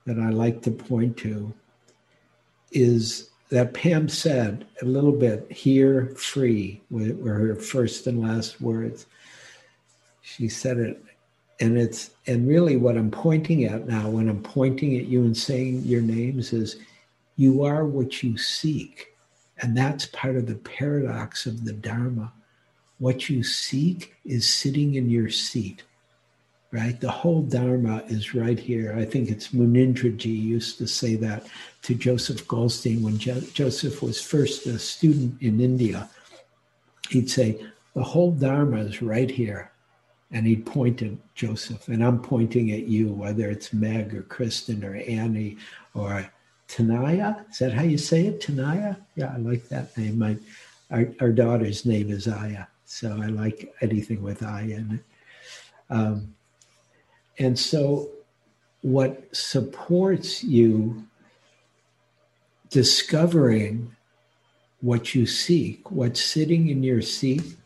that 0.06 0.18
I 0.18 0.30
like 0.30 0.62
to 0.62 0.70
point 0.70 1.16
to 1.18 1.52
is 2.72 3.30
that 3.50 3.72
Pam 3.72 4.08
said 4.08 4.66
a 4.82 4.84
little 4.84 5.12
bit 5.12 5.50
here, 5.50 6.12
free, 6.16 6.82
were 6.90 7.34
her 7.34 7.54
first 7.54 8.06
and 8.06 8.20
last 8.20 8.60
words. 8.60 9.06
She 10.22 10.48
said 10.48 10.78
it, 10.78 11.02
and 11.60 11.78
it's 11.78 12.10
and 12.26 12.48
really 12.48 12.76
what 12.76 12.96
I'm 12.96 13.10
pointing 13.10 13.64
at 13.64 13.86
now 13.86 14.08
when 14.08 14.28
I'm 14.28 14.42
pointing 14.42 14.96
at 14.96 15.06
you 15.06 15.22
and 15.22 15.36
saying 15.36 15.82
your 15.82 16.02
names 16.02 16.52
is 16.52 16.76
you 17.36 17.62
are 17.62 17.84
what 17.84 18.22
you 18.22 18.36
seek. 18.36 19.13
And 19.64 19.74
that's 19.74 20.04
part 20.06 20.36
of 20.36 20.46
the 20.46 20.56
paradox 20.56 21.46
of 21.46 21.64
the 21.64 21.72
Dharma. 21.72 22.32
What 22.98 23.30
you 23.30 23.42
seek 23.42 24.14
is 24.24 24.46
sitting 24.46 24.94
in 24.94 25.08
your 25.08 25.30
seat 25.30 25.82
right? 26.74 27.00
The 27.00 27.10
whole 27.10 27.42
Dharma 27.42 28.02
is 28.08 28.34
right 28.34 28.58
here. 28.58 28.96
I 28.98 29.04
think 29.04 29.30
it's 29.30 29.50
Munindraji 29.50 30.26
used 30.26 30.76
to 30.78 30.88
say 30.88 31.14
that 31.14 31.46
to 31.82 31.94
Joseph 31.94 32.48
Goldstein 32.48 33.00
when 33.00 33.16
jo- 33.16 33.40
Joseph 33.52 34.02
was 34.02 34.20
first 34.20 34.66
a 34.66 34.76
student 34.80 35.40
in 35.40 35.60
India. 35.60 36.10
He'd 37.10 37.30
say, 37.30 37.64
The 37.94 38.02
whole 38.02 38.32
Dharma 38.32 38.78
is 38.78 39.02
right 39.02 39.30
here. 39.30 39.70
And 40.32 40.44
he'd 40.48 40.66
point 40.66 41.00
at 41.02 41.12
Joseph, 41.36 41.86
and 41.86 42.04
I'm 42.04 42.20
pointing 42.20 42.72
at 42.72 42.88
you, 42.88 43.12
whether 43.12 43.48
it's 43.48 43.72
Meg 43.72 44.12
or 44.12 44.22
Kristen 44.22 44.82
or 44.82 44.96
Annie 44.96 45.58
or 45.94 46.28
Tanaya. 46.74 47.48
Is 47.50 47.58
that 47.58 47.72
how 47.72 47.82
you 47.82 47.98
say 47.98 48.26
it? 48.26 48.40
Tanaya? 48.40 48.96
Yeah, 49.14 49.32
I 49.32 49.38
like 49.38 49.68
that 49.68 49.96
name. 49.96 50.18
My, 50.18 50.36
our, 50.90 51.06
our 51.20 51.30
daughter's 51.30 51.86
name 51.86 52.10
is 52.10 52.26
Aya, 52.26 52.66
so 52.84 53.20
I 53.22 53.26
like 53.26 53.72
anything 53.80 54.22
with 54.22 54.42
Aya 54.42 54.76
in 54.76 54.94
it. 54.94 55.94
Um, 55.94 56.34
and 57.38 57.56
so, 57.56 58.10
what 58.82 59.34
supports 59.34 60.42
you 60.42 61.04
discovering 62.70 63.94
what 64.80 65.14
you 65.14 65.26
seek, 65.26 65.90
what's 65.90 66.20
sitting 66.20 66.68
in 66.68 66.82
your 66.82 67.02
seat, 67.02 67.56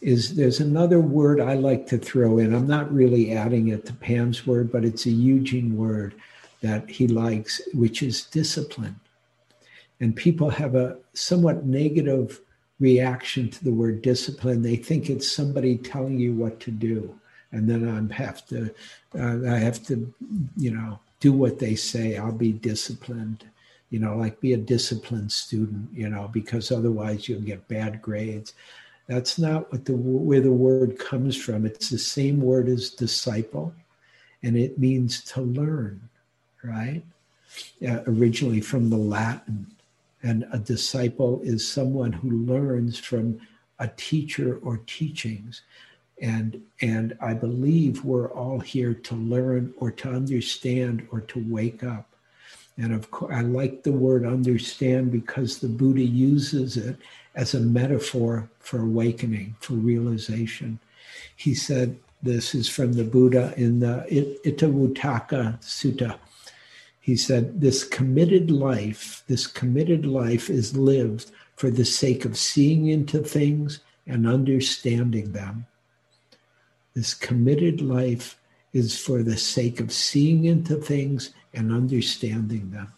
is 0.00 0.34
there's 0.34 0.60
another 0.60 1.00
word 1.00 1.40
I 1.40 1.54
like 1.54 1.86
to 1.88 1.98
throw 1.98 2.38
in. 2.38 2.54
I'm 2.54 2.66
not 2.66 2.92
really 2.92 3.32
adding 3.32 3.68
it 3.68 3.84
to 3.86 3.92
Pam's 3.92 4.46
word, 4.46 4.72
but 4.72 4.84
it's 4.84 5.04
a 5.06 5.10
Eugene 5.10 5.76
word 5.76 6.14
that 6.66 6.90
he 6.90 7.06
likes, 7.06 7.60
which 7.72 8.02
is 8.02 8.24
discipline. 8.24 9.00
And 10.00 10.14
people 10.14 10.50
have 10.50 10.74
a 10.74 10.98
somewhat 11.14 11.64
negative 11.64 12.40
reaction 12.78 13.48
to 13.50 13.64
the 13.64 13.72
word 13.72 14.02
discipline. 14.02 14.62
They 14.62 14.76
think 14.76 15.08
it's 15.08 15.30
somebody 15.30 15.76
telling 15.78 16.18
you 16.18 16.34
what 16.34 16.60
to 16.60 16.70
do 16.70 17.18
and 17.52 17.68
then 17.68 17.88
I 17.88 18.14
have 18.14 18.46
to, 18.48 18.74
uh, 19.18 19.50
I 19.50 19.58
have 19.58 19.82
to, 19.86 20.12
you 20.56 20.70
know, 20.72 20.98
do 21.20 21.32
what 21.32 21.58
they 21.58 21.74
say. 21.74 22.16
I'll 22.16 22.32
be 22.32 22.52
disciplined, 22.52 23.44
you 23.90 23.98
know, 23.98 24.16
like 24.16 24.40
be 24.40 24.52
a 24.52 24.58
disciplined 24.58 25.32
student, 25.32 25.88
you 25.92 26.08
know, 26.08 26.28
because 26.32 26.70
otherwise 26.70 27.28
you'll 27.28 27.40
get 27.40 27.68
bad 27.68 28.02
grades. 28.02 28.54
That's 29.06 29.38
not 29.38 29.70
what 29.72 29.84
the 29.84 29.96
where 29.96 30.40
the 30.40 30.52
word 30.52 30.98
comes 30.98 31.36
from. 31.36 31.64
It's 31.64 31.88
the 31.88 31.98
same 31.98 32.40
word 32.40 32.68
as 32.68 32.90
disciple, 32.90 33.72
and 34.42 34.56
it 34.56 34.78
means 34.78 35.22
to 35.32 35.40
learn, 35.40 36.00
right? 36.66 37.02
Uh, 37.86 38.02
originally 38.06 38.60
from 38.60 38.90
the 38.90 38.96
Latin, 38.96 39.66
and 40.22 40.46
a 40.52 40.58
disciple 40.58 41.40
is 41.42 41.66
someone 41.66 42.12
who 42.12 42.30
learns 42.30 42.98
from 42.98 43.38
a 43.78 43.88
teacher 43.96 44.58
or 44.62 44.80
teachings. 44.86 45.62
And 46.20 46.62
and 46.80 47.16
i 47.20 47.34
believe 47.34 48.02
we're 48.02 48.30
all 48.30 48.58
here 48.58 48.94
to 48.94 49.14
learn 49.14 49.74
or 49.76 49.90
to 49.90 50.08
understand 50.08 51.06
or 51.12 51.20
to 51.20 51.44
wake 51.46 51.84
up. 51.84 52.08
And 52.78 52.94
of 52.94 53.10
course 53.10 53.34
i 53.34 53.42
like 53.42 53.82
the 53.82 53.92
word 53.92 54.24
understand 54.24 55.12
because 55.12 55.58
the 55.58 55.68
buddha 55.68 56.02
uses 56.02 56.78
it 56.78 56.96
as 57.34 57.52
a 57.52 57.60
metaphor 57.60 58.48
for 58.60 58.80
awakening 58.80 59.56
for 59.60 59.74
realization. 59.74 60.78
He 61.36 61.54
said 61.54 61.98
this 62.22 62.54
is 62.54 62.66
from 62.68 62.94
the 62.94 63.04
buddha 63.04 63.52
in 63.58 63.80
the 63.80 64.06
Itivuttaka 64.44 65.60
sutta 65.60 66.18
he 67.06 67.16
said 67.16 67.60
this 67.60 67.84
committed 67.84 68.50
life 68.50 69.22
this 69.28 69.46
committed 69.46 70.04
life 70.04 70.50
is 70.50 70.76
lived 70.76 71.30
for 71.54 71.70
the 71.70 71.84
sake 71.84 72.24
of 72.24 72.36
seeing 72.36 72.88
into 72.88 73.18
things 73.20 73.80
and 74.06 74.26
understanding 74.26 75.32
them 75.32 75.66
this 76.96 77.12
committed 77.12 77.82
life 77.82 78.38
is 78.72 78.98
for 78.98 79.22
the 79.22 79.36
sake 79.36 79.80
of 79.80 79.92
seeing 79.92 80.46
into 80.46 80.76
things 80.76 81.34
and 81.52 81.70
understanding 81.70 82.70
them. 82.70 82.90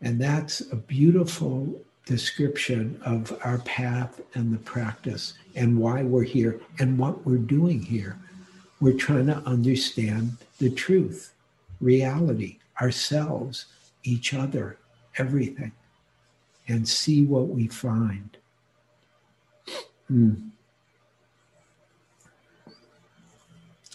And 0.00 0.20
that's 0.20 0.60
a 0.72 0.76
beautiful 0.76 1.82
description 2.06 3.00
of 3.04 3.36
our 3.44 3.58
path 3.58 4.20
and 4.34 4.52
the 4.52 4.58
practice 4.58 5.34
and 5.56 5.78
why 5.78 6.04
we're 6.04 6.22
here 6.22 6.60
and 6.78 6.96
what 6.96 7.26
we're 7.26 7.38
doing 7.38 7.82
here. 7.82 8.16
We're 8.80 8.96
trying 8.96 9.26
to 9.26 9.38
understand 9.38 10.36
the 10.58 10.70
truth, 10.70 11.32
reality, 11.80 12.58
ourselves, 12.80 13.66
each 14.02 14.34
other, 14.34 14.78
everything, 15.18 15.72
and 16.68 16.88
see 16.88 17.24
what 17.24 17.48
we 17.48 17.66
find. 17.66 18.36
Mm. 20.10 20.50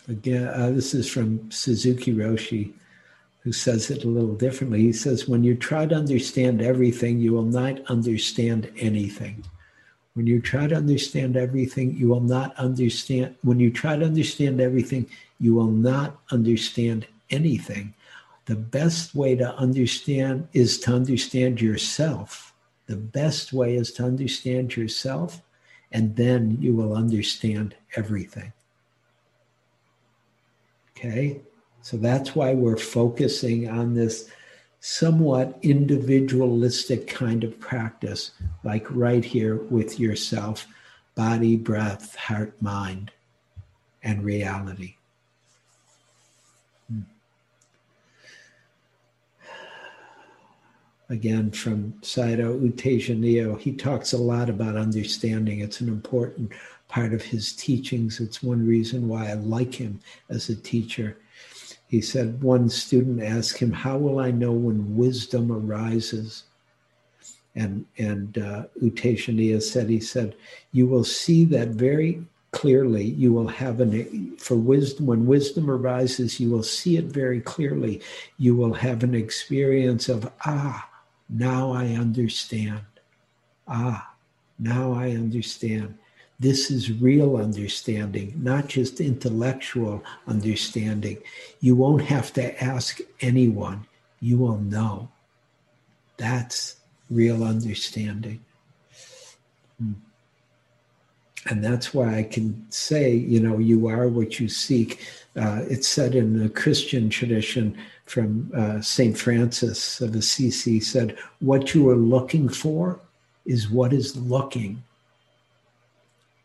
Again, 0.08 0.48
uh, 0.48 0.70
this 0.70 0.94
is 0.94 1.10
from 1.10 1.50
Suzuki 1.52 2.14
Roshi, 2.14 2.74
who 3.42 3.52
says 3.52 3.90
it 3.90 4.04
a 4.04 4.08
little 4.08 4.36
differently. 4.36 4.82
He 4.82 4.94
says, 4.94 5.28
When 5.28 5.44
you 5.44 5.56
try 5.56 5.86
to 5.88 5.96
understand 5.96 6.62
everything, 6.62 7.20
you 7.20 7.34
will 7.34 7.44
not 7.44 7.80
understand 7.88 8.72
anything. 8.78 9.44
When 10.14 10.28
you 10.28 10.40
try 10.40 10.68
to 10.68 10.76
understand 10.76 11.36
everything, 11.36 11.98
you 11.98 12.08
will 12.08 12.22
not 12.22 12.56
understand. 12.56 13.36
When 13.42 13.60
you 13.60 13.70
try 13.72 13.98
to 13.98 14.06
understand 14.06 14.62
everything, 14.62 15.08
you 15.40 15.54
will 15.54 15.72
not 15.72 16.20
understand 16.32 17.08
anything. 17.30 17.94
The 18.46 18.56
best 18.56 19.16
way 19.16 19.36
to 19.36 19.56
understand 19.56 20.48
is 20.54 20.80
to 20.82 20.94
understand 20.94 21.62
yourself. 21.62 22.54
The 22.88 22.96
best 22.96 23.52
way 23.54 23.76
is 23.76 23.92
to 23.94 24.04
understand 24.04 24.76
yourself, 24.78 25.42
and 25.92 26.16
then 26.16 26.58
you 26.60 26.76
will 26.76 26.96
understand 26.96 27.76
everything. 27.96 28.54
Okay. 30.92 31.42
So 31.82 31.98
that's 31.98 32.36
why 32.36 32.54
we're 32.54 32.78
focusing 32.78 33.70
on 33.70 33.94
this 33.94 34.30
somewhat 34.80 35.58
individualistic 35.62 37.08
kind 37.08 37.44
of 37.44 37.60
practice, 37.60 38.32
like 38.64 38.86
right 38.90 39.26
here 39.26 39.58
with 39.58 40.00
yourself 40.00 40.68
body, 41.16 41.56
breath, 41.56 42.16
heart, 42.16 42.62
mind. 42.62 43.12
and 44.04 44.24
reality. 44.24 44.95
Again, 51.10 51.52
from 51.52 51.94
Sayadaw 52.02 52.64
U 52.64 52.72
Tejaniya, 52.72 53.60
he 53.60 53.72
talks 53.74 54.14
a 54.14 54.18
lot 54.18 54.50
about 54.50 54.76
understanding. 54.76 55.60
It's 55.60 55.80
an 55.80 55.88
important 55.88 56.52
part 56.88 57.14
of 57.14 57.22
his 57.22 57.54
teachings. 57.54 58.20
It's 58.20 58.42
one 58.42 58.66
reason 58.66 59.08
why 59.08 59.30
I 59.30 59.34
like 59.34 59.76
him 59.76 60.00
as 60.30 60.50
a 60.50 60.56
teacher. 60.56 61.18
He 61.88 62.02
said, 62.02 62.42
one 62.42 62.70
student 62.70 63.22
asked 63.22 63.60
him, 63.60 63.72
How 63.72 63.98
will 63.98 64.20
I 64.20 64.32
know 64.32 64.52
when 64.52 64.98
wisdom 64.98 65.52
arises? 65.52 66.44
And, 67.54 67.86
and 67.98 68.38
uh, 68.40 68.64
said, 69.60 69.90
He 69.90 70.00
said, 70.00 70.36
You 70.72 70.88
will 70.88 71.04
see 71.04 71.46
that 71.46 71.70
very 71.70 72.26
clearly. 72.52 73.04
You 73.04 73.32
will 73.32 73.48
have 73.48 73.80
an, 73.80 74.36
for 74.38 74.56
wisdom, 74.56 75.06
when 75.06 75.28
wisdom 75.28 75.70
arises, 75.70 76.40
you 76.40 76.50
will 76.50 76.64
see 76.64 76.98
it 76.98 77.06
very 77.06 77.42
clearly. 77.42 78.02
You 78.38 78.56
will 78.56 78.74
have 78.74 79.04
an 79.04 79.14
experience 79.14 80.10
of, 80.10 80.32
Ah, 80.46 80.90
now 81.30 81.72
I 81.72 81.94
understand. 81.94 82.82
Ah, 83.68 84.14
now 84.60 84.94
I 84.94 85.12
understand. 85.12 85.98
This 86.40 86.70
is 86.70 86.92
real 86.92 87.38
understanding, 87.38 88.34
not 88.36 88.68
just 88.68 89.00
intellectual 89.00 90.04
understanding. 90.28 91.20
You 91.62 91.76
won't 91.76 92.04
have 92.04 92.34
to 92.34 92.64
ask 92.64 93.00
anyone, 93.22 93.86
you 94.20 94.38
will 94.38 94.58
know. 94.58 95.10
That's 96.18 96.76
real 97.10 97.44
understanding. 97.44 98.44
Hmm. 99.80 99.94
And 101.48 101.64
that's 101.64 101.94
why 101.94 102.18
I 102.18 102.24
can 102.24 102.66
say, 102.70 103.14
you 103.14 103.40
know, 103.40 103.60
you 103.60 103.88
are 103.88 104.08
what 104.08 104.40
you 104.40 104.50
seek. 104.50 105.00
Uh, 105.36 105.62
it's 105.70 105.88
said 105.88 106.16
in 106.16 106.40
the 106.40 106.50
Christian 106.50 107.10
tradition 107.10 107.78
from 108.06 108.52
uh, 108.56 108.82
St. 108.82 109.18
Francis 109.18 110.00
of 110.02 110.16
Assisi 110.16 110.80
said, 110.80 111.18
What 111.40 111.74
you 111.74 111.90
are 111.90 111.96
looking 111.96 112.50
for 112.50 113.00
is 113.46 113.70
what 113.70 113.94
is 113.94 114.16
looking. 114.16 114.84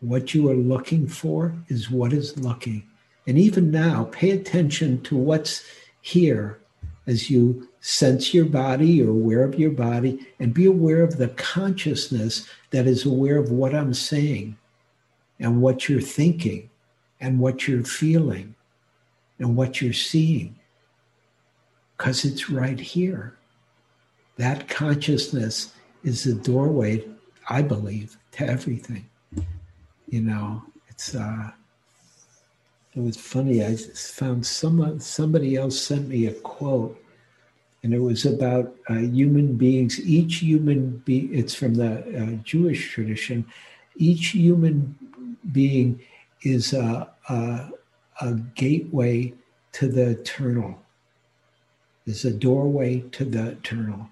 What 0.01 0.35
you 0.35 0.51
are 0.51 0.57
looking 0.57 1.07
for 1.07 1.55
is 1.69 1.91
what 1.91 2.13
is 2.13 2.39
looking. 2.39 2.85
And 3.27 3.39
even 3.39 3.71
now, 3.71 4.09
pay 4.11 4.31
attention 4.31 5.03
to 5.03 5.17
what's 5.17 5.63
here 6.01 6.59
as 7.07 7.31
you 7.31 7.69
sense 7.81 8.33
your 8.33 8.45
body, 8.45 8.87
you're 8.87 9.11
aware 9.11 9.43
of 9.43 9.59
your 9.59 9.71
body, 9.71 10.27
and 10.39 10.55
be 10.55 10.67
aware 10.67 11.03
of 11.03 11.17
the 11.17 11.29
consciousness 11.29 12.49
that 12.71 12.87
is 12.87 13.05
aware 13.05 13.37
of 13.37 13.51
what 13.51 13.75
I'm 13.75 13.95
saying 13.95 14.57
and 15.39 15.61
what 15.61 15.89
you're 15.89 16.01
thinking 16.01 16.71
and 17.21 17.41
what 17.41 17.67
you're 17.67 17.85
feeling 17.85 18.55
and 19.39 19.57
what 19.57 19.81
you're 19.81 19.93
seeing. 19.93 20.57
Because 22.01 22.24
it's 22.24 22.48
right 22.48 22.80
here. 22.80 23.36
That 24.38 24.68
consciousness 24.68 25.74
is 26.03 26.24
the 26.24 26.32
doorway, 26.32 27.05
I 27.51 27.61
believe, 27.61 28.16
to 28.32 28.46
everything 28.46 29.11
you 30.11 30.20
know, 30.20 30.62
it's 30.88 31.14
uh, 31.14 31.51
it 32.94 33.01
was 33.01 33.16
funny. 33.16 33.64
I 33.64 33.76
found 33.76 34.44
someone 34.44 35.01
somebody 35.01 35.57
else 35.57 35.80
sent 35.80 36.09
me 36.09 36.26
a 36.26 36.34
quote, 36.34 37.01
and 37.82 37.94
it 37.94 38.01
was 38.01 38.26
about 38.26 38.74
uh, 38.88 38.94
human 38.94 39.57
beings. 39.57 40.01
Each 40.01 40.36
human 40.36 40.98
be 40.98 41.26
it's 41.26 41.55
from 41.55 41.74
the 41.74 42.01
uh, 42.20 42.42
Jewish 42.42 42.90
tradition. 42.90 43.46
Each 43.96 44.28
human 44.28 44.98
being 45.53 46.01
is 46.42 46.72
a, 46.72 47.09
a, 47.28 47.70
a 48.20 48.34
gateway 48.55 49.34
to 49.72 49.88
the 49.88 50.11
eternal. 50.11 50.80
Is 52.11 52.25
a 52.25 52.33
doorway 52.33 53.05
to 53.13 53.25
the 53.25 53.51
eternal. 53.51 54.09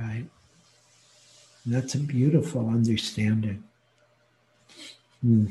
Right. 0.00 0.24
And 1.64 1.74
that's 1.74 1.94
a 1.94 1.98
beautiful 1.98 2.66
understanding. 2.70 3.62
Hmm. 5.20 5.48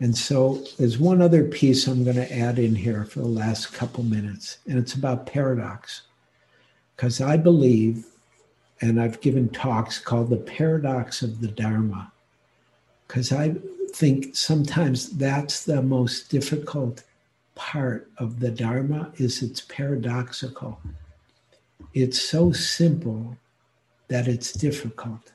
And 0.00 0.18
so 0.18 0.64
there's 0.76 0.98
one 0.98 1.22
other 1.22 1.44
piece 1.44 1.86
I'm 1.86 2.02
going 2.02 2.16
to 2.16 2.36
add 2.36 2.58
in 2.58 2.74
here 2.74 3.04
for 3.04 3.20
the 3.20 3.28
last 3.28 3.72
couple 3.72 4.02
minutes, 4.02 4.58
and 4.66 4.76
it's 4.76 4.94
about 4.94 5.26
paradox. 5.26 6.02
Because 6.96 7.20
I 7.20 7.36
believe, 7.36 8.06
and 8.80 9.00
I've 9.00 9.20
given 9.20 9.50
talks 9.50 10.00
called 10.00 10.30
the 10.30 10.36
paradox 10.36 11.22
of 11.22 11.40
the 11.40 11.48
Dharma, 11.48 12.10
because 13.06 13.30
I 13.30 13.54
think 13.92 14.34
sometimes 14.34 15.10
that's 15.10 15.62
the 15.64 15.80
most 15.80 16.28
difficult 16.28 17.04
part 17.60 18.10
of 18.16 18.40
the 18.40 18.50
Dharma 18.50 19.12
is 19.16 19.42
it's 19.42 19.60
paradoxical. 19.60 20.80
It's 21.92 22.18
so 22.18 22.52
simple 22.52 23.36
that 24.08 24.26
it's 24.26 24.54
difficult. 24.54 25.32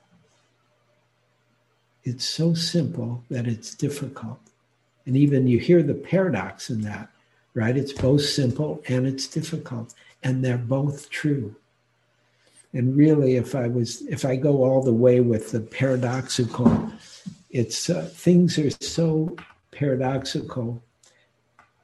It's 2.03 2.25
so 2.25 2.55
simple 2.55 3.23
that 3.29 3.45
it's 3.45 3.75
difficult. 3.75 4.39
And 5.05 5.15
even 5.15 5.45
you 5.45 5.59
hear 5.59 5.83
the 5.83 5.93
paradox 5.93 6.71
in 6.71 6.81
that, 6.81 7.09
right? 7.53 7.77
It's 7.77 7.93
both 7.93 8.25
simple 8.25 8.81
and 8.87 9.05
it's 9.05 9.27
difficult, 9.27 9.93
and 10.23 10.43
they're 10.43 10.57
both 10.57 11.11
true. 11.11 11.55
And 12.73 12.97
really, 12.97 13.35
if 13.35 13.53
I 13.53 13.67
was, 13.67 14.01
if 14.07 14.25
I 14.25 14.35
go 14.35 14.63
all 14.63 14.81
the 14.81 14.99
way 15.05 15.19
with 15.19 15.51
the 15.51 15.61
paradoxical, 15.61 16.91
it's 17.51 17.87
uh, 17.87 18.09
things 18.11 18.57
are 18.57 18.71
so 18.71 19.37
paradoxical. 19.71 20.81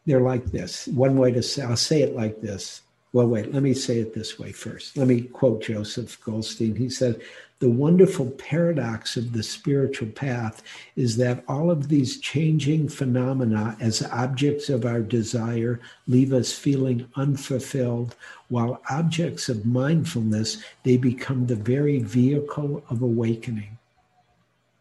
They're 0.06 0.22
like 0.22 0.46
this. 0.46 0.88
One 0.88 1.18
way 1.18 1.32
to 1.32 1.44
say, 1.44 1.64
I'll 1.64 1.78
say 1.78 2.02
it 2.02 2.16
like 2.16 2.42
this. 2.42 2.82
Well, 3.14 3.28
wait, 3.28 3.54
let 3.54 3.62
me 3.62 3.74
say 3.74 4.00
it 4.00 4.14
this 4.14 4.40
way 4.40 4.52
first. 4.52 4.98
Let 4.98 5.08
me 5.08 5.22
quote 5.22 5.64
Joseph 5.64 6.20
Goldstein. 6.24 6.76
He 6.76 6.90
said, 6.90 7.22
the 7.60 7.70
wonderful 7.70 8.32
paradox 8.32 9.18
of 9.18 9.34
the 9.34 9.44
spiritual 9.44 10.08
path 10.08 10.64
is 10.96 11.18
that 11.18 11.44
all 11.48 11.70
of 11.70 11.90
these 11.90 12.20
changing 12.20 12.90
phenomena 12.90 13.78
as 13.80 14.02
objects 14.02 14.68
of 14.68 14.84
our 14.84 15.02
desire 15.02 15.80
leave 16.08 16.34
us 16.34 16.52
feeling 16.54 17.08
unfulfilled, 17.16 18.16
while 18.48 18.82
objects 18.90 19.48
of 19.48 19.64
mindfulness, 19.66 20.64
they 20.82 20.98
become 20.98 21.46
the 21.46 21.56
very 21.56 22.00
vehicle 22.00 22.84
of 22.90 23.04
awakening. 23.04 23.78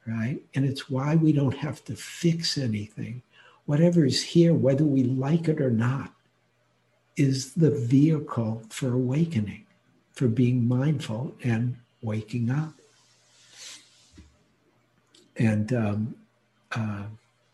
Right? 0.06 0.40
And 0.54 0.64
it's 0.64 0.88
why 0.88 1.16
we 1.16 1.32
don't 1.32 1.56
have 1.58 1.84
to 1.84 1.94
fix 1.94 2.56
anything. 2.56 3.20
Whatever 3.66 4.04
is 4.04 4.22
here, 4.22 4.54
whether 4.54 4.84
we 4.84 5.04
like 5.04 5.48
it 5.48 5.60
or 5.60 5.70
not, 5.70 6.12
is 7.16 7.54
the 7.54 7.70
vehicle 7.70 8.62
for 8.70 8.92
awakening, 8.92 9.66
for 10.12 10.26
being 10.26 10.66
mindful 10.66 11.36
and 11.42 11.76
waking 12.02 12.50
up. 12.50 12.72
And 15.36 15.72
um, 15.72 16.14
uh, 16.72 17.04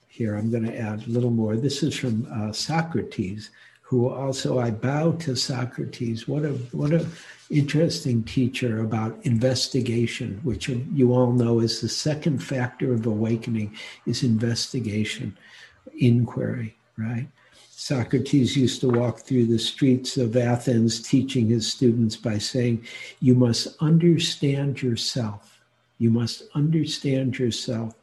here 0.09 0.36
I'm 0.36 0.50
going 0.50 0.64
to 0.64 0.78
add 0.78 1.07
a 1.07 1.11
little 1.11 1.30
more. 1.30 1.57
This 1.57 1.82
is 1.82 1.96
from 1.96 2.26
uh, 2.32 2.52
Socrates, 2.52 3.50
who 3.82 4.09
also 4.09 4.59
I 4.59 4.70
bow 4.70 5.12
to 5.12 5.36
Socrates. 5.36 6.26
What 6.26 6.44
a 6.44 6.52
what 6.72 6.92
a 6.92 7.07
interesting 7.50 8.24
teacher 8.24 8.80
about 8.80 9.16
investigation, 9.22 10.40
which 10.42 10.68
you 10.68 11.12
all 11.12 11.32
know 11.32 11.61
is 11.61 11.80
the 11.80 11.88
second 11.88 12.42
factor 12.42 12.92
of 12.92 13.07
awakening, 13.07 13.76
is 14.07 14.24
investigation, 14.24 15.36
inquiry, 15.99 16.76
right? 16.97 17.28
Socrates 17.70 18.57
used 18.57 18.80
to 18.80 18.89
walk 18.89 19.20
through 19.20 19.47
the 19.47 19.59
streets 19.59 20.16
of 20.16 20.37
Athens 20.37 21.01
teaching 21.01 21.49
his 21.49 21.70
students 21.70 22.16
by 22.16 22.39
saying, 22.39 22.84
You 23.20 23.34
must 23.34 23.68
understand 23.80 24.82
yourself. 24.82 25.61
You 25.99 26.11
must 26.11 26.45
understand 26.55 27.39
yourself. 27.39 27.95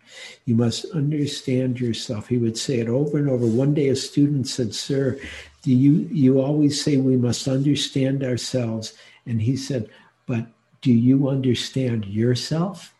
You 0.45 0.55
must 0.55 0.85
understand 0.91 1.79
yourself. 1.79 2.27
He 2.27 2.37
would 2.37 2.57
say 2.57 2.79
it 2.79 2.87
over 2.87 3.17
and 3.17 3.29
over. 3.29 3.45
One 3.45 3.73
day 3.73 3.89
a 3.89 3.95
student 3.95 4.47
said, 4.47 4.73
Sir, 4.73 5.19
do 5.63 5.73
you, 5.73 6.07
you 6.11 6.39
always 6.39 6.81
say 6.81 6.97
we 6.97 7.17
must 7.17 7.47
understand 7.47 8.23
ourselves? 8.23 8.93
And 9.25 9.41
he 9.41 9.57
said, 9.57 9.89
But 10.27 10.45
do 10.81 10.91
you 10.91 11.29
understand 11.29 12.05
yourself? 12.05 12.92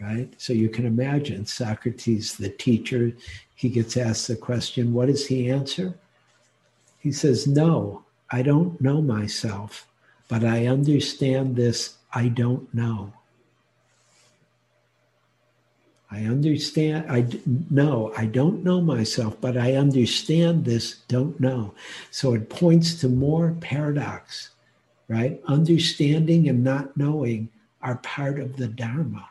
Right? 0.00 0.32
So 0.38 0.54
you 0.54 0.70
can 0.70 0.86
imagine 0.86 1.44
Socrates, 1.44 2.36
the 2.36 2.48
teacher, 2.48 3.12
he 3.54 3.68
gets 3.68 3.98
asked 3.98 4.28
the 4.28 4.36
question, 4.36 4.94
what 4.94 5.06
does 5.06 5.26
he 5.26 5.50
answer? 5.50 5.94
He 6.98 7.12
says, 7.12 7.46
No, 7.46 8.04
I 8.30 8.40
don't 8.42 8.80
know 8.80 9.02
myself, 9.02 9.86
but 10.28 10.44
I 10.44 10.66
understand 10.66 11.56
this 11.56 11.96
I 12.12 12.28
don't 12.28 12.72
know. 12.74 13.12
I 16.12 16.24
understand, 16.24 17.08
I 17.08 17.26
know, 17.70 18.12
I 18.16 18.26
don't 18.26 18.64
know 18.64 18.80
myself, 18.80 19.36
but 19.40 19.56
I 19.56 19.74
understand 19.74 20.64
this 20.64 20.96
don't 21.06 21.38
know. 21.38 21.72
So 22.10 22.34
it 22.34 22.50
points 22.50 22.94
to 23.00 23.08
more 23.08 23.56
paradox, 23.60 24.50
right? 25.06 25.40
Understanding 25.46 26.48
and 26.48 26.64
not 26.64 26.96
knowing 26.96 27.48
are 27.80 27.96
part 27.98 28.40
of 28.40 28.56
the 28.56 28.66
Dharma, 28.66 29.28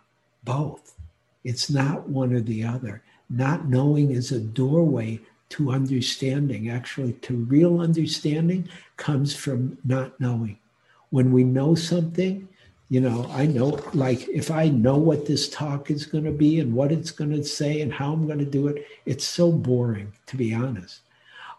both. 0.53 0.95
It's 1.43 1.69
not 1.69 2.09
one 2.09 2.33
or 2.33 2.41
the 2.41 2.63
other 2.63 3.03
not 3.29 3.67
knowing 3.67 4.11
is 4.11 4.31
a 4.31 4.39
doorway 4.39 5.19
to 5.49 5.71
understanding. 5.71 6.69
Actually, 6.69 7.13
to 7.13 7.35
real 7.35 7.79
understanding 7.79 8.67
comes 8.97 9.35
from 9.35 9.77
not 9.83 10.19
knowing. 10.19 10.57
When 11.11 11.31
we 11.31 11.43
know 11.43 11.75
something, 11.75 12.47
you 12.89 13.01
know, 13.01 13.29
I 13.31 13.45
know, 13.45 13.79
like, 13.93 14.27
if 14.29 14.49
I 14.49 14.69
know 14.69 14.97
what 14.97 15.27
this 15.27 15.47
talk 15.49 15.91
is 15.91 16.05
going 16.05 16.23
to 16.23 16.31
be 16.31 16.59
and 16.59 16.73
what 16.73 16.91
it's 16.91 17.11
going 17.11 17.31
to 17.31 17.43
say 17.43 17.81
and 17.81 17.93
how 17.93 18.13
I'm 18.13 18.25
going 18.25 18.39
to 18.39 18.45
do 18.45 18.67
it, 18.67 18.85
it's 19.05 19.25
so 19.25 19.51
boring, 19.51 20.13
to 20.27 20.37
be 20.37 20.53
honest. 20.53 21.01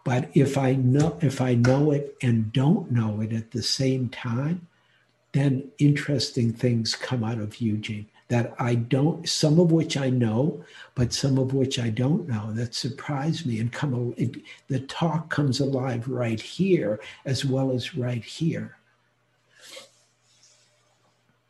But 0.03 0.29
if 0.33 0.57
I 0.57 0.73
know, 0.73 1.17
if 1.21 1.39
I 1.39 1.53
know 1.55 1.91
it 1.91 2.17
and 2.21 2.51
don't 2.51 2.91
know 2.91 3.21
it 3.21 3.31
at 3.31 3.51
the 3.51 3.63
same 3.63 4.09
time, 4.09 4.67
then 5.31 5.71
interesting 5.79 6.51
things 6.51 6.95
come 6.95 7.23
out 7.23 7.37
of 7.37 7.61
Eugene 7.61 8.07
that 8.31 8.53
I 8.59 8.75
don't, 8.75 9.27
some 9.27 9.59
of 9.59 9.73
which 9.73 9.97
I 9.97 10.09
know, 10.09 10.63
but 10.95 11.11
some 11.11 11.37
of 11.37 11.53
which 11.53 11.77
I 11.77 11.89
don't 11.89 12.29
know 12.29 12.53
that 12.53 12.73
surprise 12.73 13.45
me 13.45 13.59
and 13.59 13.69
come, 13.69 14.13
it, 14.15 14.37
the 14.69 14.79
talk 14.79 15.29
comes 15.29 15.59
alive 15.59 16.07
right 16.07 16.39
here 16.39 17.01
as 17.25 17.43
well 17.43 17.71
as 17.71 17.93
right 17.93 18.23
here. 18.23 18.77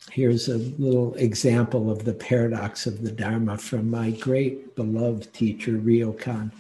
Here's 0.10 0.50
a 0.50 0.58
little 0.58 1.14
example 1.18 1.92
of 1.92 2.04
the 2.04 2.16
paradox 2.16 2.88
of 2.88 3.04
the 3.04 3.12
Dharma 3.12 3.60
from 3.60 3.92
my 3.92 4.10
great 4.10 4.76
beloved 4.76 5.32
teacher, 5.36 5.74
Ryokan, 5.74 6.52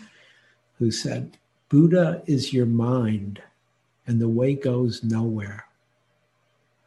who 0.78 0.91
said, 0.91 1.36
Buddha 1.67 2.22
is 2.28 2.53
your 2.53 2.67
mind, 2.67 3.41
and 4.05 4.22
the 4.22 4.30
way 4.30 4.53
goes 4.53 5.03
nowhere. 5.03 5.65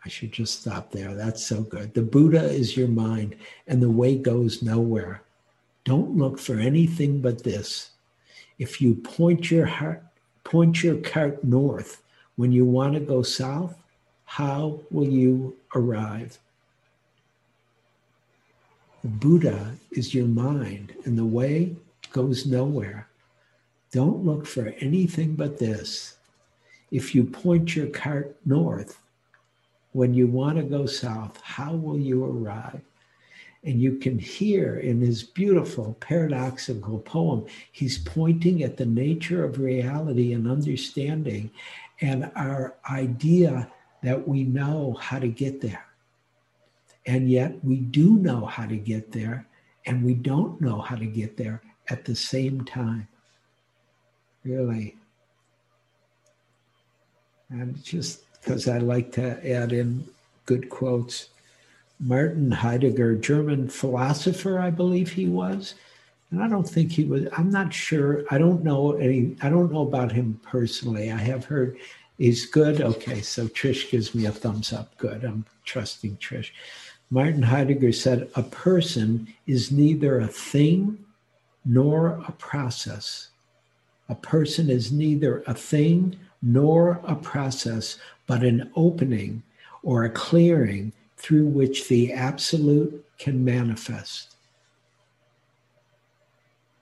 I 0.04 0.08
should 0.08 0.32
just 0.32 0.60
stop 0.60 0.90
there. 0.90 1.14
That's 1.14 1.44
so 1.44 1.62
good. 1.62 1.94
The 1.94 2.02
Buddha 2.02 2.44
is 2.44 2.76
your 2.76 2.88
mind, 2.88 3.36
and 3.66 3.82
the 3.82 3.90
way 3.90 4.16
goes 4.18 4.62
nowhere. 4.62 5.22
Don't 5.84 6.16
look 6.16 6.38
for 6.38 6.58
anything 6.58 7.20
but 7.20 7.42
this. 7.42 7.90
If 8.58 8.80
you 8.80 8.94
point 8.94 9.50
your 9.50 9.66
heart, 9.66 10.02
point 10.44 10.82
your 10.82 10.96
cart 10.96 11.42
north 11.42 12.02
when 12.36 12.52
you 12.52 12.64
want 12.64 12.94
to 12.94 13.00
go 13.00 13.22
south, 13.22 13.76
how 14.24 14.80
will 14.90 15.08
you 15.08 15.56
arrive? 15.74 16.38
The 19.02 19.08
Buddha 19.08 19.74
is 19.92 20.14
your 20.14 20.26
mind, 20.26 20.94
and 21.04 21.16
the 21.16 21.24
way 21.24 21.76
goes 22.12 22.46
nowhere. 22.46 23.06
Don't 23.92 24.24
look 24.24 24.46
for 24.46 24.74
anything 24.80 25.34
but 25.34 25.58
this. 25.58 26.16
If 26.90 27.14
you 27.14 27.24
point 27.24 27.76
your 27.76 27.86
cart 27.86 28.36
north, 28.44 28.98
when 29.94 30.12
you 30.12 30.26
want 30.26 30.58
to 30.58 30.64
go 30.64 30.86
south, 30.86 31.40
how 31.40 31.72
will 31.72 31.98
you 31.98 32.24
arrive? 32.24 32.80
And 33.62 33.80
you 33.80 33.96
can 33.96 34.18
hear 34.18 34.76
in 34.76 35.00
his 35.00 35.22
beautiful 35.22 35.96
paradoxical 36.00 36.98
poem, 36.98 37.46
he's 37.70 37.96
pointing 37.96 38.64
at 38.64 38.76
the 38.76 38.86
nature 38.86 39.44
of 39.44 39.60
reality 39.60 40.32
and 40.32 40.50
understanding 40.50 41.50
and 42.00 42.30
our 42.34 42.74
idea 42.90 43.70
that 44.02 44.26
we 44.26 44.42
know 44.42 44.98
how 45.00 45.20
to 45.20 45.28
get 45.28 45.60
there. 45.60 45.86
And 47.06 47.30
yet 47.30 47.64
we 47.64 47.76
do 47.76 48.16
know 48.16 48.46
how 48.46 48.66
to 48.66 48.76
get 48.76 49.12
there, 49.12 49.46
and 49.86 50.04
we 50.04 50.14
don't 50.14 50.60
know 50.60 50.80
how 50.80 50.96
to 50.96 51.06
get 51.06 51.36
there 51.36 51.62
at 51.88 52.04
the 52.04 52.16
same 52.16 52.64
time. 52.64 53.06
Really. 54.42 54.96
And 57.50 57.82
just 57.84 58.22
because 58.44 58.68
I 58.68 58.78
like 58.78 59.12
to 59.12 59.50
add 59.50 59.72
in 59.72 60.06
good 60.46 60.68
quotes. 60.68 61.30
Martin 62.00 62.50
Heidegger, 62.50 63.16
German 63.16 63.68
philosopher, 63.68 64.58
I 64.58 64.70
believe 64.70 65.10
he 65.10 65.26
was. 65.26 65.74
And 66.30 66.42
I 66.42 66.48
don't 66.48 66.68
think 66.68 66.90
he 66.90 67.04
was, 67.04 67.26
I'm 67.36 67.50
not 67.50 67.72
sure. 67.72 68.24
I 68.30 68.38
don't 68.38 68.64
know 68.64 68.92
any, 68.92 69.36
I 69.40 69.48
don't 69.48 69.72
know 69.72 69.82
about 69.82 70.12
him 70.12 70.40
personally. 70.42 71.10
I 71.10 71.18
have 71.18 71.44
heard 71.44 71.76
he's 72.18 72.46
good. 72.46 72.80
Okay, 72.80 73.20
so 73.22 73.46
Trish 73.46 73.90
gives 73.90 74.14
me 74.14 74.26
a 74.26 74.32
thumbs 74.32 74.72
up. 74.72 74.96
Good. 74.98 75.24
I'm 75.24 75.46
trusting 75.64 76.16
Trish. 76.16 76.50
Martin 77.10 77.42
Heidegger 77.42 77.92
said, 77.92 78.28
A 78.34 78.42
person 78.42 79.28
is 79.46 79.70
neither 79.70 80.18
a 80.18 80.26
thing 80.26 80.98
nor 81.64 82.22
a 82.26 82.32
process. 82.32 83.28
A 84.08 84.14
person 84.14 84.68
is 84.68 84.92
neither 84.92 85.44
a 85.46 85.54
thing 85.54 86.18
nor 86.44 87.00
a 87.04 87.14
process, 87.14 87.96
but 88.26 88.42
an 88.42 88.70
opening 88.74 89.42
or 89.82 90.04
a 90.04 90.10
clearing 90.10 90.92
through 91.16 91.46
which 91.46 91.88
the 91.88 92.12
absolute 92.12 93.04
can 93.18 93.44
manifest. 93.44 94.34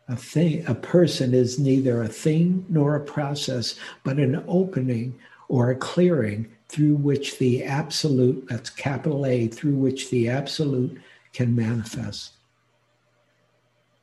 A 0.09 0.17
thing, 0.17 0.65
a 0.67 0.75
person 0.75 1.33
is 1.33 1.59
neither 1.59 2.03
a 2.03 2.09
thing 2.09 2.67
nor 2.69 2.97
a 2.97 3.01
process, 3.01 3.77
but 4.05 4.19
an 4.19 4.43
opening 4.47 5.19
or 5.49 5.71
a 5.71 5.77
clearing 5.77 6.51
through 6.69 6.97
which 6.97 7.39
the 7.39 7.63
absolute, 7.63 8.47
that's 8.49 8.71
capital 8.71 9.27
A, 9.27 9.47
through 9.47 9.75
which 9.75 10.11
the 10.11 10.29
absolute 10.29 11.01
can 11.33 11.55
manifest. 11.55 12.33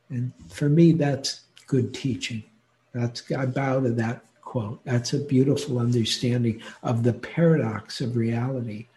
And 0.08 0.32
for 0.48 0.68
me, 0.68 0.92
that's 0.92 1.42
good 1.66 1.92
teaching. 1.92 2.42
That's 2.92 3.30
I 3.32 3.46
bow 3.46 3.80
to 3.80 3.90
that 3.90 4.24
quote. 4.50 4.84
That's 4.84 5.12
a 5.12 5.20
beautiful 5.20 5.78
understanding 5.78 6.60
of 6.82 7.04
the 7.04 7.12
paradox 7.12 8.00
of 8.00 8.16
reality 8.16 8.88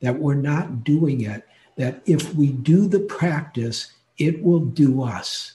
that 0.00 0.16
we're 0.16 0.34
not 0.34 0.84
doing 0.84 1.22
it, 1.22 1.42
that 1.74 2.00
if 2.06 2.32
we 2.36 2.52
do 2.52 2.86
the 2.86 3.00
practice, 3.00 3.90
it 4.18 4.40
will 4.40 4.60
do 4.60 5.02
us. 5.02 5.54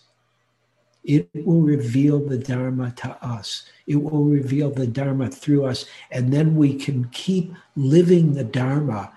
It 1.06 1.30
will 1.34 1.62
reveal 1.62 2.20
the 2.20 2.38
Dharma 2.38 2.92
to 2.98 3.26
us. 3.26 3.64
It 3.88 3.96
will 3.96 4.26
reveal 4.26 4.72
the 4.72 4.88
Dharma 4.88 5.30
through 5.30 5.68
us. 5.68 5.86
And 6.12 6.34
then 6.34 6.58
we 6.58 6.76
can 6.76 7.06
keep 7.14 7.54
living 7.78 8.34
the 8.34 8.44
Dharma, 8.44 9.14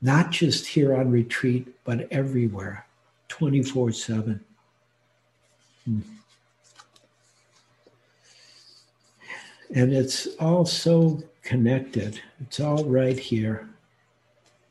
not 0.00 0.30
just 0.30 0.64
here 0.64 0.94
on 0.94 1.10
retreat, 1.10 1.66
but 1.82 2.06
everywhere, 2.12 2.86
24 3.26 3.90
7. 3.90 4.44
Hmm. 5.84 6.00
And 9.74 9.92
it's 9.92 10.26
all 10.38 10.66
so 10.66 11.22
connected. 11.42 12.20
It's 12.40 12.60
all 12.60 12.84
right 12.84 13.18
here. 13.18 13.68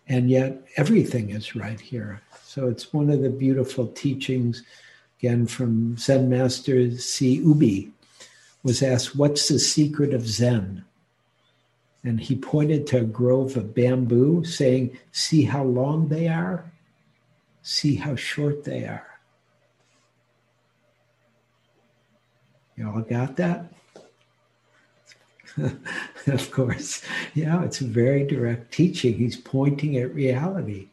And 0.07 0.29
yet 0.29 0.61
everything 0.75 1.29
is 1.29 1.55
right 1.55 1.79
here. 1.79 2.21
So 2.43 2.67
it's 2.67 2.93
one 2.93 3.09
of 3.09 3.21
the 3.21 3.29
beautiful 3.29 3.87
teachings, 3.87 4.63
again, 5.19 5.45
from 5.45 5.97
Zen 5.97 6.29
Master 6.29 6.97
C. 6.97 7.35
Ubi, 7.35 7.91
was 8.63 8.81
asked, 8.81 9.15
What's 9.15 9.47
the 9.47 9.59
secret 9.59 10.13
of 10.13 10.27
Zen? 10.27 10.83
And 12.03 12.19
he 12.19 12.35
pointed 12.35 12.87
to 12.87 12.99
a 12.99 13.03
grove 13.03 13.55
of 13.55 13.75
bamboo, 13.75 14.43
saying, 14.43 14.97
See 15.11 15.43
how 15.43 15.63
long 15.63 16.07
they 16.07 16.27
are, 16.27 16.71
see 17.61 17.95
how 17.95 18.15
short 18.15 18.63
they 18.63 18.85
are. 18.85 19.05
You 22.75 22.89
all 22.89 23.01
got 23.01 23.35
that? 23.37 23.71
of 26.27 26.51
course. 26.51 27.01
Yeah, 27.33 27.63
it's 27.63 27.81
a 27.81 27.85
very 27.85 28.25
direct 28.25 28.73
teaching. 28.73 29.15
He's 29.15 29.37
pointing 29.37 29.97
at 29.97 30.13
reality. 30.13 30.87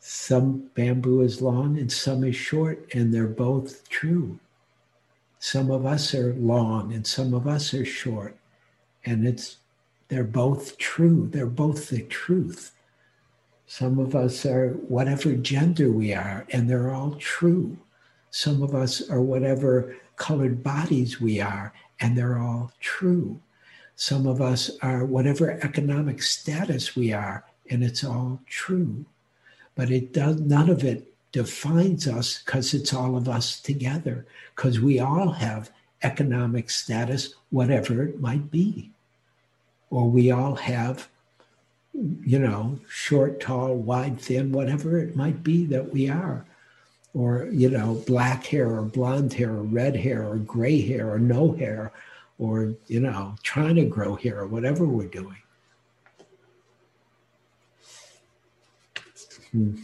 Some 0.00 0.70
bamboo 0.74 1.22
is 1.22 1.42
long 1.42 1.78
and 1.78 1.90
some 1.90 2.22
is 2.24 2.36
short, 2.36 2.88
and 2.94 3.12
they're 3.12 3.26
both 3.26 3.88
true. 3.88 4.38
Some 5.38 5.70
of 5.70 5.84
us 5.84 6.14
are 6.14 6.34
long 6.34 6.92
and 6.92 7.06
some 7.06 7.34
of 7.34 7.46
us 7.46 7.74
are 7.74 7.84
short, 7.84 8.36
and 9.04 9.26
it's 9.26 9.58
they're 10.08 10.24
both 10.24 10.78
true. 10.78 11.28
They're 11.32 11.46
both 11.46 11.88
the 11.88 12.02
truth. 12.02 12.72
Some 13.66 13.98
of 13.98 14.14
us 14.14 14.46
are 14.46 14.70
whatever 14.88 15.34
gender 15.34 15.90
we 15.90 16.14
are, 16.14 16.46
and 16.50 16.70
they're 16.70 16.94
all 16.94 17.16
true. 17.16 17.76
Some 18.30 18.62
of 18.62 18.74
us 18.74 19.08
are 19.10 19.20
whatever 19.20 19.96
colored 20.14 20.62
bodies 20.62 21.20
we 21.20 21.40
are, 21.40 21.72
and 22.00 22.16
they're 22.16 22.38
all 22.38 22.72
true. 22.80 23.40
Some 23.96 24.26
of 24.26 24.42
us 24.42 24.70
are 24.82 25.06
whatever 25.06 25.50
economic 25.50 26.22
status 26.22 26.94
we 26.94 27.14
are, 27.14 27.44
and 27.70 27.82
it's 27.82 28.04
all 28.04 28.40
true. 28.46 29.06
But 29.74 29.90
it 29.90 30.12
does 30.12 30.38
none 30.38 30.68
of 30.68 30.84
it 30.84 31.12
defines 31.32 32.06
us 32.06 32.42
because 32.44 32.74
it's 32.74 32.92
all 32.92 33.16
of 33.16 33.26
us 33.26 33.58
together, 33.58 34.26
because 34.54 34.80
we 34.80 35.00
all 35.00 35.30
have 35.32 35.70
economic 36.02 36.68
status, 36.68 37.34
whatever 37.50 38.02
it 38.02 38.20
might 38.20 38.50
be. 38.50 38.90
Or 39.90 40.10
we 40.10 40.30
all 40.30 40.56
have, 40.56 41.08
you 41.94 42.38
know, 42.38 42.78
short, 42.90 43.40
tall, 43.40 43.76
wide, 43.76 44.20
thin, 44.20 44.52
whatever 44.52 44.98
it 44.98 45.16
might 45.16 45.42
be 45.42 45.64
that 45.66 45.90
we 45.90 46.10
are. 46.10 46.44
Or, 47.14 47.48
you 47.50 47.70
know, 47.70 48.02
black 48.06 48.44
hair 48.44 48.68
or 48.76 48.82
blonde 48.82 49.32
hair 49.32 49.52
or 49.52 49.62
red 49.62 49.96
hair 49.96 50.28
or 50.28 50.36
gray 50.36 50.82
hair 50.82 51.10
or 51.10 51.18
no 51.18 51.52
hair 51.52 51.92
or, 52.38 52.74
you 52.86 53.00
know, 53.00 53.34
trying 53.42 53.76
to 53.76 53.84
grow 53.84 54.14
here 54.14 54.38
or 54.38 54.46
whatever 54.46 54.84
we're 54.84 55.06
doing. 55.06 55.36
Hmm. 59.52 59.76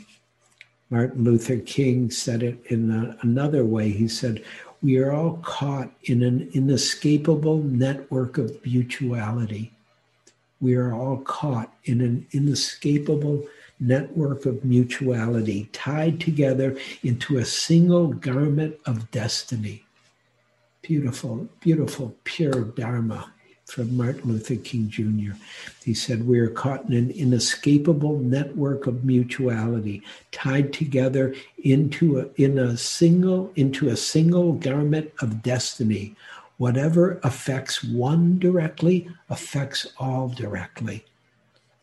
Martin 0.90 1.24
Luther 1.24 1.56
King 1.56 2.10
said 2.10 2.42
it 2.42 2.58
in 2.66 2.90
a, 2.90 3.16
another 3.22 3.64
way. 3.64 3.88
He 3.88 4.08
said, 4.08 4.44
We 4.82 4.98
are 4.98 5.10
all 5.10 5.38
caught 5.38 5.90
in 6.04 6.22
an 6.22 6.50
inescapable 6.52 7.62
network 7.62 8.36
of 8.36 8.64
mutuality. 8.66 9.72
We 10.60 10.74
are 10.74 10.92
all 10.92 11.16
caught 11.18 11.72
in 11.84 12.02
an 12.02 12.26
inescapable 12.32 13.46
network 13.80 14.44
of 14.46 14.64
mutuality, 14.64 15.70
tied 15.72 16.20
together 16.20 16.76
into 17.02 17.38
a 17.38 17.44
single 17.44 18.08
garment 18.08 18.76
of 18.86 19.10
destiny. 19.10 19.84
Beautiful, 20.82 21.48
beautiful, 21.60 22.16
pure 22.24 22.64
Dharma 22.64 23.32
from 23.66 23.96
Martin 23.96 24.32
Luther 24.32 24.56
King 24.56 24.88
Jr. 24.88 25.36
He 25.84 25.94
said, 25.94 26.26
We 26.26 26.40
are 26.40 26.50
caught 26.50 26.86
in 26.86 26.94
an 26.94 27.12
inescapable 27.12 28.18
network 28.18 28.88
of 28.88 29.04
mutuality, 29.04 30.02
tied 30.32 30.72
together 30.72 31.36
into 31.62 32.18
a, 32.18 32.26
in 32.34 32.58
a 32.58 32.76
single, 32.76 33.52
into 33.54 33.90
a 33.90 33.96
single 33.96 34.54
garment 34.54 35.12
of 35.20 35.44
destiny. 35.44 36.16
Whatever 36.56 37.20
affects 37.22 37.84
one 37.84 38.40
directly 38.40 39.08
affects 39.30 39.86
all 39.98 40.30
directly, 40.30 41.04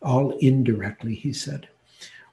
all 0.02 0.32
indirectly, 0.40 1.16
he 1.16 1.32
said. 1.32 1.70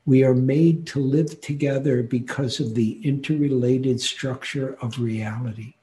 We 0.04 0.24
are 0.24 0.34
made 0.34 0.84
to 0.88 0.98
live 0.98 1.40
together 1.40 2.02
because 2.02 2.58
of 2.58 2.74
the 2.74 3.00
interrelated 3.04 4.00
structure 4.00 4.76
of 4.80 4.98
reality. 4.98 5.75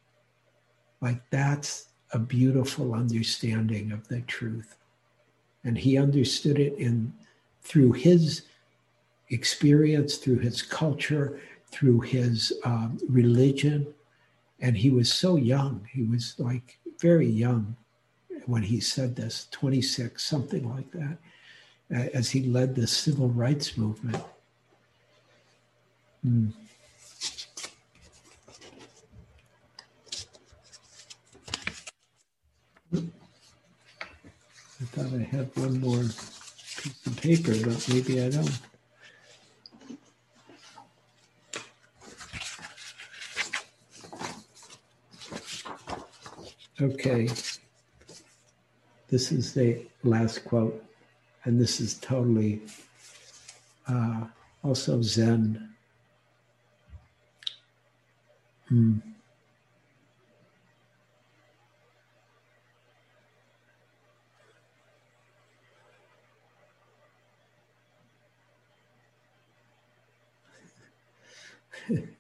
Like 1.03 1.21
that's 1.31 1.89
a 2.13 2.17
beautiful 2.17 2.93
understanding 2.93 3.91
of 3.91 4.07
the 4.07 4.21
truth. 4.21 4.77
And 5.65 5.77
he 5.77 5.97
understood 5.97 6.57
it 6.57 6.75
in 6.77 7.13
through 7.61 7.91
his 7.91 8.43
experience, 9.29 10.15
through 10.15 10.39
his 10.39 10.61
culture, 10.61 11.41
through 11.71 11.99
his 12.01 12.53
um, 12.63 12.97
religion. 13.09 13.85
And 14.61 14.77
he 14.77 14.91
was 14.91 15.11
so 15.11 15.35
young. 15.35 15.85
He 15.91 16.03
was 16.03 16.35
like 16.37 16.79
very 16.99 17.27
young 17.27 17.75
when 18.45 18.63
he 18.63 18.79
said 18.79 19.17
this 19.17 19.49
26, 19.51 20.23
something 20.23 20.69
like 20.73 20.89
that, 20.91 21.17
as 22.13 22.29
he 22.29 22.43
led 22.43 22.75
the 22.75 22.87
civil 22.87 23.27
rights 23.27 23.77
movement. 23.77 24.23
Mm. 26.25 26.53
I 34.83 34.85
thought 34.87 35.17
I 35.17 35.23
had 35.23 35.49
one 35.55 35.79
more 35.79 36.01
piece 36.01 37.07
of 37.07 37.15
paper, 37.15 37.53
but 37.63 37.87
maybe 37.87 38.21
I 38.21 38.29
don't. 38.29 38.59
Okay. 46.81 47.29
This 49.07 49.31
is 49.31 49.53
the 49.53 49.85
last 50.03 50.43
quote, 50.43 50.83
and 51.45 51.61
this 51.61 51.79
is 51.79 51.93
totally 51.93 52.61
uh, 53.87 54.25
also 54.63 55.01
Zen. 55.01 55.69
Hmm. 58.67 58.97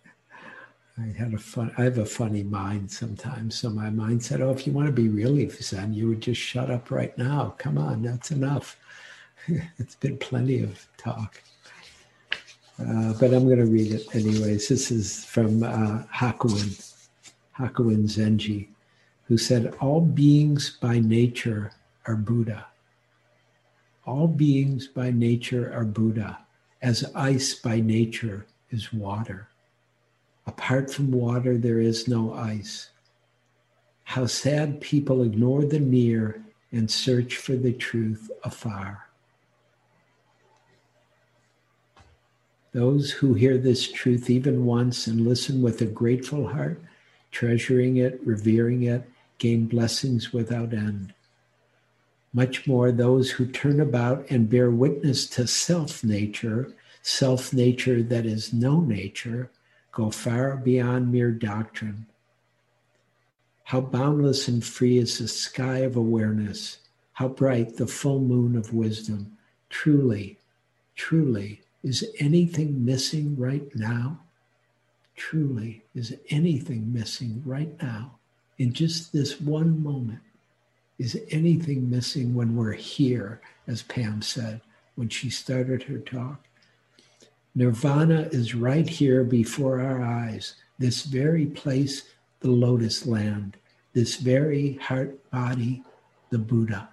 I 0.97 1.05
had 1.17 1.33
a 1.33 1.39
fun. 1.39 1.73
I 1.77 1.83
have 1.83 1.97
a 1.97 2.05
funny 2.05 2.43
mind 2.43 2.91
sometimes. 2.91 3.55
So 3.55 3.69
my 3.69 3.89
mind 3.89 4.23
said, 4.23 4.41
"Oh, 4.41 4.51
if 4.51 4.67
you 4.67 4.73
want 4.73 4.87
to 4.87 4.93
be 4.93 5.09
really 5.09 5.49
zen, 5.49 5.93
you 5.93 6.07
would 6.09 6.21
just 6.21 6.39
shut 6.39 6.69
up 6.69 6.91
right 6.91 7.17
now. 7.17 7.55
Come 7.57 7.77
on, 7.79 8.03
that's 8.03 8.29
enough. 8.29 8.77
it's 9.77 9.95
been 9.95 10.17
plenty 10.17 10.61
of 10.61 10.87
talk." 10.97 11.41
Uh, 12.79 13.13
but 13.19 13.33
I'm 13.33 13.45
going 13.45 13.57
to 13.57 13.65
read 13.65 13.91
it 13.91 14.15
anyways. 14.15 14.67
This 14.67 14.91
is 14.91 15.25
from 15.25 15.63
uh, 15.63 16.03
Hakuin, 16.13 16.93
Hakuin 17.57 18.03
Zenji, 18.03 18.67
who 19.23 19.37
said, 19.37 19.73
"All 19.81 20.01
beings 20.01 20.77
by 20.79 20.99
nature 20.99 21.71
are 22.05 22.15
Buddha. 22.15 22.67
All 24.05 24.27
beings 24.27 24.87
by 24.87 25.09
nature 25.09 25.73
are 25.73 25.85
Buddha, 25.85 26.39
as 26.83 27.11
ice 27.15 27.55
by 27.55 27.79
nature 27.79 28.45
is 28.69 28.93
water." 28.93 29.47
Apart 30.45 30.91
from 30.91 31.11
water, 31.11 31.57
there 31.57 31.79
is 31.79 32.07
no 32.07 32.33
ice. 32.33 32.89
How 34.03 34.25
sad 34.25 34.81
people 34.81 35.23
ignore 35.23 35.65
the 35.65 35.79
near 35.79 36.43
and 36.71 36.89
search 36.89 37.37
for 37.37 37.55
the 37.55 37.71
truth 37.71 38.29
afar. 38.43 39.07
Those 42.73 43.11
who 43.11 43.35
hear 43.35 43.57
this 43.57 43.91
truth 43.91 44.29
even 44.29 44.65
once 44.65 45.05
and 45.05 45.21
listen 45.21 45.61
with 45.61 45.81
a 45.81 45.85
grateful 45.85 46.47
heart, 46.47 46.81
treasuring 47.31 47.97
it, 47.97 48.19
revering 48.25 48.83
it, 48.83 49.07
gain 49.37 49.67
blessings 49.67 50.33
without 50.33 50.73
end. 50.73 51.13
Much 52.33 52.65
more, 52.65 52.91
those 52.91 53.29
who 53.29 53.45
turn 53.45 53.79
about 53.79 54.25
and 54.31 54.49
bear 54.49 54.71
witness 54.71 55.27
to 55.27 55.45
self 55.45 56.03
nature, 56.03 56.73
self 57.03 57.53
nature 57.53 58.01
that 58.01 58.25
is 58.25 58.51
no 58.51 58.81
nature, 58.81 59.51
go 59.93 60.09
far 60.09 60.57
beyond 60.57 61.11
mere 61.11 61.31
doctrine. 61.31 62.07
How 63.65 63.79
boundless 63.79 64.47
and 64.47 64.63
free 64.63 64.97
is 64.97 65.19
the 65.19 65.27
sky 65.27 65.79
of 65.79 65.95
awareness, 65.95 66.79
how 67.13 67.29
bright 67.29 67.77
the 67.77 67.87
full 67.87 68.19
moon 68.19 68.57
of 68.57 68.73
wisdom. 68.73 69.37
Truly, 69.69 70.37
truly, 70.95 71.61
is 71.83 72.05
anything 72.19 72.83
missing 72.83 73.37
right 73.37 73.73
now? 73.75 74.19
Truly, 75.15 75.83
is 75.93 76.15
anything 76.29 76.91
missing 76.91 77.41
right 77.45 77.81
now? 77.81 78.15
In 78.57 78.73
just 78.73 79.13
this 79.13 79.39
one 79.39 79.81
moment, 79.81 80.21
is 80.97 81.19
anything 81.29 81.89
missing 81.89 82.33
when 82.33 82.55
we're 82.55 82.73
here, 82.73 83.41
as 83.67 83.83
Pam 83.83 84.21
said 84.21 84.61
when 84.95 85.09
she 85.09 85.29
started 85.29 85.83
her 85.83 85.99
talk? 85.99 86.47
Nirvana 87.55 88.29
is 88.31 88.55
right 88.55 88.89
here 88.89 89.23
before 89.23 89.79
our 89.79 90.01
eyes, 90.01 90.55
this 90.79 91.03
very 91.03 91.45
place, 91.45 92.03
the 92.39 92.49
lotus 92.49 93.05
land, 93.05 93.57
this 93.93 94.15
very 94.15 94.73
heart 94.73 95.29
body, 95.29 95.83
the 96.31 96.39
Buddha. 96.39 96.89